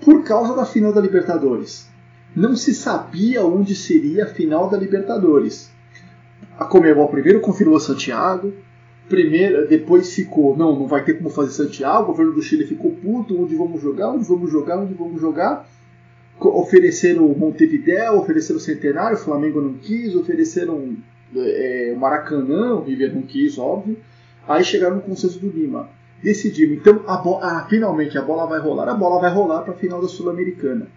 [0.03, 1.87] por causa da final da Libertadores
[2.35, 5.71] não se sabia onde seria a final da Libertadores.
[6.57, 8.53] A Comebol primeiro confirmou Santiago,
[9.07, 12.91] primeiro, depois ficou, não, não vai ter como fazer Santiago, o governo do Chile ficou
[12.91, 15.67] puto, onde vamos jogar, onde vamos jogar, onde vamos jogar.
[16.39, 20.97] Ofereceram Montevideo, ofereceram Centenário, o Flamengo não quis, ofereceram
[21.35, 23.97] é, Maracanã, o River não quis, óbvio.
[24.47, 25.89] Aí chegaram no consenso do Lima.
[26.21, 29.77] Decidimos, então a ah, finalmente a bola vai rolar, a bola vai rolar para a
[29.77, 30.87] final da Sul-Americana.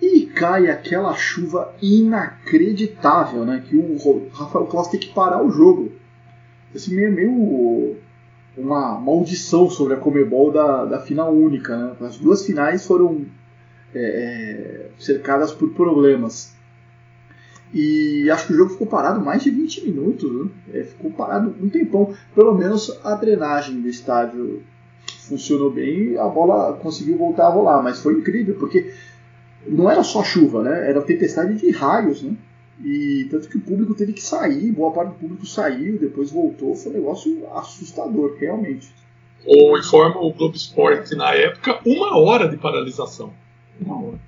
[0.00, 3.62] E cai aquela chuva inacreditável, né?
[3.66, 5.92] Que o Rafael Claus tem que parar o jogo.
[6.74, 7.96] Esse meio, meio
[8.56, 11.76] uma maldição sobre a Comebol da, da final única.
[11.76, 11.96] Né?
[12.06, 13.24] As duas finais foram
[13.94, 16.52] é, é, cercadas por problemas.
[17.72, 20.32] E acho que o jogo ficou parado mais de 20 minutos.
[20.32, 20.50] Né?
[20.74, 22.14] É, ficou parado um tempão.
[22.34, 24.62] Pelo menos a drenagem do estádio
[25.28, 27.82] funcionou bem e a bola conseguiu voltar a rolar.
[27.82, 28.92] Mas foi incrível, porque
[29.66, 30.88] não era só chuva, né?
[30.88, 32.34] Era tempestade de raios, né?
[32.84, 36.76] E tanto que o público teve que sair, boa parte do público saiu, depois voltou,
[36.76, 38.88] foi um negócio assustador, realmente.
[39.44, 43.32] Ou informa o Globo Esporte na época, uma hora de paralisação.
[43.80, 44.18] Uma hora.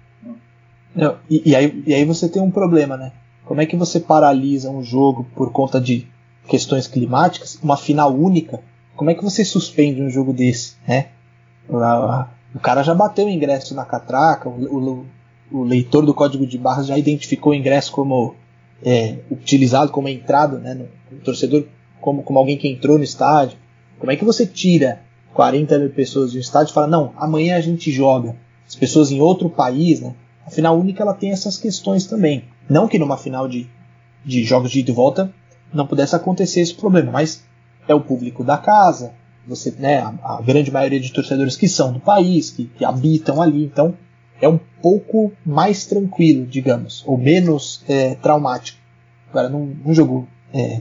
[0.94, 3.12] Não, e, e, aí, e aí você tem um problema, né?
[3.44, 6.06] Como é que você paralisa um jogo por conta de
[6.48, 8.60] questões climáticas, uma final única?
[8.96, 11.08] Como é que você suspende um jogo desse, né?
[11.68, 15.06] O cara já bateu o ingresso na catraca, o, o
[15.52, 18.34] leitor do código de barras já identificou o ingresso como
[18.84, 21.64] é, utilizado como entrada, né, no, no, torcedor
[22.00, 23.58] como, como alguém que entrou no estádio.
[23.98, 25.02] Como é que você tira
[25.34, 28.36] 40 mil pessoas de um estádio e fala, não, amanhã a gente joga.
[28.66, 30.14] As pessoas em outro país, né?
[30.46, 32.44] A final única ela tem essas questões também.
[32.68, 33.68] Não que numa final de,
[34.24, 35.32] de jogos de ida e volta
[35.72, 37.44] não pudesse acontecer esse problema, mas
[37.86, 39.12] é o público da casa,
[39.46, 43.40] você, né, a, a grande maioria de torcedores que são do país, que, que habitam
[43.40, 43.94] ali, então
[44.40, 48.78] é um pouco mais tranquilo, digamos, ou menos é, traumático.
[49.28, 50.80] Agora, num, num jogo é,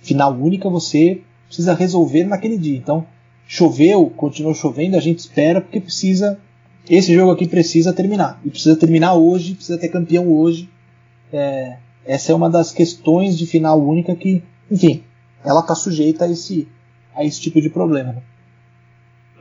[0.00, 2.76] final única, você precisa resolver naquele dia.
[2.76, 3.06] Então,
[3.46, 6.38] choveu, continuou chovendo, a gente espera porque precisa.
[6.88, 8.40] Esse jogo aqui precisa terminar.
[8.44, 10.68] E precisa terminar hoje, precisa ter campeão hoje.
[11.32, 15.04] É, essa é uma das questões de final única que, enfim,
[15.44, 16.66] ela está sujeita a esse,
[17.14, 18.14] a esse tipo de problema.
[18.14, 18.22] Né?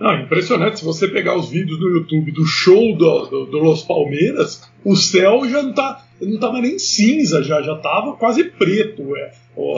[0.01, 0.79] Não, impressionante.
[0.79, 4.95] Se você pegar os vídeos no YouTube do show do, do, do Los Palmeiras, o
[4.95, 9.15] céu já não tá, não tava nem cinza, já já tava quase preto.
[9.15, 9.31] É.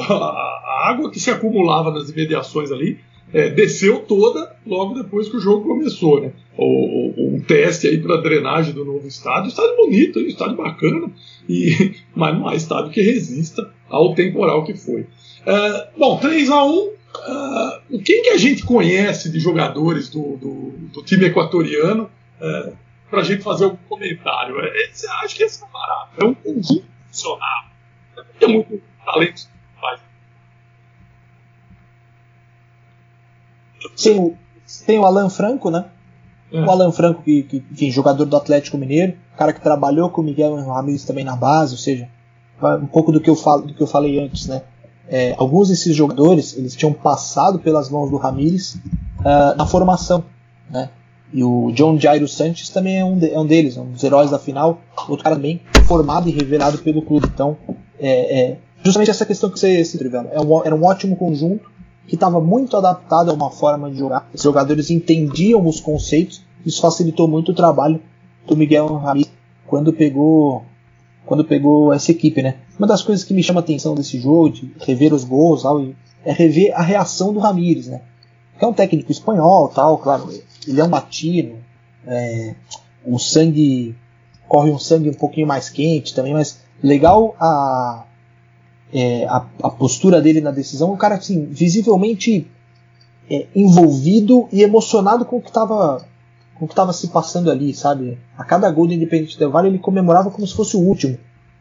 [0.09, 2.99] A, água que se acumulava nas imediações ali
[3.33, 6.31] é, desceu toda logo depois que o jogo começou, né?
[6.57, 10.27] O, o, um teste aí para drenagem do novo estádio, estádio bonito, hein?
[10.27, 11.11] estádio bacana,
[11.49, 15.05] e, mas não há estádio que resista ao temporal que foi.
[15.45, 16.89] É, bom, 3 a 1
[17.19, 22.09] uh, quem que a gente conhece de jogadores do, do, do time equatoriano
[22.39, 22.75] uh,
[23.09, 24.59] para a gente fazer um comentário?
[24.59, 24.91] É,
[25.23, 26.09] acho que esse é barato.
[26.17, 27.65] É um conjunto funcional.
[28.41, 29.47] É muito talento
[29.79, 29.99] faz.
[34.01, 34.37] Tem o,
[34.85, 35.85] tem o Alan Franco, né?
[36.51, 36.61] É.
[36.61, 40.55] O Alan Franco, que, que, jogador do Atlético Mineiro, cara que trabalhou com o Miguel
[40.55, 42.07] Ramírez também na base, ou seja,
[42.81, 44.63] um pouco do que eu, falo, do que eu falei antes, né?
[45.07, 48.75] É, alguns desses jogadores eles tinham passado pelas mãos do Ramires
[49.19, 50.23] uh, na formação,
[50.69, 50.89] né?
[51.33, 54.29] E o John Jairo Santos também é um, de, é um deles, um dos heróis
[54.29, 57.27] da final, outro cara também formado e revelado pelo clube.
[57.33, 57.57] Então,
[57.99, 61.71] é, é justamente essa questão que você se Trivela, é um, era um ótimo conjunto
[62.07, 64.29] que estava muito adaptado a uma forma de jogar.
[64.31, 67.99] Os jogadores entendiam os conceitos, isso facilitou muito o trabalho
[68.45, 69.31] do Miguel Ramírez
[69.65, 70.63] quando pegou
[71.25, 72.55] quando pegou essa equipe, né?
[72.77, 75.83] Uma das coisas que me chama a atenção desse jogo, de rever os gols, tal,
[76.25, 78.01] é rever a reação do Ramires, né?
[78.57, 80.29] Que é um técnico espanhol, tal, claro,
[80.67, 81.57] ele é um latino,
[82.05, 82.55] é,
[83.05, 83.95] o sangue
[84.47, 88.05] corre um sangue um pouquinho mais quente também, mas legal a,
[88.93, 92.47] é, a, a, postura dele na decisão, o cara assim, visivelmente
[93.29, 96.05] é, envolvido e emocionado com o que estava
[96.63, 98.17] o que estava se passando ali, sabe?
[98.37, 101.17] A cada gol do Independente Del Valle ele comemorava como se fosse o último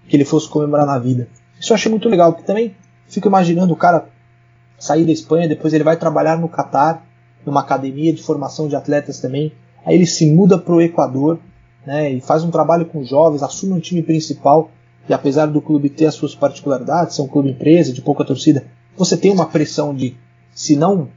[0.08, 1.28] que ele fosse comemorar na vida.
[1.58, 2.74] Isso eu achei muito legal, porque também
[3.06, 4.08] fico imaginando o cara
[4.78, 7.06] sair da Espanha, depois ele vai trabalhar no Catar,
[7.46, 9.52] numa academia de formação de atletas também.
[9.84, 11.38] Aí ele se muda para o Equador,
[11.86, 14.70] né, e faz um trabalho com jovens, assume um time principal.
[15.08, 18.64] E apesar do clube ter as suas particularidades, ser um clube empresa de pouca torcida,
[18.96, 20.16] você tem uma pressão de,
[20.54, 21.08] se não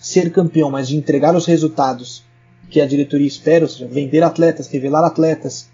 [0.00, 2.24] ser campeão, mas de entregar os resultados
[2.70, 5.68] que a diretoria espera, ou seja, vender atletas, revelar atletas,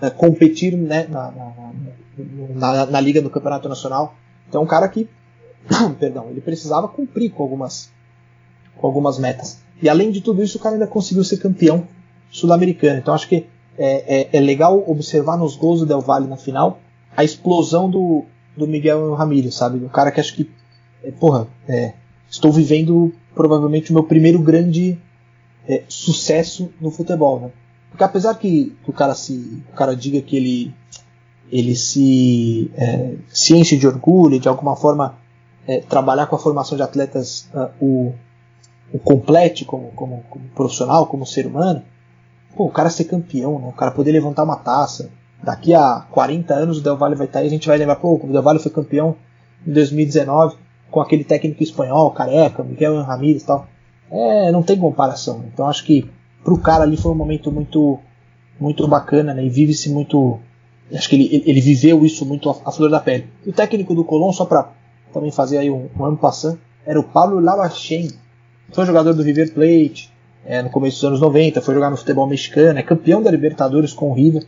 [0.00, 1.72] uh, competir né, na, na,
[2.54, 4.14] na, na, liga do campeonato nacional.
[4.48, 5.08] Então, é um cara que,
[5.98, 7.90] perdão, ele precisava cumprir com algumas,
[8.76, 9.60] com algumas metas.
[9.80, 11.88] E além de tudo isso, o cara ainda conseguiu ser campeão
[12.30, 12.98] sul-americano.
[12.98, 13.46] Então, acho que
[13.78, 16.78] é, é, é, legal observar nos gols do Del Valle na final
[17.16, 18.24] a explosão do,
[18.56, 19.82] do Miguel Ramírez, sabe?
[19.82, 20.50] Um cara que acho que,
[21.02, 21.94] é, porra, é,
[22.28, 24.98] estou vivendo provavelmente o meu primeiro grande
[25.68, 27.50] é, sucesso no futebol, né?
[27.90, 30.74] Porque apesar que, que, o cara se, o cara diga que ele
[31.50, 35.18] ele se é, se enche de orgulho, de alguma forma
[35.68, 38.14] é, trabalhar com a formação de atletas uh, o,
[38.92, 41.82] o complete como, como, como, profissional, como ser humano,
[42.56, 43.68] pô, o cara ser campeão, né?
[43.68, 45.10] o cara poder levantar uma taça.
[45.42, 48.14] Daqui a 40 anos o Del Valle vai estar aí, a gente vai lembrar, pô,
[48.14, 49.16] o Del Valle foi campeão
[49.66, 50.56] em 2019
[50.90, 53.68] com aquele técnico espanhol, Careca, Miguel Ramírez e tal
[54.12, 55.44] é, não tem comparação.
[55.52, 56.08] Então acho que
[56.44, 57.98] pro cara ali foi um momento muito
[58.60, 59.44] muito bacana, né?
[59.44, 60.38] E vive-se muito.
[60.94, 63.26] Acho que ele, ele viveu isso muito à flor da pele.
[63.46, 64.70] O técnico do Colón, só para
[65.12, 68.10] também fazer aí um, um ano passando, era o Pablo Lavachen.
[68.70, 70.12] Foi jogador do River Plate
[70.44, 73.92] é, no começo dos anos 90, foi jogar no futebol mexicano, é campeão da Libertadores
[73.92, 74.44] com o River.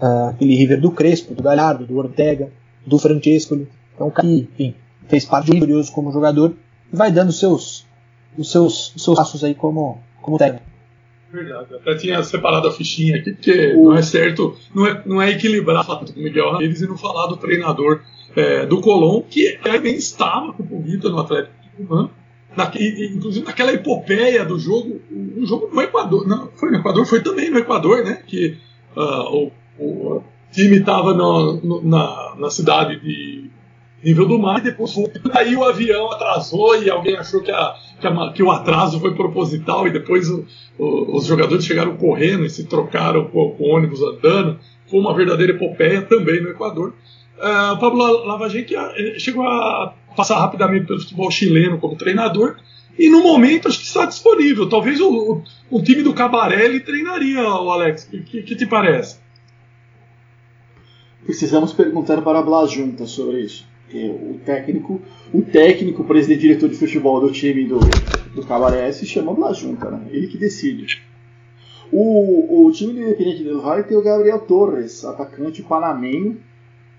[0.00, 2.50] Uh, aquele River do Crespo, do Galhardo, do Ortega,
[2.84, 3.54] do Francesco.
[3.94, 4.74] Então, o enfim,
[5.08, 6.54] fez parte do curioso como jogador
[6.92, 7.86] e vai dando seus
[8.36, 10.74] os seus, os seus passos aí como, como técnico.
[11.32, 13.86] Verdade, até tinha separado a fichinha aqui, porque o...
[13.86, 17.36] não é certo, não é, não é equilibrar do Miguel Ramírez e não falar do
[17.36, 18.02] treinador
[18.36, 22.10] é, do Colón, que também estava com o Vitor no Atlético Tucumã,
[22.56, 27.20] na, inclusive naquela epopeia do jogo, um jogo no Equador, não, foi no Equador, foi
[27.20, 28.56] também no Equador, né, que
[28.96, 33.50] uh, o, o, time estava na, na cidade de
[34.04, 34.94] nível do mar, e depois
[35.32, 37.74] aí o avião atrasou e alguém achou que, a,
[38.04, 40.44] que, a, que o atraso foi proposital e depois o,
[40.78, 44.58] o, os jogadores chegaram correndo e se trocaram com, com, ônibus andando.
[44.86, 46.92] Foi uma verdadeira epopeia também no Equador.
[47.36, 52.56] Uh, Pablo Lavagem eh, chegou a passar rapidamente pelo futebol chileno como treinador
[52.96, 54.68] e no momento acho que está disponível.
[54.68, 55.42] Talvez o, o,
[55.78, 58.04] o time do Cabaré ele treinaria, o Alex.
[58.04, 59.18] O que, que, que te parece?
[61.24, 65.00] Precisamos perguntar para a Blas Junta sobre isso o técnico,
[65.32, 67.78] o técnico, presidente diretor de futebol do time do,
[68.34, 70.06] do Cabaré se chama Blas Junta, né?
[70.10, 71.02] ele que decide.
[71.92, 76.40] O, o time do Independente del Valle tem o Gabriel Torres, atacante panamenho,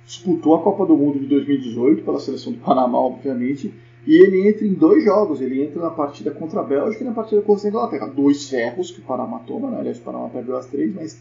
[0.05, 3.73] disputou a Copa do Mundo de 2018 pela seleção do Panamá, obviamente,
[4.07, 5.41] E ele entra em dois jogos.
[5.41, 8.07] Ele entra na partida contra a Bélgica e na partida contra a Inglaterra.
[8.07, 9.79] Dois ferros que o Panamá toma, né?
[9.79, 11.19] Aliás, o Panamá perdeu as três, mas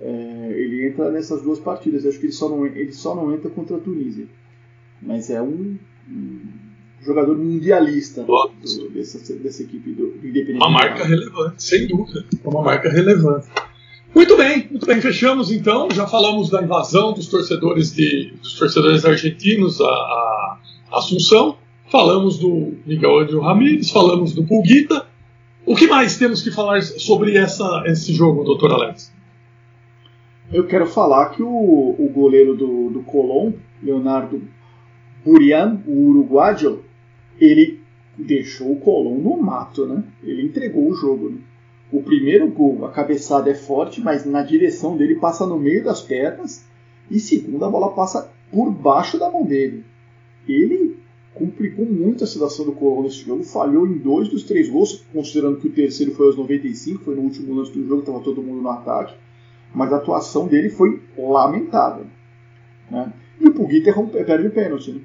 [0.00, 2.04] é, ele entra nessas duas partidas.
[2.04, 4.26] Eu acho que ele só não, ele só não entra contra a Tunísia.
[5.02, 5.76] Mas é um,
[6.08, 6.40] um
[7.00, 10.56] jogador mundialista do, dessa, dessa equipe do, do Independente.
[10.56, 12.24] Uma marca relevante, sem dúvida.
[12.44, 13.48] Uma marca relevante.
[14.14, 15.00] Muito bem, muito bem.
[15.00, 15.88] Fechamos então.
[15.90, 20.58] Já falamos da invasão dos torcedores de, dos torcedores argentinos à, à
[20.92, 21.56] Assunção.
[21.90, 25.06] Falamos do Miguel Angel Ramírez, falamos do Pulguita.
[25.66, 29.12] O que mais temos que falar sobre essa, esse jogo, doutor Alex?
[30.52, 33.52] Eu quero falar que o, o goleiro do, do Colón,
[33.82, 34.42] Leonardo
[35.24, 36.84] Burian, o uruguaio,
[37.40, 37.80] ele
[38.16, 40.04] deixou o Colón no mato, né?
[40.22, 41.30] Ele entregou o jogo.
[41.30, 41.38] Né?
[41.92, 46.00] O primeiro gol, a cabeçada é forte, mas na direção dele passa no meio das
[46.00, 46.64] pernas.
[47.10, 49.84] E segundo, a bola passa por baixo da mão dele.
[50.48, 50.96] Ele
[51.34, 55.58] complicou muito a situação do Colón nesse jogo, falhou em dois dos três gols, considerando
[55.58, 58.62] que o terceiro foi aos 95, foi no último lance do jogo, estava todo mundo
[58.62, 59.14] no ataque.
[59.74, 62.06] Mas a atuação dele foi lamentável.
[62.90, 63.12] Né?
[63.40, 63.92] E o Pulguita
[64.24, 64.92] perde o pênalti.
[64.92, 65.00] Né?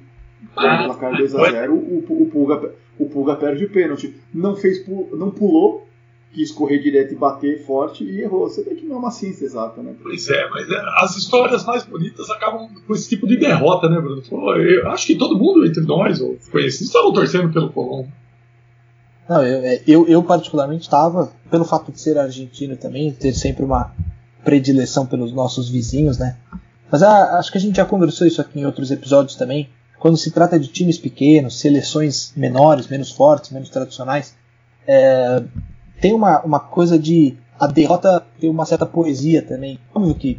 [0.54, 4.14] Ah, placar 2x0, o, o, Pulga, o Pulga perde o pênalti.
[4.32, 5.86] Não, fez, não pulou,
[6.32, 8.48] quis correr direto e bater forte e errou.
[8.48, 9.94] Você vê que não é uma ciência exata, né?
[10.02, 13.98] Pois é, mas é, as histórias mais bonitas acabam com esse tipo de derrota, né,
[13.98, 14.22] Bruno?
[14.58, 18.12] Eu acho que todo mundo entre nós, ou conhecidos, estavam torcendo pelo Colombo.
[19.28, 23.64] Não, eu, é, eu, eu particularmente estava, pelo fato de ser argentino também, ter sempre
[23.64, 23.92] uma
[24.44, 26.36] predileção pelos nossos vizinhos, né?
[26.90, 29.68] Mas ah, acho que a gente já conversou isso aqui em outros episódios também.
[29.98, 34.34] Quando se trata de times pequenos, seleções menores, menos fortes, menos tradicionais,
[34.86, 35.42] é,
[36.00, 39.78] tem uma, uma coisa de a derrota tem uma certa poesia também.
[39.94, 40.38] Óbvio que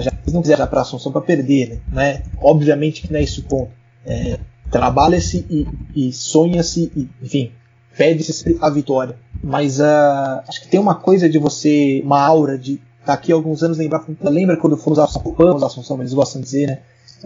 [0.00, 2.22] já não quiser já para Assunção para perder, né?
[2.40, 3.72] Obviamente que não é esse o ponto.
[4.04, 4.38] É,
[4.70, 7.52] Trabalha-se e, e sonha-se, e, enfim,
[7.96, 9.16] pede-se a vitória.
[9.42, 13.62] Mas uh, acho que tem uma coisa de você, uma aura de daqui a alguns
[13.62, 14.04] anos lembrar.
[14.22, 16.78] Lembra quando fomos a Assunção, eles gostam de dizer, né?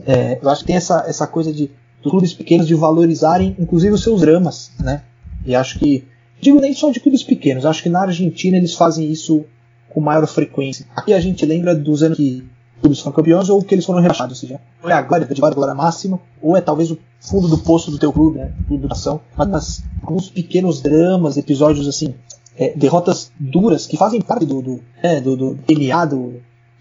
[0.07, 1.71] É, eu acho que tem essa, essa coisa de
[2.03, 5.03] dos clubes pequenos de valorizarem, inclusive, os seus dramas, né?
[5.45, 6.05] E acho que
[6.41, 9.45] digo nem só de clubes pequenos, acho que na Argentina eles fazem isso
[9.91, 10.87] com maior frequência.
[10.97, 12.43] Aqui a gente lembra dos anos que
[12.81, 15.35] clubes foram campeões ou que eles foram rebaixados, ou seja, ou é a glória de
[15.35, 18.53] glória máxima, ou é talvez o fundo do poço do teu clube, né?
[18.69, 19.21] De nação.
[19.37, 22.15] Mas alguns pequenos dramas, episódios assim,
[22.61, 25.59] é, derrotas duras que fazem parte do, do, é, do, do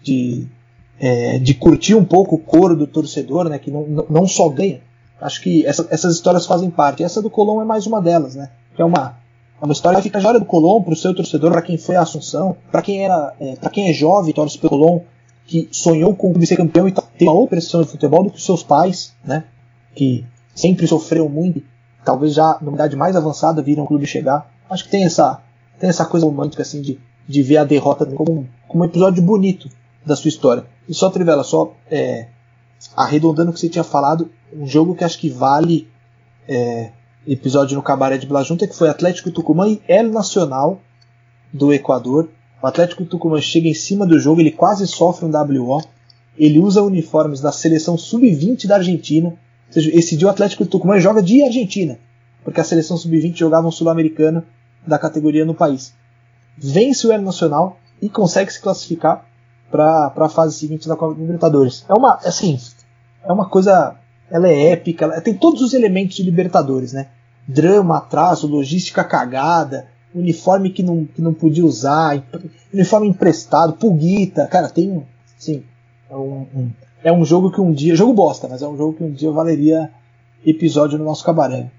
[0.02, 0.46] de,
[0.98, 4.82] é, de curtir um pouco o coro do torcedor, né, que não, não só ganha.
[5.18, 7.02] Acho que essa, essas histórias fazem parte.
[7.02, 8.50] Essa do Colom é mais uma delas, né?
[8.74, 9.18] Que é uma,
[9.60, 11.96] é uma história que fica já do Colom para o seu torcedor, para quem foi
[11.96, 15.00] a Assunção, para quem era, é, para quem é jovem, torce pelo Colom,
[15.46, 18.44] que sonhou com ser campeão e tem uma outra pressão de futebol do que os
[18.44, 19.44] seus pais, né?
[19.94, 20.24] Que
[20.54, 21.62] sempre sofreu muito,
[22.02, 24.50] talvez já numa idade mais avançada viram o clube chegar.
[24.70, 25.42] Acho que tem essa
[25.80, 29.22] tem essa coisa romântica assim de, de ver a derrota como um, como um episódio
[29.22, 29.68] bonito
[30.04, 30.66] da sua história.
[30.86, 32.28] E só, Trivela, só é,
[32.94, 35.88] arredondando o que você tinha falado, um jogo que acho que vale
[36.46, 36.90] é,
[37.26, 40.80] episódio no Cabaré de Bla Junta, que foi Atlético Tucumã e El Nacional
[41.52, 42.28] do Equador.
[42.62, 45.82] O Atlético Tucumã chega em cima do jogo, ele quase sofre um WO.
[46.38, 49.28] Ele usa uniformes da seleção sub-20 da Argentina.
[49.28, 51.98] Ou seja, esse dia o Atlético Tucumã joga de Argentina,
[52.44, 54.44] porque a seleção sub-20 jogava um sul-americano
[54.86, 55.94] da categoria no país.
[56.56, 59.24] Vence o El Nacional e consegue se classificar
[59.70, 61.84] para a fase seguinte da Copa Libertadores.
[61.88, 62.58] É uma, assim,
[63.24, 63.96] é uma coisa,
[64.30, 67.08] ela é épica, ela tem todos os elementos de Libertadores, né?
[67.46, 72.22] Drama, atraso, logística cagada, uniforme que não, que não podia usar,
[72.72, 75.06] uniforme emprestado, pulguita, cara, tem,
[75.38, 75.62] sim,
[76.10, 76.70] é um, um,
[77.02, 79.30] é um jogo que um dia, jogo bosta, mas é um jogo que um dia
[79.30, 79.90] valeria
[80.44, 81.70] episódio no nosso cabaré.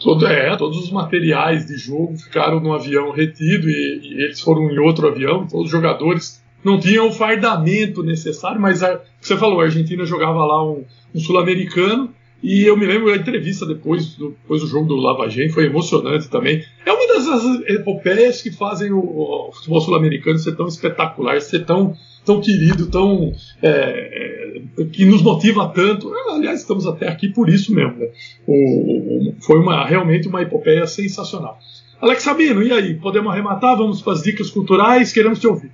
[0.00, 4.70] Todo, é, todos os materiais de jogo ficaram no avião retido e, e, eles foram
[4.70, 5.46] em outro avião.
[5.46, 10.44] Todos os jogadores não tinham o fardamento necessário, mas a, você falou, a Argentina jogava
[10.44, 10.84] lá um,
[11.14, 15.48] um sul-americano e eu me lembro da entrevista depois do, depois do jogo do Lavagem,
[15.48, 16.64] foi emocionante também.
[16.86, 21.96] É uma das epopeias que fazem o, o futebol sul-americano ser tão espetacular, ser tão,
[22.28, 23.32] tão querido, tão
[23.62, 26.12] é, é, que nos motiva tanto.
[26.30, 27.96] Aliás, estamos até aqui por isso mesmo.
[27.96, 28.10] Né?
[28.46, 31.58] O, o, foi uma, realmente uma epopeia sensacional.
[31.98, 32.94] Alex Sabino, e aí?
[32.94, 33.78] Podemos arrematar?
[33.78, 35.10] Vamos para as dicas culturais?
[35.10, 35.72] Queremos te ouvir.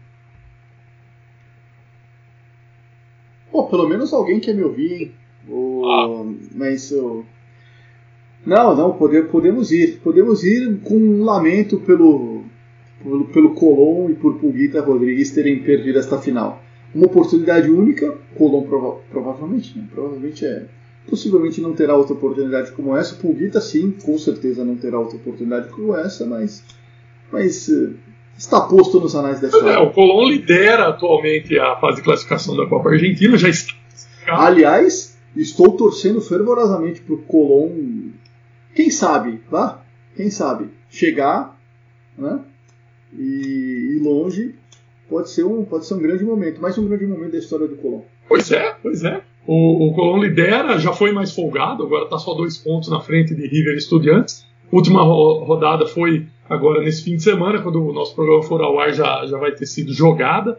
[3.51, 5.13] Pô, pelo menos alguém quer me ouvir, hein?
[5.87, 6.25] Ah.
[6.55, 6.93] Mas
[8.47, 10.01] não, não, pode, podemos ir.
[10.05, 12.34] Podemos ir com um lamento pelo,
[13.05, 16.63] pelo, pelo Colom e por Pulguita Rodrigues terem perdido esta final.
[16.95, 19.85] Uma oportunidade única, Colom prova, provavelmente, né?
[19.93, 20.65] provavelmente é,
[21.09, 23.15] possivelmente não terá outra oportunidade como essa.
[23.15, 26.65] O Pulguita, sim, com certeza não terá outra oportunidade como essa, mas,
[27.31, 27.91] mas eh,
[28.39, 29.89] está posto nos anais da Pois é, história.
[29.89, 33.75] o Colón lidera atualmente a fase de classificação da Copa Argentina, já está.
[34.27, 38.13] Aliás, estou torcendo fervorosamente pro Colón,
[38.75, 39.83] quem sabe, tá?
[40.17, 41.55] Quem sabe, chegar
[42.17, 42.39] né?
[43.19, 44.55] E ir longe
[45.09, 47.77] pode ser, um, pode ser um grande momento, mais um grande momento da história do
[47.77, 48.01] Colón.
[48.29, 49.21] Pois é, pois é.
[49.47, 53.35] O, o Colón lidera, já foi mais folgado, agora está só dois pontos na frente
[53.35, 54.47] de River e Estudiantes.
[54.73, 58.79] Última ro- rodada foi agora nesse fim de semana, quando o nosso programa for ao
[58.81, 60.59] ar já, já vai ter sido jogada.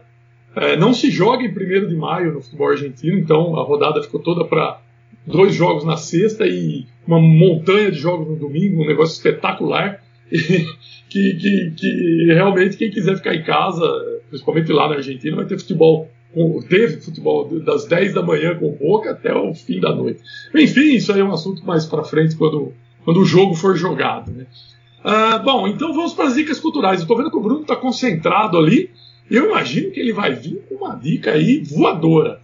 [0.54, 4.20] É, não se joga em 1 de maio no futebol argentino, então a rodada ficou
[4.20, 4.80] toda para
[5.26, 10.00] dois jogos na sexta e uma montanha de jogos no domingo, um negócio espetacular.
[11.08, 13.86] que, que, que realmente quem quiser ficar em casa,
[14.28, 16.10] principalmente lá na Argentina, vai ter futebol.
[16.68, 20.20] Teve futebol das 10 da manhã com Boca até o fim da noite.
[20.54, 22.74] Enfim, isso aí é um assunto mais para frente quando,
[23.04, 24.30] quando o jogo for jogado.
[24.30, 24.46] Né?
[25.02, 27.00] Ah, bom, então vamos para as dicas culturais.
[27.00, 28.90] Eu estou vendo que o Bruno está concentrado ali.
[29.30, 32.40] Eu imagino que ele vai vir com uma dica aí voadora.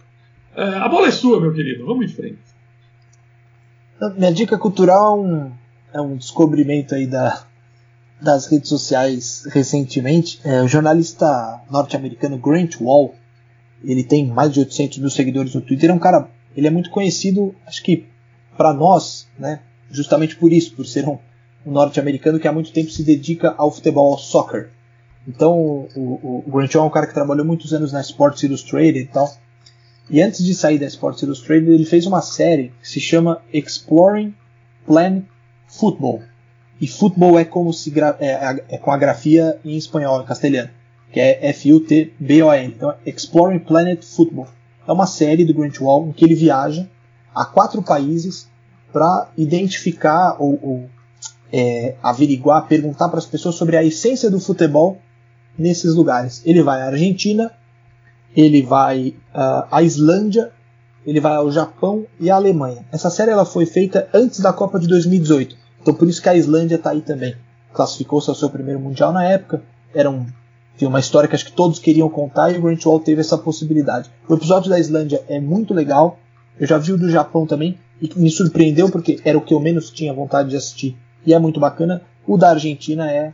[0.55, 1.85] É, a bola é sua, meu querido.
[1.85, 2.39] Vamos em frente.
[4.17, 5.51] Minha dica cultural é um,
[5.93, 7.45] é um descobrimento aí da,
[8.23, 10.39] das redes sociais recentemente.
[10.43, 13.13] É, o jornalista norte-americano Grant Wall,
[13.83, 15.89] ele tem mais de 800 mil seguidores no Twitter.
[15.89, 18.05] É um cara, ele é muito conhecido, acho que
[18.55, 19.59] para nós, né?
[19.91, 21.19] Justamente por isso, por ser um,
[21.65, 24.69] um norte-americano que há muito tempo se dedica ao futebol, ao soccer.
[25.27, 28.99] Então, o, o, Grant Wall é um cara que trabalhou muitos anos na Sports Illustrated
[28.99, 29.31] e tal.
[30.09, 34.33] E antes de sair da Sports Illustrated, ele fez uma série que se chama Exploring
[34.85, 35.23] Planet
[35.67, 36.23] Football.
[36.83, 40.69] E futebol é como se é, é- com a grafia em espanhol, em castelhano,
[41.13, 42.65] que é F-U-T-B-O-L.
[42.65, 44.49] Então, Exploring Planet Football.
[44.85, 46.85] É uma série do Grant Wall em que ele viaja
[47.33, 48.49] a quatro países
[48.91, 50.89] para identificar ou, ou,
[51.53, 54.97] é, averiguar, perguntar para as pessoas sobre a essência do futebol
[55.57, 56.41] nesses lugares.
[56.43, 57.49] Ele vai à Argentina,
[58.35, 60.51] ele vai ah, à Islândia,
[61.05, 62.85] ele vai ao Japão e à Alemanha.
[62.91, 66.35] Essa série ela foi feita antes da Copa de 2018, então por isso que a
[66.35, 67.35] Islândia está aí também.
[67.73, 69.61] Classificou-se ao seu primeiro mundial na época,
[69.93, 70.25] era um,
[70.75, 73.37] enfim, uma história que acho que todos queriam contar e o Grant Wall teve essa
[73.37, 74.09] possibilidade.
[74.27, 76.17] O episódio da Islândia é muito legal,
[76.57, 79.59] eu já vi o do Japão também e me surpreendeu porque era o que eu
[79.59, 82.01] menos tinha vontade de assistir e é muito bacana.
[82.25, 83.33] O da Argentina é,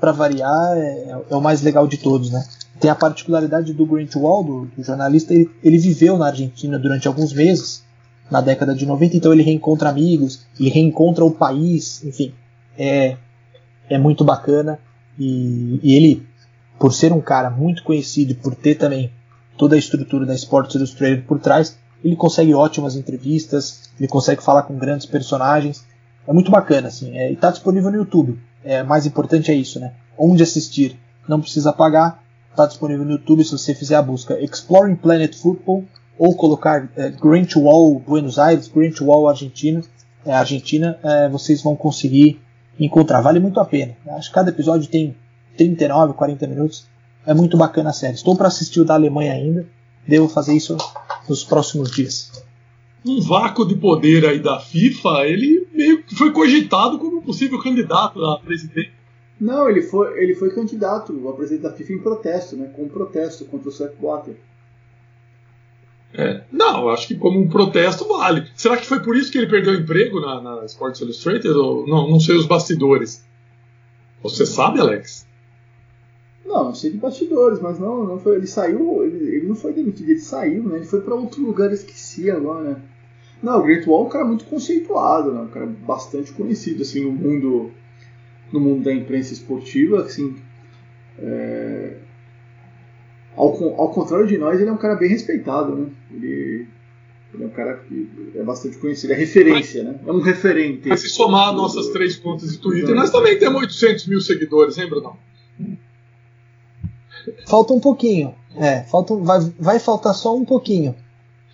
[0.00, 2.42] para variar, é, é o mais legal de todos, né?
[2.80, 7.06] Tem a particularidade do Grant Wall, do, do jornalista, ele, ele viveu na Argentina durante
[7.06, 7.84] alguns meses,
[8.30, 12.32] na década de 90, então ele reencontra amigos, ele reencontra o país, enfim,
[12.78, 13.16] é,
[13.88, 14.78] é muito bacana.
[15.18, 16.26] E, e ele,
[16.78, 19.10] por ser um cara muito conhecido por ter também
[19.58, 24.62] toda a estrutura da Sports Illustrated por trás, ele consegue ótimas entrevistas, ele consegue falar
[24.62, 25.84] com grandes personagens.
[26.26, 28.38] É muito bacana, assim, é, e está disponível no YouTube.
[28.64, 29.92] É, mais importante é isso, né?
[30.16, 30.98] Onde assistir,
[31.28, 35.84] não precisa pagar, está disponível no YouTube se você fizer a busca Exploring Planet Football
[36.20, 39.82] ou colocar é, Grant Wall Buenos Aires, Grant Wall Argentina,
[40.26, 42.38] é, Argentina, é, vocês vão conseguir
[42.78, 43.22] encontrar.
[43.22, 43.96] Vale muito a pena.
[44.10, 45.16] Acho que cada episódio tem
[45.56, 46.86] 39, 40 minutos.
[47.26, 48.16] É muito bacana a série.
[48.16, 49.66] Estou para assistir o da Alemanha ainda.
[50.06, 50.76] Devo fazer isso
[51.26, 52.30] nos próximos dias.
[53.02, 58.22] Um vácuo de poder aí da FIFA, ele meio que foi cogitado como possível candidato
[58.26, 58.92] a presidente.
[59.40, 62.70] Não, ele foi, ele foi candidato a presidente da FIFA em protesto, né?
[62.76, 64.36] Com um protesto contra o Sepp Blatter.
[66.12, 68.46] É, não, acho que como um protesto vale.
[68.56, 71.54] Será que foi por isso que ele perdeu o emprego na, na Sports Illustrated?
[71.54, 73.24] Ou, não, não sei os bastidores.
[74.22, 75.26] Você sabe, Alex?
[76.44, 78.36] Não, sei de bastidores, mas não, não foi.
[78.36, 80.76] Ele saiu, ele, ele não foi demitido, ele saiu, né?
[80.78, 82.70] Ele foi para outro lugar, esqueci agora.
[82.70, 82.82] Né?
[83.40, 85.40] Não, o Great Wall é um cara muito conceituado, né?
[85.42, 87.70] Um cara bastante conhecido assim no mundo,
[88.52, 90.36] no mundo da imprensa esportiva, assim.
[91.20, 91.98] é,
[93.36, 93.46] Ao,
[93.80, 95.86] ao contrário de nós, ele é um cara bem respeitado, né?
[96.12, 96.66] Ele,
[97.32, 100.00] ele é um cara que é bastante conhecido, é referência, né?
[100.06, 100.88] É um referente.
[100.88, 104.88] Mas se somar nossas três contas de Twitter, nós também temos 800 mil seguidores, hein,
[104.88, 105.16] Bruno?
[107.46, 108.34] Falta um pouquinho.
[108.56, 110.94] É, falta, vai, vai faltar só um pouquinho.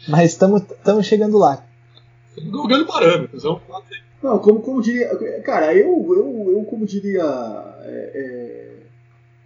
[0.09, 0.62] Mas estamos
[1.03, 1.65] chegando lá.
[2.28, 3.43] Estamos galgando parâmetros.
[3.43, 4.01] Vamos assim.
[4.23, 5.09] Não, como, como diria.
[5.43, 7.23] Cara, eu, eu, eu como diria.
[7.83, 8.77] é, é,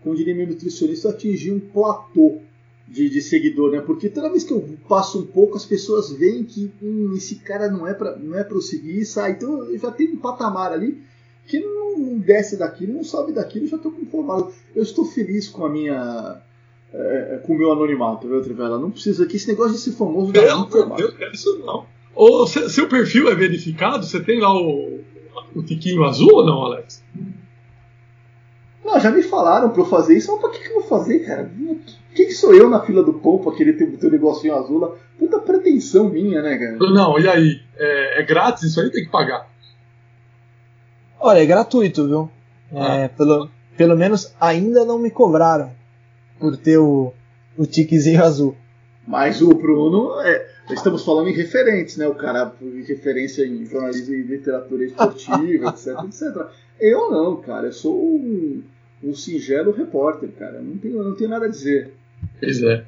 [0.03, 2.41] como diria meu nutricionista, eu atingi um platô
[2.91, 3.81] de, de seguidor, né?
[3.81, 7.71] Porque toda vez que eu passo um pouco, as pessoas veem que hum, esse cara
[7.71, 9.33] não é pra, não é pra eu seguir e sai.
[9.33, 11.01] Então eu já tenho um patamar ali
[11.47, 14.53] que não, não desce daquilo, não sobe daquilo, eu já estou conformado.
[14.75, 16.41] Eu estou feliz com a minha.
[16.93, 18.79] é, com o meu anonimato, viu, Trivela?
[18.79, 20.97] Não precisa que esse negócio de ser famoso muito amor de trabalho.
[20.97, 21.87] Deus, quero isso não.
[22.69, 24.05] Seu perfil é verificado?
[24.05, 25.01] Você tem lá o,
[25.55, 27.03] o tiquinho azul ou não, Alex?
[28.91, 31.21] Não, já me falaram pra eu fazer isso, mas pra que, que eu vou fazer,
[31.21, 31.49] cara?
[32.12, 34.81] Quem que sou eu na fila do pão pra querer ter o teu negocinho azul
[34.81, 34.91] lá?
[35.17, 36.77] Puta pretensão minha, né, cara?
[36.93, 37.61] Não, e aí?
[37.77, 38.91] É, é grátis isso aí?
[38.91, 39.49] Tem que pagar.
[41.21, 42.31] Olha, é gratuito, viu?
[42.73, 45.71] É, pelo, pelo menos ainda não me cobraram
[46.41, 47.12] por ter o,
[47.57, 48.57] o tiquezinho azul.
[49.07, 52.09] Mas o Bruno, é, estamos falando em referentes, né?
[52.09, 56.47] O cara em referência em jornalismo e literatura esportiva, etc, etc.
[56.81, 57.67] Eu não, cara.
[57.67, 58.62] Eu sou um,
[59.02, 60.56] um singelo repórter, cara.
[60.56, 61.93] Eu Não tenho, eu não tenho nada a dizer.
[62.39, 62.85] Pois é.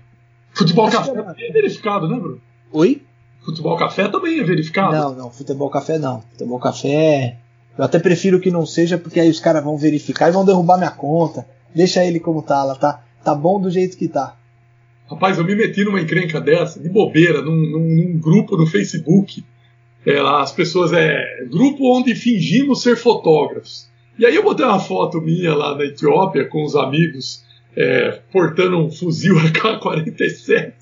[0.53, 2.41] Futebol Acho Café é- também é verificado, né, Bruno?
[2.73, 3.03] Oi?
[3.45, 4.93] Futebol Café também é verificado.
[4.95, 6.21] Não, não, futebol café não.
[6.33, 7.39] Futebol café.
[7.77, 10.77] Eu até prefiro que não seja, porque aí os caras vão verificar e vão derrubar
[10.79, 11.47] minha conta.
[11.75, 14.37] Deixa ele como tá, ela tá, tá bom do jeito que tá.
[15.11, 17.81] Rapaz, eu me meti numa encrenca dessa, de bobeira, num, num-
[18.13, 19.45] num grupo no Facebook.
[20.07, 21.45] É, lá, as pessoas, é.
[21.51, 23.89] Grupo onde fingimos ser fotógrafos.
[24.19, 27.45] E aí eu botei uma foto minha lá na Etiópia com os amigos
[27.77, 30.73] é, portando um fuzil AK-47.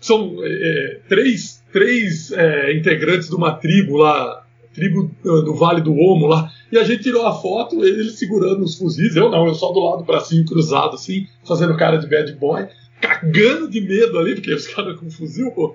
[0.00, 4.44] São é, três, três é, integrantes de uma tribo lá,
[4.74, 6.50] tribo uh, do Vale do Omo lá.
[6.72, 9.14] E a gente tirou a foto, eles segurando os fuzis.
[9.14, 12.66] Eu não, eu só do lado bracinho cruzado, assim, fazendo cara de bad boy
[13.02, 15.74] cagando de medo ali, porque os caras com fuzil, pô.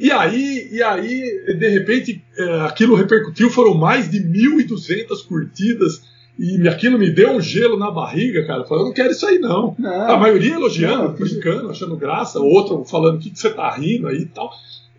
[0.00, 1.22] E aí, e aí,
[1.58, 6.00] de repente, é, aquilo repercutiu, foram mais de 1.200 curtidas,
[6.38, 8.64] e aquilo me deu um gelo na barriga, cara.
[8.64, 9.76] Falei, eu não quero isso aí, não.
[9.78, 10.10] Não.
[10.10, 14.08] A maioria elogiando, Não, brincando, achando graça, outro falando o que, que você tá rindo
[14.08, 14.50] aí e tal.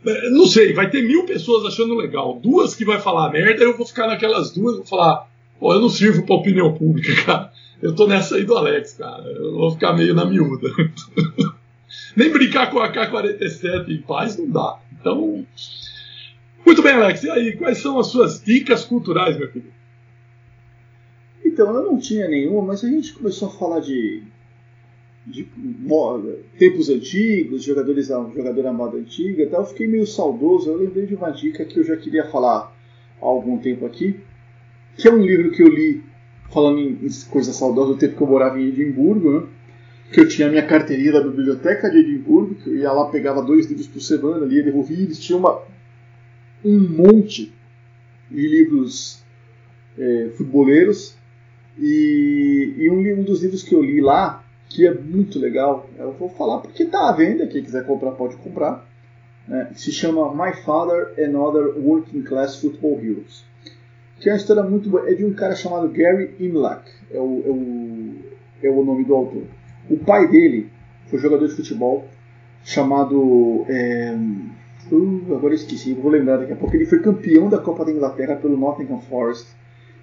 [0.05, 2.39] É, Não sei, vai ter mil pessoas achando legal.
[2.39, 5.27] Duas que vai falar merda, eu vou ficar naquelas duas, vou falar,
[5.59, 7.51] pô, eu não sirvo pra opinião pública, cara.
[7.81, 9.23] Eu tô nessa aí do Alex, cara.
[9.23, 10.69] Eu vou ficar meio na miúda.
[12.15, 14.77] Nem brincar com a K-47 em paz não dá.
[15.01, 15.45] Então.
[16.65, 17.23] Muito bem, Alex.
[17.23, 19.73] E aí, quais são as suas dicas culturais, meu querido?
[21.43, 24.21] Então, eu não tinha nenhuma, mas a gente começou a falar de,
[25.25, 26.21] de mo-
[26.57, 29.61] tempos antigos, jogadores jogador à moda antiga, e tal.
[29.61, 30.69] eu fiquei meio saudoso.
[30.69, 32.73] Eu lembrei de uma dica que eu já queria falar
[33.21, 34.19] há algum tempo aqui,
[34.97, 36.03] que é um livro que eu li
[36.51, 39.47] falando em, em coisa saudosa do tempo que eu morava em Edimburgo, né?
[40.11, 43.41] Que eu tinha a minha carteirinha da biblioteca de Edimburgo, que eu ia lá, pegava
[43.41, 45.61] dois livros por semana, lia, devolvia, eles tinham uma,
[46.65, 47.53] um monte
[48.29, 49.23] de livros
[49.97, 50.29] é,
[51.79, 56.11] e, e um, um dos livros que eu li lá, que é muito legal, eu
[56.11, 58.85] vou falar porque está à venda, quem quiser comprar pode comprar,
[59.47, 63.45] né, se chama My Father and Other Working Class Football Heroes,
[64.19, 67.43] que é uma história muito boa, é de um cara chamado Gary Imlach, é o,
[67.45, 68.15] é o,
[68.63, 69.60] é o nome do autor.
[69.89, 70.69] O pai dele
[71.07, 72.07] foi jogador de futebol
[72.63, 73.65] chamado.
[73.67, 74.15] é,
[74.91, 76.75] uh, agora eu esqueci, vou lembrar daqui a pouco.
[76.75, 79.47] Ele foi campeão da Copa da Inglaterra pelo Nottingham Forest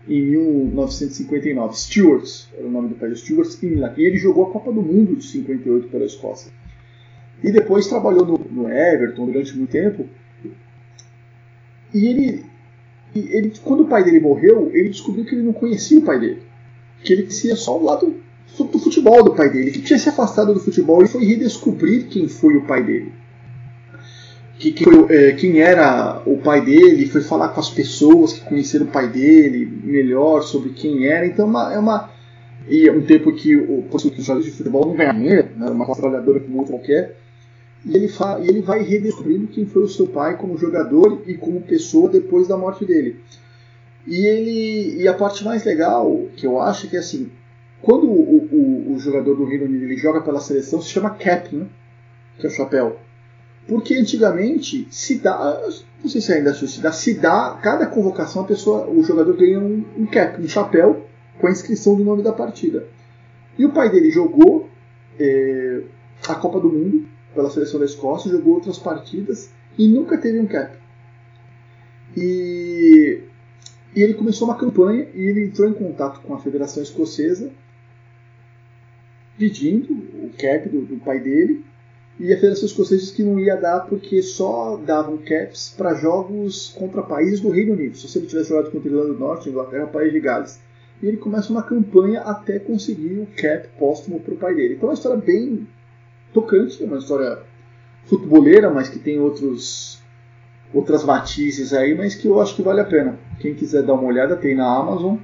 [0.09, 1.76] em 1959.
[1.76, 4.00] Stewarts era o nome do pai do Stewarts Imlach.
[4.00, 6.52] E ele jogou a Copa do Mundo de 58 pela Escócia.
[7.42, 10.06] E depois trabalhou no, no Everton durante muito tempo.
[11.94, 12.44] E ele,
[13.14, 16.42] ele, quando o pai dele morreu, ele descobriu que ele não conhecia o pai dele.
[17.02, 18.14] Que ele conhecia só o lado
[18.64, 22.28] do futebol do pai dele, que tinha se afastado do futebol e foi redescobrir quem
[22.28, 23.12] foi o pai dele.
[24.59, 28.40] Que, que foi, é, quem era o pai dele, foi falar com as pessoas que
[28.40, 31.24] conheceram o pai dele melhor sobre quem era.
[31.26, 32.10] Então uma, é uma.
[32.68, 36.40] E é um tempo que o jogadores de futebol não ganham dinheiro, né, uma trabalhadora
[36.40, 37.16] como outro qualquer.
[37.86, 38.10] E ele,
[38.43, 42.48] e ele vai redescobrindo quem foi o seu pai como jogador e como pessoa depois
[42.48, 43.20] da morte dele.
[44.06, 47.30] E ele e a parte mais legal que eu acho é que assim,
[47.82, 51.55] quando o, o, o jogador do Reino Unido ele joga pela seleção, se chama cap,
[51.55, 51.66] né?
[52.38, 52.98] que é o chapéu.
[53.66, 55.60] Porque antigamente se dá,
[56.02, 59.60] não sei se ainda se dá, se dá, cada convocação a pessoa, o jogador ganha
[59.60, 61.05] um, um cap, um chapéu
[61.38, 62.86] com a inscrição do nome da partida.
[63.59, 64.68] E o pai dele jogou
[65.18, 65.82] é,
[66.26, 70.46] a Copa do Mundo pela seleção da Escócia, jogou outras partidas e nunca teve um
[70.46, 70.76] cap.
[72.16, 73.20] E,
[73.94, 77.50] e ele começou uma campanha e ele entrou em contato com a Federação Escocesa
[79.39, 81.65] pedindo o cap do, do pai dele
[82.20, 86.74] e a Federação Escocesa disse que não ia dar porque só davam caps para jogos
[86.77, 87.97] contra países do Reino Unido.
[87.97, 90.60] Se ele tivesse jogado contra Irlanda do Norte, Inglaterra, País de Gales.
[91.01, 94.74] E ele começa uma campanha até conseguir o cap póstumo para o pai dele.
[94.74, 95.69] Então é uma história bem
[96.32, 97.39] tocante, é uma história
[98.06, 100.02] futeboleira, mas que tem outros
[100.74, 103.19] outras matizes aí, mas que eu acho que vale a pena.
[103.39, 105.16] Quem quiser dar uma olhada, tem na Amazon.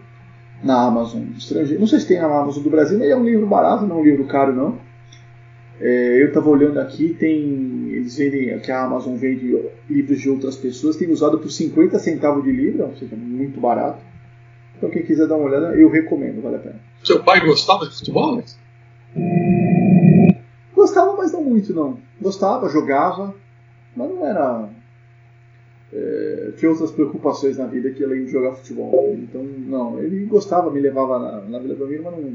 [0.65, 1.79] Na Amazon estrangeira.
[1.79, 4.01] Não sei se tem na Amazon do Brasil, mas é um livro barato, não é
[4.01, 4.79] um livro caro não.
[5.81, 9.59] É, eu estava olhando aqui, tem eles vendem, que a Amazon vende
[9.89, 13.99] livros de outras pessoas, tem usado por 50 centavos de livro, ou seja, muito barato.
[14.77, 16.81] Então quem quiser dar uma olhada, eu recomendo, vale a pena.
[17.03, 18.43] Seu pai gostava de futebol?
[20.75, 21.99] Gostava, mas não muito, não.
[22.21, 23.35] Gostava, jogava,
[23.97, 24.69] mas não era.
[25.93, 29.17] É, tinha outras preocupações na vida que além de jogar futebol.
[29.17, 32.35] Então, não, ele gostava, me levava na, na Vila Belmiro, mas não,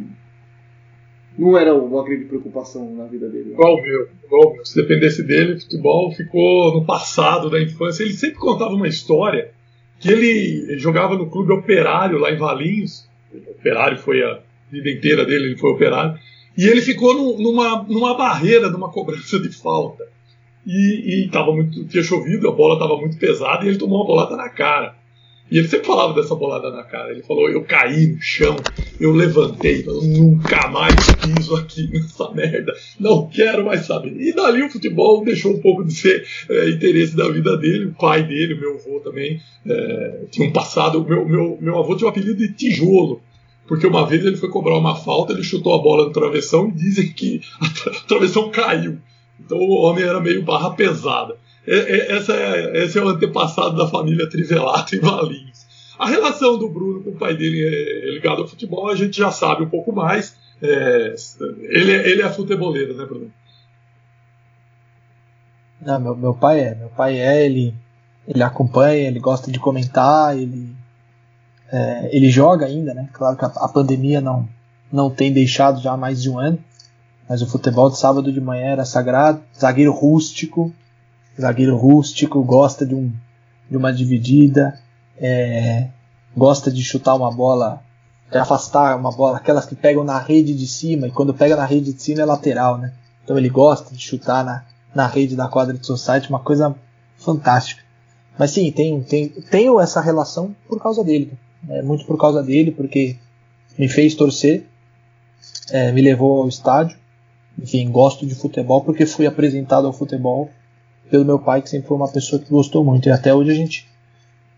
[1.38, 3.52] não era uma grande preocupação na vida dele.
[3.52, 4.66] Igual o meu, igual meu.
[4.66, 8.04] Se dependesse dele, futebol ficou no passado da infância.
[8.04, 9.52] Ele sempre contava uma história
[10.00, 13.08] que ele jogava no clube operário lá em Valinhos.
[13.50, 14.40] Operário foi a
[14.72, 16.18] vida inteira dele, ele foi operário.
[16.58, 20.08] E ele ficou no, numa, numa barreira, numa cobrança de falta.
[20.66, 24.08] E, e tava muito, tinha chovido, a bola estava muito pesada e ele tomou uma
[24.08, 25.00] bolada na cara.
[25.52, 27.12] E ele sempre falava dessa bolada na cara.
[27.12, 28.56] Ele falou: Eu caí no chão,
[29.00, 34.16] eu levantei, eu nunca mais piso aqui nessa merda, não quero mais saber.
[34.20, 37.86] E dali o futebol deixou um pouco de ser é, interesse da vida dele.
[37.86, 41.04] O pai dele, o meu avô também, é, tinha um passado.
[41.04, 43.22] Meu, meu, meu avô tinha um apelido de tijolo.
[43.68, 46.72] Porque uma vez ele foi cobrar uma falta, ele chutou a bola no travessão e
[46.72, 48.98] dizem que a travessão caiu.
[49.40, 51.36] Então o homem era meio barra pesada.
[51.66, 55.60] É, é, essa é, esse é o antepassado da família Trivelato em Valinhos.
[55.98, 59.32] A relação do Bruno com o pai dele é ligado ao futebol, a gente já
[59.32, 60.36] sabe um pouco mais.
[60.62, 61.14] É,
[61.62, 63.32] ele, ele é futeboleiro, né, Bruno?
[65.82, 66.76] Não, meu, meu pai é.
[66.76, 67.74] Meu pai é, ele,
[68.28, 70.76] ele acompanha, ele gosta de comentar, ele,
[71.72, 73.10] é, ele joga ainda, né?
[73.14, 74.48] Claro que a, a, pandemia não,
[74.92, 76.60] não tem deixado já há mais de um ano,
[77.30, 80.74] mas o futebol de sábado de manhã era sagrado, zagueiro rústico,
[81.40, 83.14] zagueiro rústico, gosta de, um,
[83.70, 84.80] de uma dividida,
[85.16, 85.90] é,
[86.36, 87.84] gosta de chutar uma bola,
[88.32, 91.66] de afastar uma bola, aquelas que pegam na rede de cima, e quando pega na
[91.66, 92.94] rede de cima é lateral, né?
[93.24, 96.76] Então ele gosta de chutar na, na rede da quadra de society, uma coisa
[97.16, 97.84] fantástica.
[98.40, 101.38] Mas sim, tem, tem, tenho essa relação por causa dele.
[101.68, 103.18] É muito por causa dele, porque
[103.78, 104.66] me fez torcer,
[105.70, 106.98] é, me levou ao estádio.
[107.62, 110.50] Enfim, gosto de futebol porque fui apresentado ao futebol
[111.10, 113.08] pelo meu pai, que sempre foi uma pessoa que gostou muito.
[113.10, 113.88] E até hoje a gente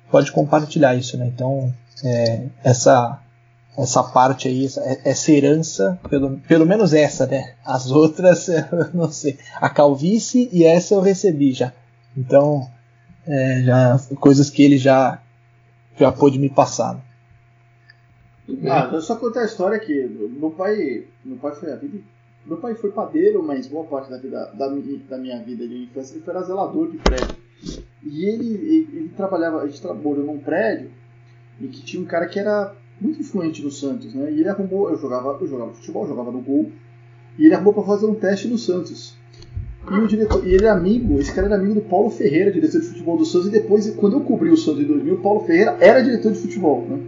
[0.10, 1.28] pode compartilhar isso, né?
[1.28, 1.74] Então,
[2.04, 3.20] é, essa
[3.78, 7.54] essa parte aí, essa, essa herança, pelo, pelo menos essa, né?
[7.66, 9.38] As outras, eu não sei.
[9.56, 11.72] A calvície e essa eu recebi já.
[12.16, 12.70] Então,
[13.26, 15.22] é, já coisas que ele já
[15.98, 16.96] já pôde me passar.
[18.48, 18.70] Né?
[18.70, 22.00] Ah, eu só contar a história que meu pai, meu pai foi a vida
[22.46, 26.16] meu pai foi padeiro, mas boa parte da, vida, da, da minha vida de infância
[26.16, 27.36] ele foi zelador de prédio.
[28.04, 30.90] E ele, ele, ele, trabalhava, a gente trabalhou num prédio
[31.60, 34.32] e que tinha um cara que era muito influente no Santos, né?
[34.32, 36.72] E ele arrumou, eu jogava, eu jogava futebol, jogava no gol,
[37.38, 39.16] e ele arrumou para fazer um teste no Santos.
[39.90, 42.82] E, o diretor, e ele é amigo, esse cara era amigo do Paulo Ferreira, diretor
[42.82, 45.42] de futebol do Santos, e depois, quando eu cobri o Santos em 2000, o Paulo
[45.42, 47.00] Ferreira era diretor de futebol, né?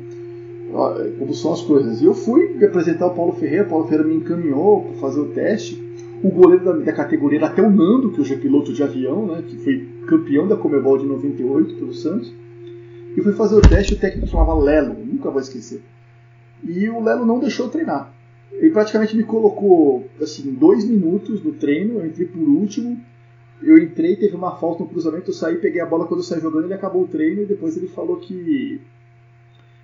[1.20, 2.02] Como são as coisas.
[2.02, 5.20] E eu fui me apresentar o Paulo Ferreira, o Paulo Ferreira me encaminhou para fazer
[5.20, 5.82] o teste.
[6.24, 9.26] O goleiro da, da, categoria era até o Nando, que hoje é piloto de avião,
[9.28, 12.34] né, que foi campeão da Comebol de 98 pelo Santos.
[13.16, 15.82] E fui fazer o teste, o técnico chamava Lelo, nunca vou esquecer.
[16.64, 18.12] E o Lelo não deixou treinar.
[18.52, 23.00] Ele praticamente me colocou assim, dois minutos no treino, eu entrei por último.
[23.62, 26.42] Eu entrei, teve uma falta no cruzamento, eu saí, peguei a bola quando eu saí
[26.42, 28.82] jogando, ele acabou o treino e depois ele falou que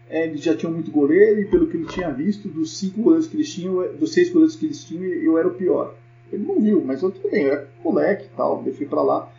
[0.09, 3.37] eles já tinham muito goleiro e pelo que ele tinha visto, dos cinco goleiros que
[3.37, 5.95] eles tinham, dos seis goleiros que eles tinham, eu era o pior.
[6.31, 9.31] Ele não viu, mas eu bem, eu era moleque e tal, deixei pra lá.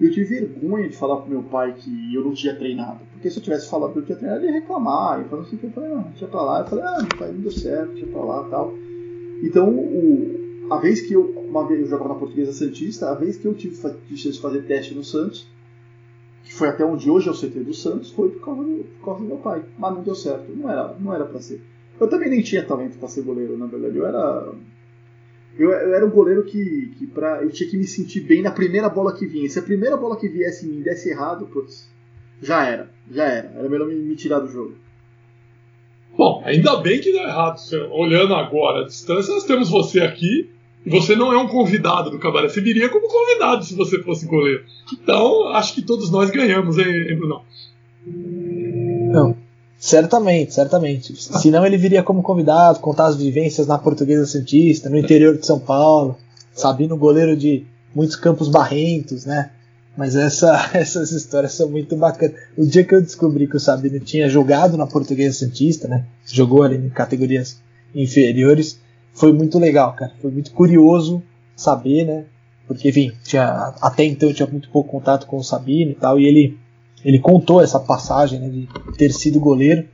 [0.00, 3.00] Eu tive vergonha de falar pro meu pai que eu não tinha treinado.
[3.12, 5.20] Porque se eu tivesse falado que eu tinha treinado, ele ia reclamar.
[5.20, 6.60] Ele falou assim, eu falei, não, deixa pra lá.
[6.60, 8.74] Eu falei, ah, meu pai não deu certo, deixa pra lá e tal.
[9.42, 13.36] Então, o, a vez que eu, uma vez eu jogava na Portuguesa Santista, a vez
[13.36, 13.76] que eu tive
[14.16, 15.46] chance de fazer teste no Santos,
[16.54, 19.20] foi até onde hoje é o CT do Santos, foi por causa do, por causa
[19.20, 19.64] do meu pai.
[19.78, 21.60] Mas não deu certo, não era, não era para ser.
[22.00, 23.96] Eu também nem tinha talento para ser goleiro, na verdade.
[23.96, 24.54] Eu era
[25.58, 28.50] eu, eu, era um goleiro que, que pra, eu tinha que me sentir bem na
[28.50, 29.48] primeira bola que vinha.
[29.48, 31.88] Se a primeira bola que viesse em mim desse errado, putz,
[32.42, 33.52] já era, já era.
[33.56, 34.74] Era melhor me, me tirar do jogo.
[36.16, 37.58] Bom, ainda bem que deu errado.
[37.92, 40.50] Olhando agora a distância, nós temos você aqui
[40.86, 42.48] você não é um convidado do Cabaré.
[42.48, 44.64] Você viria como convidado se você fosse goleiro.
[44.92, 47.42] Então, acho que todos nós ganhamos, hein, Bruno?
[48.06, 49.36] Não.
[49.78, 51.14] Certamente, certamente.
[51.16, 55.58] Senão ele viria como convidado, contar as vivências na Portuguesa Santista, no interior de São
[55.58, 56.16] Paulo,
[56.52, 59.50] Sabino goleiro de muitos campos barrentos, né?
[59.96, 62.36] Mas essa, essas histórias são muito bacanas.
[62.56, 66.04] O dia que eu descobri que o Sabino tinha jogado na Portuguesa Santista, né?
[66.26, 67.60] Jogou ali em categorias
[67.94, 68.80] inferiores,
[69.14, 70.12] foi muito legal, cara.
[70.20, 71.22] Foi muito curioso
[71.56, 72.24] saber, né?
[72.66, 76.18] Porque, enfim, tinha, até então eu tinha muito pouco contato com o Sabino e tal,
[76.18, 76.58] e ele,
[77.04, 79.86] ele contou essa passagem né, de ter sido goleiro.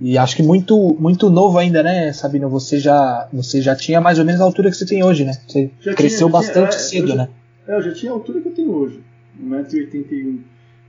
[0.00, 2.48] E acho que muito muito novo ainda, né, Sabino?
[2.48, 5.32] Você já, você já tinha mais ou menos a altura que você tem hoje, né?
[5.46, 7.28] Você Já cresceu tinha- já tinha- bastante é, cedo, já- né?
[7.68, 9.00] É, eu já tinha a altura que eu tenho hoje.
[9.38, 10.40] 1,81m.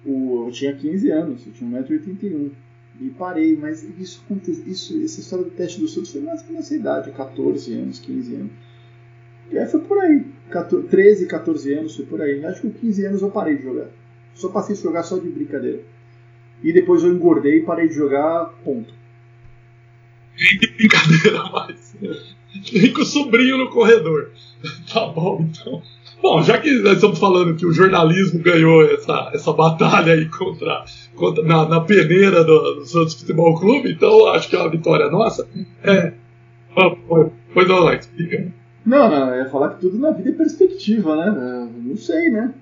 [0.05, 2.51] O- Eu tinha 15 anos, eu tinha 1,81m.
[2.99, 4.23] E parei, mas isso,
[4.65, 8.35] isso essa história do teste do SUS foi mais menos nessa idade, 14 anos, 15
[8.35, 8.51] anos.
[9.51, 10.25] E aí foi por aí.
[10.49, 12.45] 14 13, 14 anos, foi por aí.
[12.45, 13.89] Acho que com 15 anos eu parei de jogar.
[14.33, 15.81] Só passei a jogar só de brincadeira.
[16.63, 18.93] E depois eu engordei e parei de jogar, ponto.
[20.77, 21.43] Brincadeira.
[22.73, 24.31] Nem com o sobrinho no corredor.
[24.91, 25.83] Tá bom, então.
[26.25, 30.83] Bom, já que nós estamos falando que o jornalismo ganhou essa, essa batalha aí contra,
[31.13, 35.07] contra na, na peneira do, do Santos Futebol Clube, então acho que é uma vitória
[35.11, 35.47] nossa.
[35.83, 36.13] É.
[37.53, 38.51] Pois não, Alex, diga.
[38.83, 41.27] Não, não, eu ia falar que tudo na vida é perspectiva, né?
[41.27, 42.55] É, Não sei, né?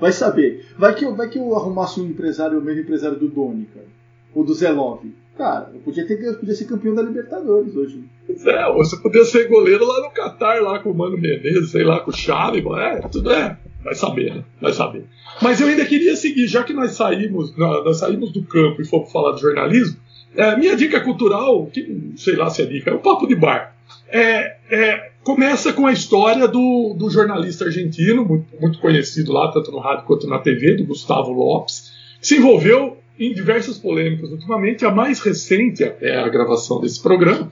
[0.00, 0.64] Vai saber.
[0.78, 3.88] Vai que, eu, vai que eu arrumasse um empresário, o mesmo empresário do Doni, cara.
[4.32, 5.02] Ou do Zelov.
[5.38, 8.02] Cara, eu podia, ter, eu podia ser campeão da Libertadores hoje.
[8.28, 12.00] É, você podia ser goleiro lá no Catar, lá com o Mano Menezes, sei lá,
[12.00, 13.56] com o Xavi, é, tudo é.
[13.84, 14.44] Vai saber, né?
[14.60, 15.04] Vai saber.
[15.40, 19.12] Mas eu ainda queria seguir, já que nós saímos, nós saímos do campo e fomos
[19.12, 19.96] falar de jornalismo,
[20.34, 23.76] é, minha dica cultural, que sei lá se é dica, é o papo de bar.
[24.08, 29.70] É, é, começa com a história do, do jornalista argentino, muito, muito conhecido lá, tanto
[29.70, 34.84] no rádio quanto na TV, do Gustavo Lopes, que se envolveu em diversas polêmicas ultimamente.
[34.84, 37.50] A mais recente, até a gravação desse programa,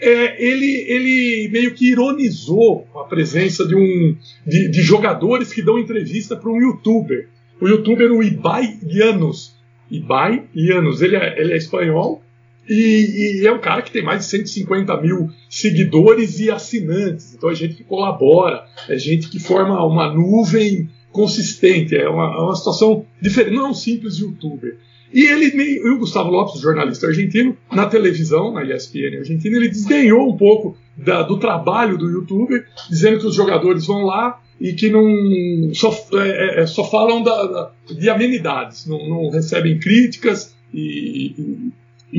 [0.00, 4.16] é, ele, ele meio que ironizou a presença de, um,
[4.46, 7.28] de, de jogadores que dão entrevista para um youtuber.
[7.60, 9.56] O youtuber, o Ibai Llanos.
[9.90, 12.22] Ibai Llanos, ele é, ele é espanhol
[12.68, 17.34] e, e é um cara que tem mais de 150 mil seguidores e assinantes.
[17.34, 22.38] Então é gente que colabora, é gente que forma uma nuvem consistente, é uma, é
[22.38, 24.76] uma situação diferente, não é um simples youtuber.
[25.12, 30.28] E ele e o Gustavo Lopes, jornalista argentino, na televisão, na ESPN argentina, ele desdenhou
[30.28, 34.90] um pouco da- do trabalho do youtuber, dizendo que os jogadores vão lá e que
[34.90, 41.34] não só, é, é, só falam da- da- de amenidades, não, não recebem críticas e,
[41.38, 41.72] e-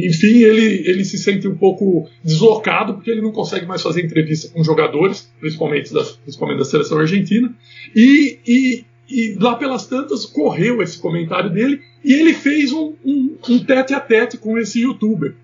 [0.07, 4.48] enfim, ele, ele se sente um pouco deslocado porque ele não consegue mais fazer entrevista
[4.53, 7.53] com jogadores, principalmente da, principalmente da seleção argentina.
[7.95, 13.38] E, e, e lá pelas tantas correu esse comentário dele e ele fez um, um,
[13.49, 15.36] um tete a tete com esse youtuber.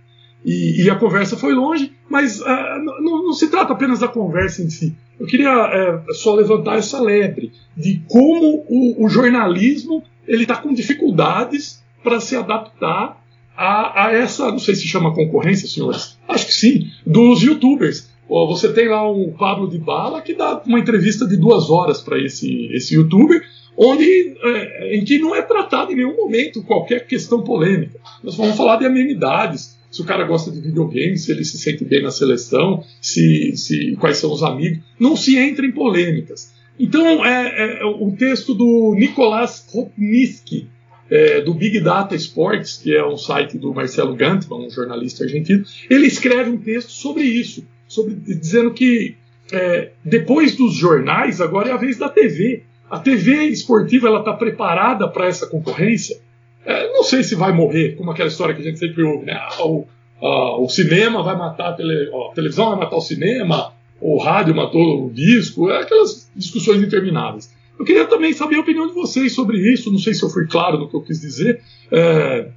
[0.46, 4.62] E, e a conversa foi longe, mas ah, não, não se trata apenas da conversa
[4.62, 4.96] em si.
[5.20, 10.74] Eu queria eh, só levantar essa lebre de como o, o jornalismo ele está com
[10.74, 13.24] dificuldades para se adaptar
[13.56, 18.10] a, a essa, não sei se chama concorrência, senhores, acho que sim, dos youtubers.
[18.28, 22.20] Você tem lá o Pablo de Bala que dá uma entrevista de duas horas para
[22.20, 23.42] esse, esse youtuber,
[23.78, 28.00] onde é, em que não é tratado em nenhum momento qualquer questão polêmica.
[28.24, 31.86] Nós vamos falar de amenidades, se o cara gosta de videogame, se ele se sente
[31.86, 34.80] bem na seleção, se, se quais são os amigos.
[35.00, 36.54] Não se entra em polêmicas.
[36.78, 40.68] Então, é, é o texto do Nicolás Rupniski,
[41.10, 45.64] é, do Big Data Sports, que é um site do Marcelo Gantman, um jornalista argentino,
[45.90, 47.66] ele escreve um texto sobre isso,
[47.96, 49.16] sobre dizendo que
[49.52, 52.64] é, depois dos jornais, agora é a vez da TV.
[52.90, 56.18] A TV esportiva ela está preparada para essa concorrência.
[56.66, 59.34] É, não sei se vai morrer, como aquela história que a gente sempre ouve, né?
[59.34, 59.88] Ah, o,
[60.22, 64.56] ah, o cinema vai matar a, tele, a televisão vai matar o cinema, o rádio
[64.56, 67.54] matou o disco, é aquelas discussões intermináveis.
[67.78, 69.92] Eu queria também saber a opinião de vocês sobre isso.
[69.92, 71.62] Não sei se eu fui claro no que eu quis dizer.
[71.92, 72.48] É,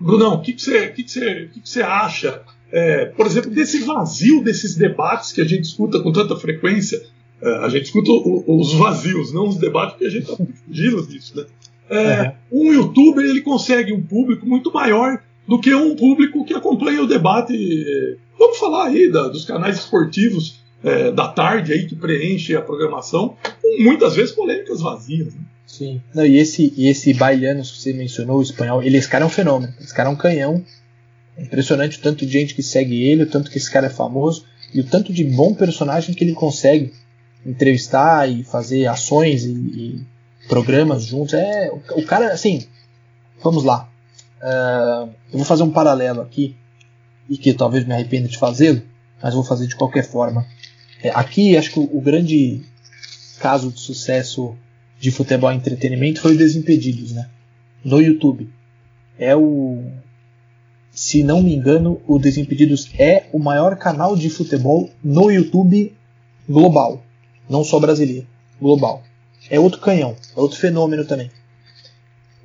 [0.00, 2.42] Brunão, o que, que, você, que, que, você, que, que você acha,
[2.72, 7.00] é, por exemplo, desse vazio desses debates que a gente escuta com tanta frequência?
[7.40, 10.36] É, a gente escuta o- os vazios, não os debates, porque a gente está
[10.66, 11.36] fugindo disso.
[11.36, 11.44] Né?
[11.90, 17.02] É, Um youtuber ele consegue um público muito maior do que um público que acompanha
[17.02, 17.54] o debate.
[17.54, 22.60] é, Vamos falar aí da- dos canais esportivos é, da tarde aí que preenche a
[22.60, 25.34] programação, com muitas vezes polêmicas vazias.
[25.34, 25.40] né?
[25.66, 26.00] Sim.
[26.14, 29.26] Não, e esse, e esse bailiano que você mencionou, o espanhol, ele, esse cara é
[29.26, 29.72] um fenômeno.
[29.80, 30.62] Esse cara é um canhão.
[31.36, 33.90] É impressionante o tanto de gente que segue ele, o tanto que esse cara é
[33.90, 36.92] famoso e o tanto de bom personagem que ele consegue
[37.44, 40.06] entrevistar e fazer ações e, e
[40.48, 41.34] programas juntos.
[41.34, 42.66] É, o, o cara, assim,
[43.42, 43.88] vamos lá.
[44.40, 46.56] Ah, eu vou fazer um paralelo aqui
[47.28, 48.82] e que talvez me arrependa de fazê-lo,
[49.22, 50.46] mas vou fazer de qualquer forma.
[51.02, 52.62] É, aqui, acho que o, o grande
[53.40, 54.56] caso de sucesso
[54.98, 57.28] de futebol e entretenimento foi o Desimpedidos, né?
[57.84, 58.48] No YouTube.
[59.18, 59.82] É o.
[60.96, 65.94] Se não me engano, o Desimpedidos é o maior canal de futebol no YouTube
[66.48, 67.04] global.
[67.50, 68.26] Não só brasileiro,
[68.58, 69.02] global.
[69.50, 71.30] É outro canhão, é outro fenômeno também.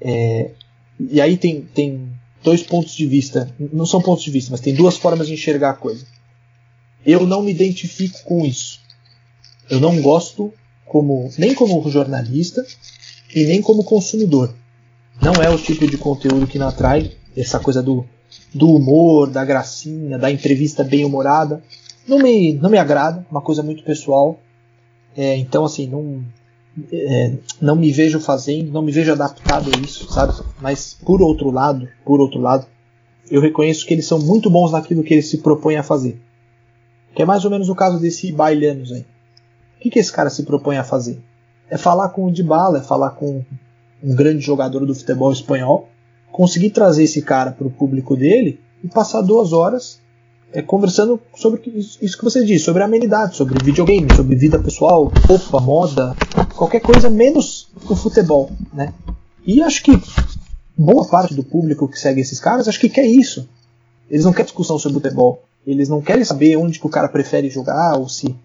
[0.01, 0.51] É,
[0.99, 2.09] e aí tem, tem
[2.43, 5.69] dois pontos de vista, não são pontos de vista, mas tem duas formas de enxergar
[5.69, 6.05] a coisa.
[7.05, 8.81] Eu não me identifico com isso.
[9.69, 10.53] Eu não gosto
[10.85, 12.65] como nem como jornalista
[13.33, 14.53] e nem como consumidor.
[15.21, 18.05] Não é o tipo de conteúdo que me atrai, essa coisa do,
[18.53, 21.61] do humor, da gracinha, da entrevista bem humorada.
[22.07, 24.39] Não me, não me agrada, uma coisa muito pessoal.
[25.15, 26.23] É, então, assim, não,
[26.91, 30.33] é, não me vejo fazendo, não me vejo adaptado a isso, sabe?
[30.61, 32.65] Mas por outro lado, por outro lado,
[33.29, 36.19] eu reconheço que eles são muito bons naquilo que eles se propõem a fazer.
[37.15, 39.01] Que é mais ou menos o caso desse Bailanos aí.
[39.01, 41.19] O que, que esse cara se propõe a fazer?
[41.69, 43.43] É falar com o Dybala, é falar com
[44.03, 45.89] um grande jogador do futebol espanhol,
[46.31, 49.99] conseguir trazer esse cara para o público dele e passar duas horas
[50.53, 51.61] é, conversando sobre
[52.01, 56.15] isso que você disse, sobre amenidade, sobre videogame, sobre vida pessoal, roupa, moda,
[56.55, 58.93] qualquer coisa menos o futebol, né?
[59.45, 59.91] E acho que
[60.77, 63.47] boa parte do público que segue esses caras acho que quer isso.
[64.09, 65.43] Eles não querem discussão sobre futebol.
[65.65, 68.35] Eles não querem saber onde que o cara prefere jogar ou se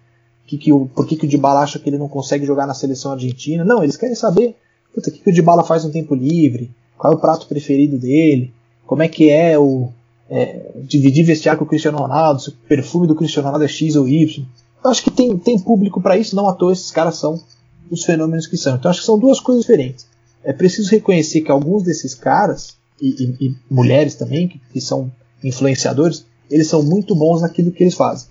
[0.45, 2.73] que que o, por que, que o Dybala acha que ele não consegue jogar na
[2.73, 3.65] seleção argentina.
[3.65, 4.55] Não, eles querem saber
[4.95, 8.53] o que, que o Dybala faz no tempo livre, qual é o prato preferido dele,
[8.85, 9.89] como é que é o,
[10.29, 13.95] é, dividir vestiário com o Cristiano Ronaldo, se o perfume do Cristiano Ronaldo é X
[13.95, 14.45] ou Y.
[14.83, 17.41] Eu acho que tem, tem público para isso, não à toa esses caras são
[17.89, 18.75] os fenômenos que são.
[18.75, 20.07] Então acho que são duas coisas diferentes.
[20.43, 25.11] É preciso reconhecer que alguns desses caras, e, e, e mulheres também, que, que, são
[25.43, 28.29] influenciadores, eles são muito bons naquilo que eles fazem.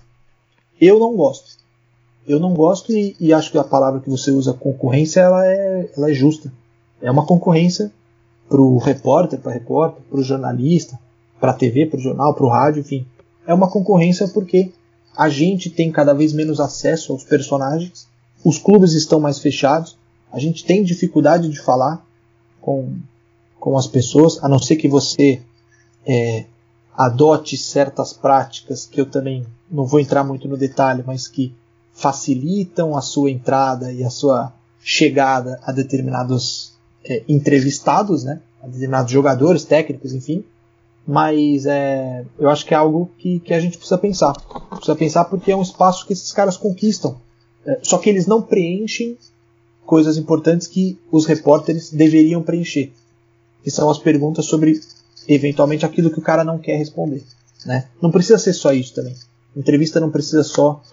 [0.79, 1.57] Eu não gosto.
[2.27, 5.89] Eu não gosto e, e acho que a palavra que você usa, concorrência, ela é,
[5.95, 6.51] ela é justa.
[7.01, 7.91] É uma concorrência
[8.49, 10.99] para o repórter, para repórter, para o jornalista,
[11.39, 13.05] para a TV, para o jornal, para o rádio, enfim.
[13.45, 14.71] É uma concorrência porque
[15.15, 18.07] a gente tem cada vez menos acesso aos personagens,
[18.43, 19.97] os clubes estão mais fechados,
[20.31, 22.05] a gente tem dificuldade de falar
[22.61, 22.93] com,
[23.59, 25.41] com as pessoas, a não ser que você
[26.05, 26.45] é,
[26.95, 31.53] adote certas práticas que eu também não vou entrar muito no detalhe, mas que
[31.93, 39.11] facilitam a sua entrada e a sua chegada a determinados é, entrevistados, né, a determinados
[39.11, 40.43] jogadores, técnicos, enfim
[41.07, 44.33] mas é, eu acho que é algo que, que a gente precisa pensar.
[44.71, 47.15] Precisa pensar porque é um espaço que esses caras conquistam.
[47.65, 49.17] É, só que eles não preenchem
[49.85, 52.91] coisas importantes que os repórteres deveriam preencher.
[53.63, 54.81] Que são as perguntas sobre,
[55.29, 57.23] eventualmente, aquilo que o cara não quer responder.
[57.65, 57.87] Né?
[58.01, 59.15] Não precisa ser só isso também.
[59.55, 60.83] Entrevista não precisa só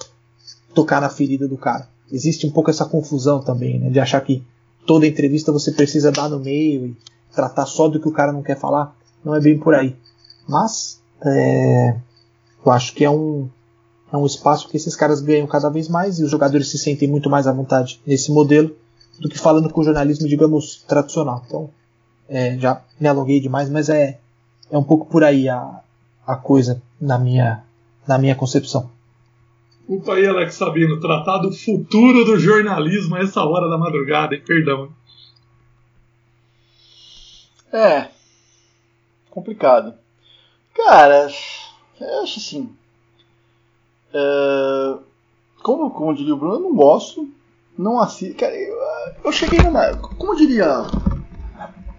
[0.73, 1.89] tocar na ferida do cara.
[2.11, 3.91] Existe um pouco essa confusão também, né?
[3.91, 4.45] de achar que
[4.87, 6.97] toda entrevista você precisa dar no meio e
[7.35, 8.97] tratar só do que o cara não quer falar.
[9.25, 9.97] Não é bem por aí.
[10.49, 11.97] Mas é,
[12.65, 13.49] eu acho que é um,
[14.13, 17.09] é um espaço que esses caras ganham cada vez mais e os jogadores se sentem
[17.09, 18.75] muito mais à vontade nesse modelo
[19.19, 21.43] do que falando com o jornalismo, digamos, tradicional.
[21.47, 21.71] Então,
[22.29, 24.19] é, já me alonguei demais, mas é,
[24.71, 25.81] é um pouco por aí a,
[26.27, 27.63] a coisa na minha,
[28.07, 28.91] na minha concepção.
[29.87, 34.43] Desculpa aí, Alex Sabino, tratar do futuro do jornalismo a essa hora da madrugada, hein?
[34.45, 34.91] Perdão.
[37.71, 38.09] É,
[39.31, 39.93] complicado.
[40.75, 41.29] Cara,
[42.01, 42.75] eu acho assim.
[44.09, 45.03] Uh,
[45.63, 47.29] como, como diria o Bruno, eu não gosto.
[47.77, 48.37] Não assisto.
[48.37, 48.77] Cara, eu,
[49.23, 49.95] eu cheguei numa.
[49.99, 50.87] Como diria.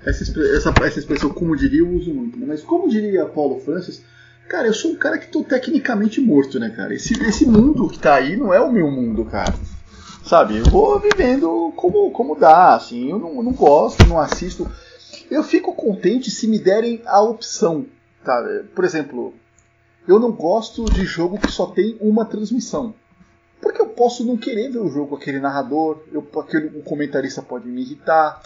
[0.04, 0.24] Essa,
[0.56, 2.36] essa, essa expressão, como diria, eu uso muito.
[2.40, 2.48] Né?
[2.48, 4.04] Mas como diria Paulo Francis,
[4.48, 6.94] cara, eu sou um cara que tô tecnicamente morto, né, cara?
[6.94, 9.54] Esse, esse mundo que tá aí não é o meu mundo, cara.
[10.24, 10.58] Sabe?
[10.58, 13.10] Eu vou vivendo como, como dá, assim.
[13.12, 14.70] Eu não, não gosto, não assisto.
[15.30, 17.86] Eu fico contente se me derem a opção.
[18.24, 18.44] Tá?
[18.74, 19.34] Por exemplo,
[20.08, 22.94] eu não gosto de jogo que só tem uma transmissão.
[23.62, 27.42] Porque eu posso não querer ver o jogo com aquele narrador, eu, aquele, o comentarista
[27.42, 28.44] pode me irritar,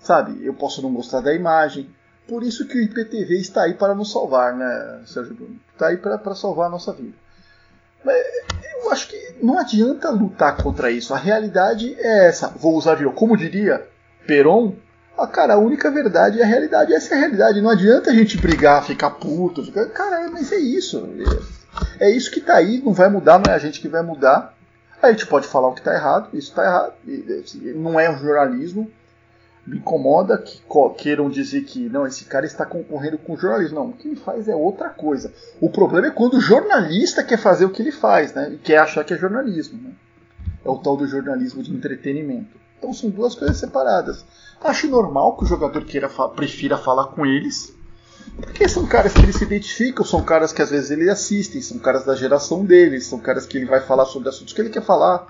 [0.00, 0.44] sabe?
[0.44, 1.88] Eu posso não gostar da imagem.
[2.26, 5.60] Por isso que o IPTV está aí para nos salvar, né, Sérgio Bruno?
[5.72, 7.14] Está aí para salvar a nossa vida.
[8.04, 8.16] Mas
[8.82, 11.12] eu acho que não adianta lutar contra isso.
[11.14, 12.48] A realidade é essa.
[12.48, 13.86] Vou usar de como diria
[14.26, 14.74] Peron,
[15.16, 16.92] ah, cara, a única verdade é a realidade.
[16.92, 17.60] Essa é a realidade.
[17.60, 19.64] Não adianta a gente brigar, ficar puto.
[19.64, 19.86] Ficar...
[19.86, 21.08] Cara, mas é isso.
[22.00, 24.54] É isso que tá aí, não vai mudar, não é a gente que vai mudar.
[25.00, 26.92] A gente pode falar o que tá errado, isso tá errado.
[27.76, 28.90] Não é um jornalismo.
[29.66, 30.60] Me incomoda que
[30.98, 33.76] queiram dizer que não, esse cara está concorrendo com o jornalismo.
[33.76, 35.32] Não, o que ele faz é outra coisa.
[35.60, 38.50] O problema é quando o jornalista quer fazer o que ele faz, né?
[38.52, 39.80] E quer achar que é jornalismo.
[39.82, 39.92] Né?
[40.64, 42.58] É o tal do jornalismo de entretenimento.
[42.78, 44.24] Então são duas coisas separadas.
[44.60, 47.74] Acho normal que o jogador queira prefira falar com eles,
[48.36, 51.78] porque são caras que ele se identificam, são caras que às vezes ele assistem, são
[51.78, 54.82] caras da geração dele, são caras que ele vai falar sobre assuntos que ele quer
[54.82, 55.26] falar.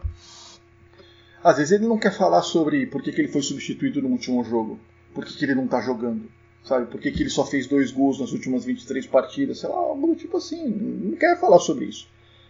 [1.45, 4.43] Às vezes ele não quer falar sobre por que, que ele foi substituído no último
[4.43, 4.81] jogo,
[5.13, 6.27] por que, que ele não tá jogando,
[6.63, 6.87] sabe?
[6.87, 10.07] Por que, que ele só fez dois gols nas últimas 23 partidas, sei lá, algo
[10.07, 10.67] do tipo assim.
[10.67, 12.09] Não quer falar sobre isso.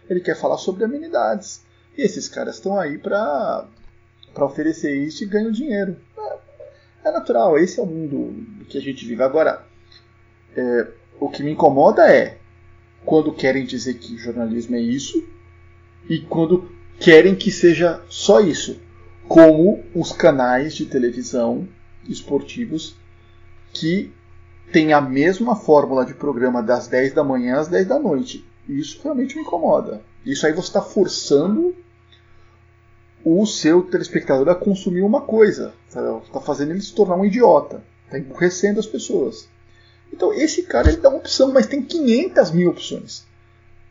[0.09, 1.61] Ele quer falar sobre amenidades.
[1.97, 3.67] E esses caras estão aí pra,
[4.33, 5.97] pra oferecer isso e ganham dinheiro.
[6.17, 9.21] É, é natural, esse é o mundo que a gente vive.
[9.21, 9.65] Agora,
[10.55, 10.87] é,
[11.19, 12.37] o que me incomoda é
[13.03, 15.21] quando querem dizer que jornalismo é isso
[16.09, 18.84] e quando querem que seja só isso,
[19.27, 21.67] como os canais de televisão
[22.07, 22.95] esportivos
[23.73, 24.13] que
[24.71, 28.45] têm a mesma fórmula de programa das 10 da manhã às 10 da noite.
[28.67, 30.01] Isso realmente me incomoda.
[30.25, 31.75] Isso aí você está forçando
[33.23, 35.73] o seu telespectador a consumir uma coisa.
[35.87, 37.83] Está fazendo ele se tornar um idiota.
[38.05, 39.47] Está emburrecendo as pessoas.
[40.13, 43.25] Então esse cara ele dá uma opção, mas tem 500 mil opções.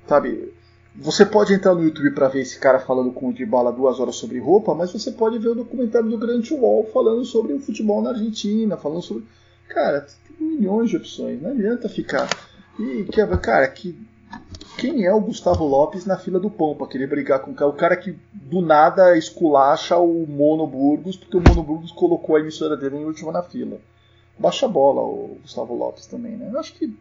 [0.09, 0.53] Sabe?
[0.97, 4.15] Você pode entrar no YouTube para ver esse cara falando com o Dybala duas horas
[4.15, 8.01] sobre roupa, mas você pode ver o documentário do Grant Wall falando sobre o futebol
[8.01, 9.25] na Argentina, falando sobre.
[9.69, 10.07] Cara,
[10.39, 12.29] tem milhões de opções, não adianta ficar.
[12.79, 13.07] E,
[13.43, 13.99] cara, que.
[14.79, 17.71] Quem é o Gustavo Lopes na fila do pão pra querer brigar com o cara?
[17.71, 22.41] O cara que do nada esculacha o Mono Burgos, porque o Mono Burgos colocou a
[22.41, 23.79] emissora dele em última na fila.
[24.37, 26.51] Baixa a bola o Gustavo Lopes também, né?
[26.53, 26.93] Eu acho que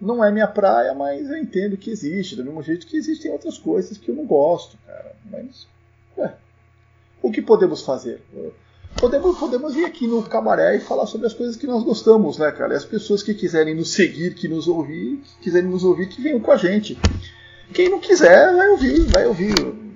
[0.00, 3.58] não é minha praia, mas eu entendo que existe, do mesmo jeito que existem outras
[3.58, 5.14] coisas que eu não gosto, cara.
[5.30, 5.66] Mas,
[6.16, 6.32] é.
[7.22, 8.22] O que podemos fazer?
[9.00, 12.50] Podemos, podemos vir aqui no cabaré e falar sobre as coisas que nós gostamos, né,
[12.52, 12.74] cara?
[12.74, 16.22] E as pessoas que quiserem nos seguir, que nos ouvir, que quiserem nos ouvir, que
[16.22, 16.98] venham com a gente.
[17.72, 19.87] Quem não quiser, vai ouvir, vai ouvir.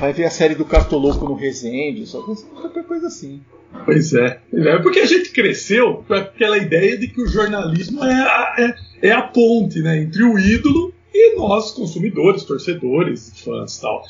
[0.00, 3.42] Vai ver a série do Cartoloco no Resende, só qualquer coisa assim.
[3.84, 4.40] Pois é.
[4.50, 9.08] É porque a gente cresceu com aquela ideia de que o jornalismo é a, é,
[9.08, 14.02] é a ponte né, entre o ídolo e nós, consumidores, torcedores, fãs e tal.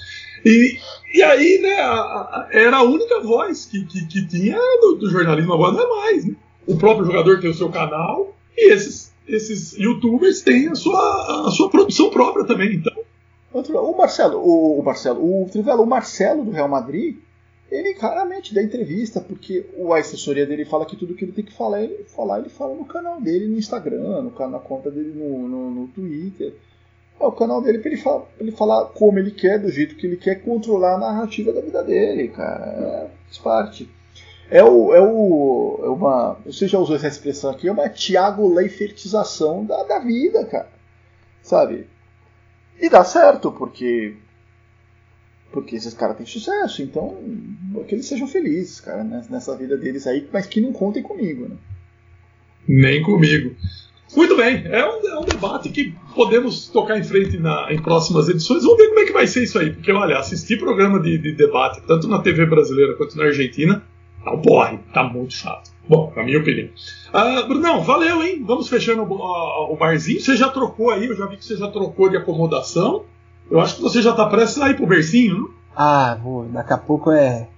[0.46, 0.78] E,
[1.12, 5.10] e aí, né, a, a, era a única voz que, que, que tinha do, do,
[5.10, 6.24] jornalismo, agora não é mais.
[6.24, 6.36] Né?
[6.68, 11.50] O próprio jogador tem o seu canal e esses, esses youtubers têm a sua, a
[11.50, 12.74] sua produção própria também.
[12.74, 12.94] Então.
[13.52, 17.16] O Marcelo, o, o Marcelo, o Trivelo, o Marcelo do Real Madrid
[17.70, 21.52] ele raramente dá entrevista, porque a assessoria dele fala que tudo que ele tem que
[21.52, 25.70] falar, ele, ele fala no canal dele, no Instagram, no, na conta dele no, no,
[25.70, 26.54] no Twitter.
[27.18, 30.06] É o canal dele para ele, falar, ele falar como ele quer, do jeito que
[30.06, 32.64] ele quer, controlar a narrativa da vida dele, cara.
[32.64, 33.88] É, faz parte.
[34.50, 36.38] É, o, é, o, é uma.
[36.46, 40.68] Você já usou essa expressão aqui, é uma Tiago Leifertização da, da vida, cara.
[41.42, 41.86] Sabe?
[42.80, 44.16] E dá certo, porque
[45.52, 47.18] porque esses caras têm sucesso, então
[47.86, 51.48] que eles sejam felizes, cara, né, nessa vida deles aí, mas que não contem comigo,
[51.48, 51.56] né?
[52.68, 53.54] Nem comigo.
[54.16, 58.28] Muito bem, é um, é um debate que podemos tocar em frente na, em próximas
[58.28, 58.62] edições.
[58.62, 61.32] Vamos ver como é que vai ser isso aí, porque olha, assistir programa de, de
[61.32, 63.84] debate, tanto na TV brasileira quanto na Argentina,
[64.24, 65.70] tá um porre, tá muito chato.
[65.88, 66.68] Bom, na minha opinião.
[67.12, 68.44] Uh, Brunão, valeu, hein?
[68.46, 70.20] Vamos fechando o, o, o barzinho.
[70.20, 73.04] Você já trocou aí, eu já vi que você já trocou de acomodação.
[73.50, 75.50] Eu acho que você já está prestes a ir pro bercinho, não?
[75.74, 76.44] Ah, vou.
[76.44, 77.48] Daqui a pouco é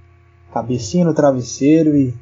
[0.52, 2.14] cabecinha no travesseiro e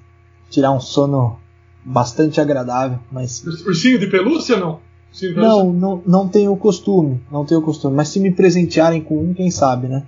[0.48, 1.38] tirar um sono
[1.84, 2.98] bastante agradável.
[3.10, 4.80] Mas ursinho de pelúcia não?
[5.12, 5.42] De pelúcia?
[5.42, 7.94] Não, não, não tenho costume, não tenho costume.
[7.94, 10.04] Mas se me presentearem com um, quem sabe, né?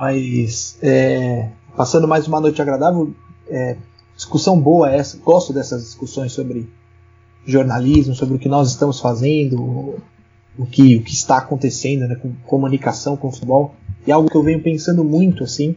[0.00, 3.12] Mas é, passando mais uma noite agradável,
[3.50, 3.76] é,
[4.16, 5.18] discussão boa essa.
[5.18, 6.68] Gosto dessas discussões sobre
[7.46, 10.00] jornalismo, sobre o que nós estamos fazendo,
[10.58, 13.74] o que, o que está acontecendo né, com comunicação com o futebol.
[14.06, 15.76] E algo que eu venho pensando muito assim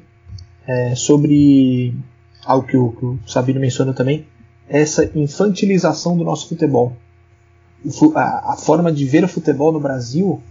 [0.68, 1.94] é, sobre
[2.45, 4.26] algo que o, que o Sabino mencionou também,
[4.68, 6.94] essa infantilização do nosso futebol.
[8.16, 10.41] A, a forma de ver o futebol no Brasil,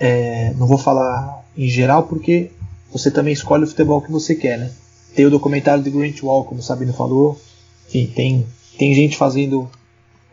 [0.00, 2.50] é, não vou falar em geral porque
[2.90, 4.70] você também escolhe o futebol que você quer, né?
[5.16, 7.40] Tem o documentário de Grant Wall, como o Sabino falou,
[7.88, 8.46] enfim, tem,
[8.78, 9.66] tem gente fazendo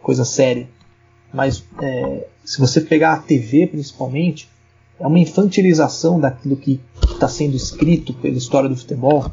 [0.01, 0.67] coisa séria.
[1.33, 4.49] Mas é, se você pegar a TV principalmente,
[4.99, 9.31] é uma infantilização daquilo que está sendo escrito pela história do futebol.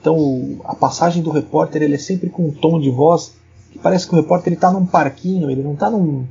[0.00, 3.32] Então a passagem do repórter ele é sempre com um tom de voz
[3.72, 6.24] que parece que o repórter está num parquinho, ele não está num,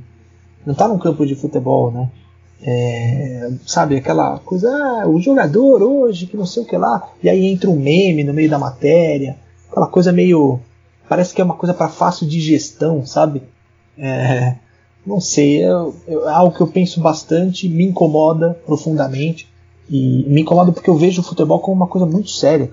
[0.64, 2.10] não tá num campo de futebol, né?
[2.64, 7.28] É, sabe, aquela coisa, ah, o jogador hoje, que não sei o que lá, e
[7.28, 9.36] aí entra um meme no meio da matéria,
[9.68, 10.60] aquela coisa meio.
[11.08, 13.42] Parece que é uma coisa para fácil digestão, sabe?
[13.98, 14.54] É,
[15.04, 15.70] não sei, é,
[16.28, 19.50] algo que eu penso bastante, me incomoda profundamente.
[19.90, 22.70] E me incomoda porque eu vejo o futebol como uma coisa muito séria.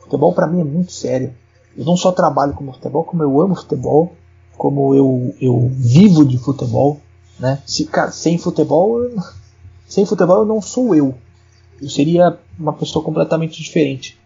[0.00, 1.32] O futebol para mim é muito sério.
[1.76, 4.12] Eu não só trabalho com futebol, como eu amo futebol,
[4.56, 7.00] como eu, eu vivo de futebol.
[7.38, 7.60] Né?
[7.66, 9.10] Se, cara, sem futebol,
[9.86, 11.14] sem futebol eu não sou eu.
[11.80, 14.18] eu seria uma pessoa completamente diferente.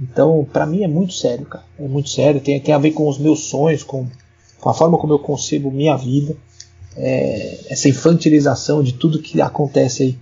[0.00, 1.64] Então, para mim é muito sério, cara.
[1.78, 2.40] É muito sério.
[2.40, 4.06] Tem, tem a ver com os meus sonhos, com,
[4.60, 6.36] com a forma como eu concebo minha vida.
[6.96, 10.18] É, essa infantilização de tudo que acontece aí.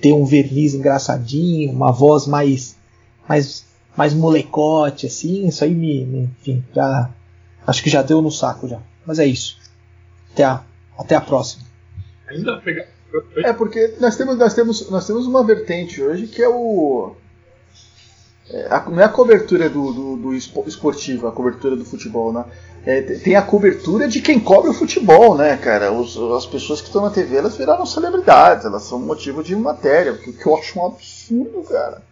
[0.00, 2.76] Ter um verniz engraçadinho, uma voz mais,
[3.28, 3.64] mais,
[3.96, 5.46] mais molecote, assim.
[5.48, 7.10] Isso aí me, me enfim, já,
[7.66, 8.80] acho que já deu no saco já.
[9.04, 9.58] Mas é isso.
[10.32, 10.62] Até a,
[10.96, 11.67] até a próxima.
[12.28, 12.86] Ainda pegar.
[13.36, 17.12] É porque nós temos, nós temos, nós temos uma vertente hoje que é o
[18.50, 22.32] é, a- não é a cobertura do, do, do espo- esportivo, a cobertura do futebol,
[22.32, 22.44] né?
[22.84, 25.92] É, te- tem a cobertura de quem cobre o futebol, né, cara?
[25.92, 30.12] Os- as pessoas que estão na TV, elas viraram celebridades, elas são motivo de matéria,
[30.12, 32.02] o que eu acho um absurdo, cara.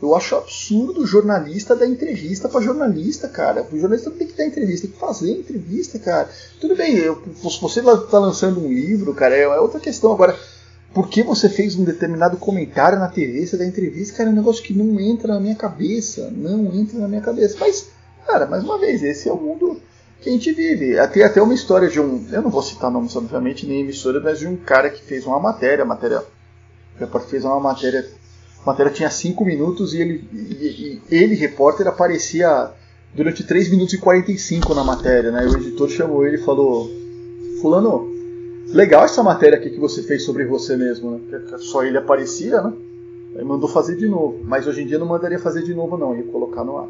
[0.00, 3.66] Eu acho absurdo o jornalista dar entrevista pra jornalista, cara.
[3.72, 6.28] O jornalista não tem que dar entrevista, tem que fazer entrevista, cara.
[6.60, 10.12] Tudo bem, eu, você tá lançando um livro, cara, é, é outra questão.
[10.12, 10.38] Agora,
[10.94, 14.36] por que você fez um determinado comentário na TV, você dá entrevista, cara, é um
[14.36, 16.30] negócio que não entra na minha cabeça.
[16.30, 17.56] Não entra na minha cabeça.
[17.58, 17.88] Mas,
[18.26, 19.80] cara, mais uma vez, esse é o mundo
[20.20, 20.94] que a gente vive.
[21.08, 22.26] Tem até uma história de um.
[22.30, 25.38] Eu não vou citar nomes, obviamente, nem emissora, mas de um cara que fez uma
[25.38, 26.20] matéria, a matéria.
[26.96, 28.06] O repórter fez uma matéria.
[28.62, 32.70] A matéria tinha 5 minutos e ele, e, e ele, repórter, aparecia
[33.14, 35.44] durante 3 minutos e 45 na matéria, né?
[35.44, 36.90] E o editor chamou ele e falou:
[37.60, 38.12] Fulano,
[38.68, 41.40] legal essa matéria aqui que você fez sobre você mesmo, né?
[41.58, 42.72] Só ele aparecia, né?
[43.36, 44.40] Aí mandou fazer de novo.
[44.44, 46.88] Mas hoje em dia não mandaria fazer de novo, não, ia colocar no ar.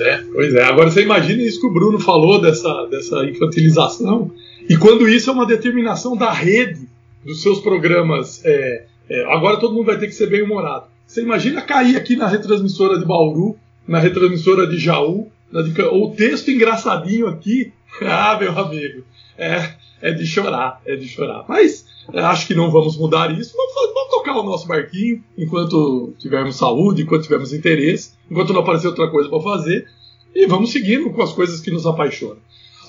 [0.00, 0.62] É, pois é.
[0.62, 4.30] Agora você imagina isso que o Bruno falou dessa, dessa infantilização.
[4.68, 6.88] E quando isso é uma determinação da rede
[7.24, 8.42] dos seus programas.
[8.44, 10.86] é, é, agora todo mundo vai ter que ser bem humorado.
[11.06, 13.56] Você imagina cair aqui na retransmissora de Bauru,
[13.86, 17.72] na retransmissora de Jaú, na de, Ca- o texto engraçadinho aqui.
[18.02, 19.02] Ah, meu amigo,
[19.36, 19.72] é,
[20.02, 21.44] é de chorar, é de chorar.
[21.48, 23.54] Mas é, acho que não vamos mudar isso.
[23.56, 28.86] Vamos, vamos tocar o nosso barquinho enquanto tivermos saúde, enquanto tivermos interesse, enquanto não aparecer
[28.88, 29.88] outra coisa para fazer.
[30.34, 32.36] E vamos seguindo com as coisas que nos apaixonam.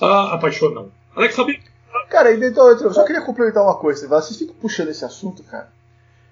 [0.00, 0.92] Ah, apaixonam.
[1.16, 1.58] Alex, sabe?
[2.08, 4.06] Cara, então, eu só queria complementar uma coisa.
[4.06, 5.72] Vocês ficam puxando esse assunto, cara.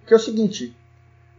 [0.08, 0.74] Que é o seguinte.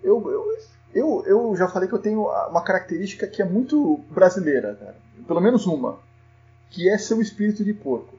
[0.03, 0.45] Eu, eu,
[0.93, 4.95] eu, eu já falei que eu tenho uma característica que é muito brasileira, cara.
[5.27, 5.97] Pelo menos uma.
[6.69, 8.15] Que é ser o espírito de porco.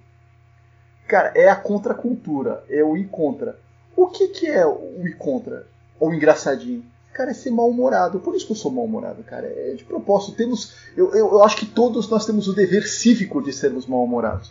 [1.07, 2.65] Cara, é a contracultura.
[2.69, 3.61] É o ir contra.
[3.97, 5.69] O que, que é o ir contra?
[6.01, 6.85] Ou engraçadinho?
[7.13, 8.19] Cara, é ser mal-humorado.
[8.19, 9.47] Por isso que eu sou mal-humorado, cara.
[9.47, 10.37] É de propósito.
[10.37, 14.51] Temos, eu, eu, eu acho que todos nós temos o dever cívico de sermos mal-humorados.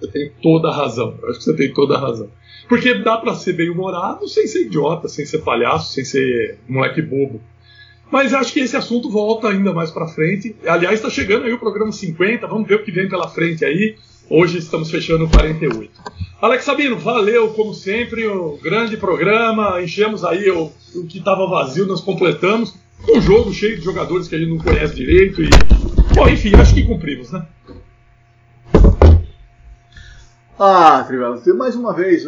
[0.00, 1.14] Você tem toda a razão.
[1.22, 2.28] Eu acho que você tem toda a razão.
[2.68, 7.02] Porque dá pra ser bem humorado sem ser idiota, sem ser palhaço, sem ser moleque
[7.02, 7.40] bobo.
[8.10, 10.56] Mas acho que esse assunto volta ainda mais pra frente.
[10.66, 13.96] Aliás, está chegando aí o programa 50, vamos ver o que vem pela frente aí.
[14.28, 15.90] Hoje estamos fechando o 48.
[16.40, 19.82] Alex Sabino, valeu como sempre, o grande programa.
[19.82, 22.74] Enchemos aí o, o que estava vazio, nós completamos.
[23.08, 25.42] Um jogo cheio de jogadores que a gente não conhece direito.
[25.42, 25.50] E,
[26.14, 27.46] bom, enfim, acho que cumprimos, né?
[30.62, 32.22] Ah, Trivela, mais uma vez,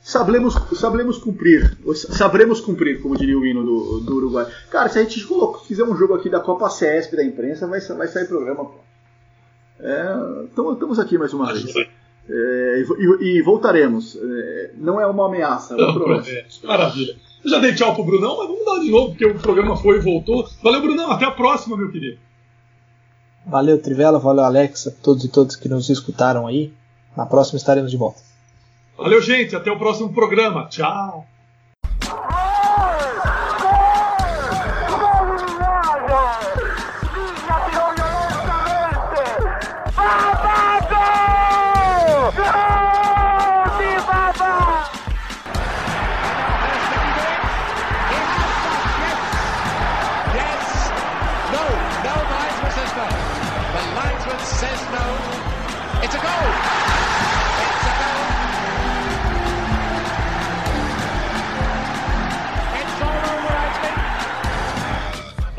[0.00, 4.46] sabremos, sabremos cumprir, sabremos cumprir, como diria o hino do, do Uruguai.
[4.70, 7.80] Cara, se a gente colocou, fizer um jogo aqui da Copa CESP da imprensa, vai,
[7.80, 8.78] vai sair programa, pô.
[9.80, 11.74] É, então, estamos aqui mais uma vez.
[12.28, 14.16] É, e, e, voltaremos.
[14.16, 17.16] É, não é uma ameaça, é uma Não, é, maravilha.
[17.42, 19.96] Eu já dei tchau pro Brunão, mas vamos dar de novo, porque o programa foi
[19.96, 20.48] e voltou.
[20.62, 21.10] Valeu, Brunão.
[21.10, 22.18] Até a próxima, meu querido.
[23.44, 24.20] Valeu, Trivela.
[24.20, 24.86] Valeu, Alex.
[24.86, 26.72] A todos e todas que nos escutaram aí.
[27.16, 28.20] Na próxima estaremos de volta.
[28.96, 29.56] Valeu, gente.
[29.56, 30.66] Até o próximo programa.
[30.68, 31.26] Tchau.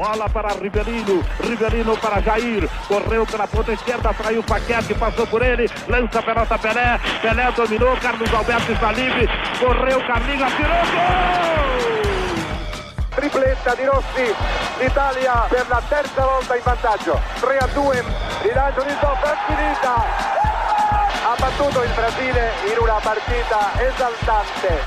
[0.02, 5.44] Bola para Rivelino, Rivelino para Jair, correu pela ponta esquerda, traiu o Paquete, passou por
[5.44, 9.30] ele, lança a pelota Pelé, Pelé dominou, Carlos Alberto está livre,
[9.60, 12.02] correu, Carlinhos, atirou, gol!
[13.12, 14.36] tripletta di Rossi,
[14.80, 18.04] l'Italia per la terza volta in vantaggio, 3 a 2,
[18.42, 20.51] rilancio di stop, è finita,
[21.42, 24.86] battuto il Brasile in una partita esaltante.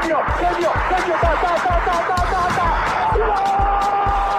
[0.00, 4.31] Segno, segno, segno, ta, ta, ta, ta, ta, ta, ta.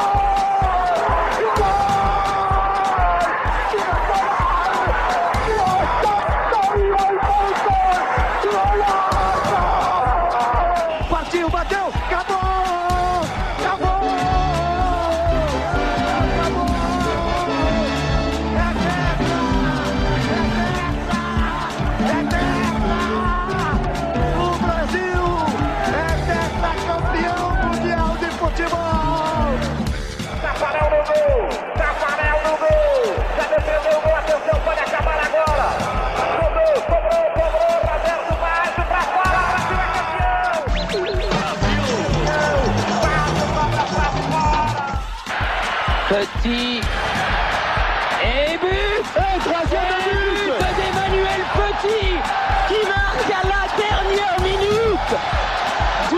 [56.09, 56.17] Du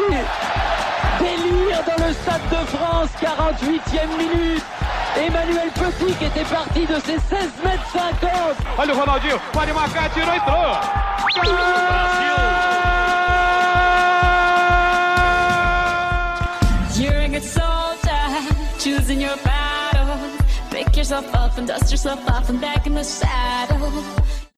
[1.19, 4.63] délire dans le Stade de France, 48e minute.
[5.17, 8.29] Emmanuel Petit qui était parti de ses 16 mètres 50.
[8.77, 10.75] Olha o Ronaldinho, pode marcar, tirou, entrou.
[16.97, 20.17] You're a good soldier, choosing your battle.
[20.69, 24.03] Pick yourself up and dust yourself off and back in the saddle.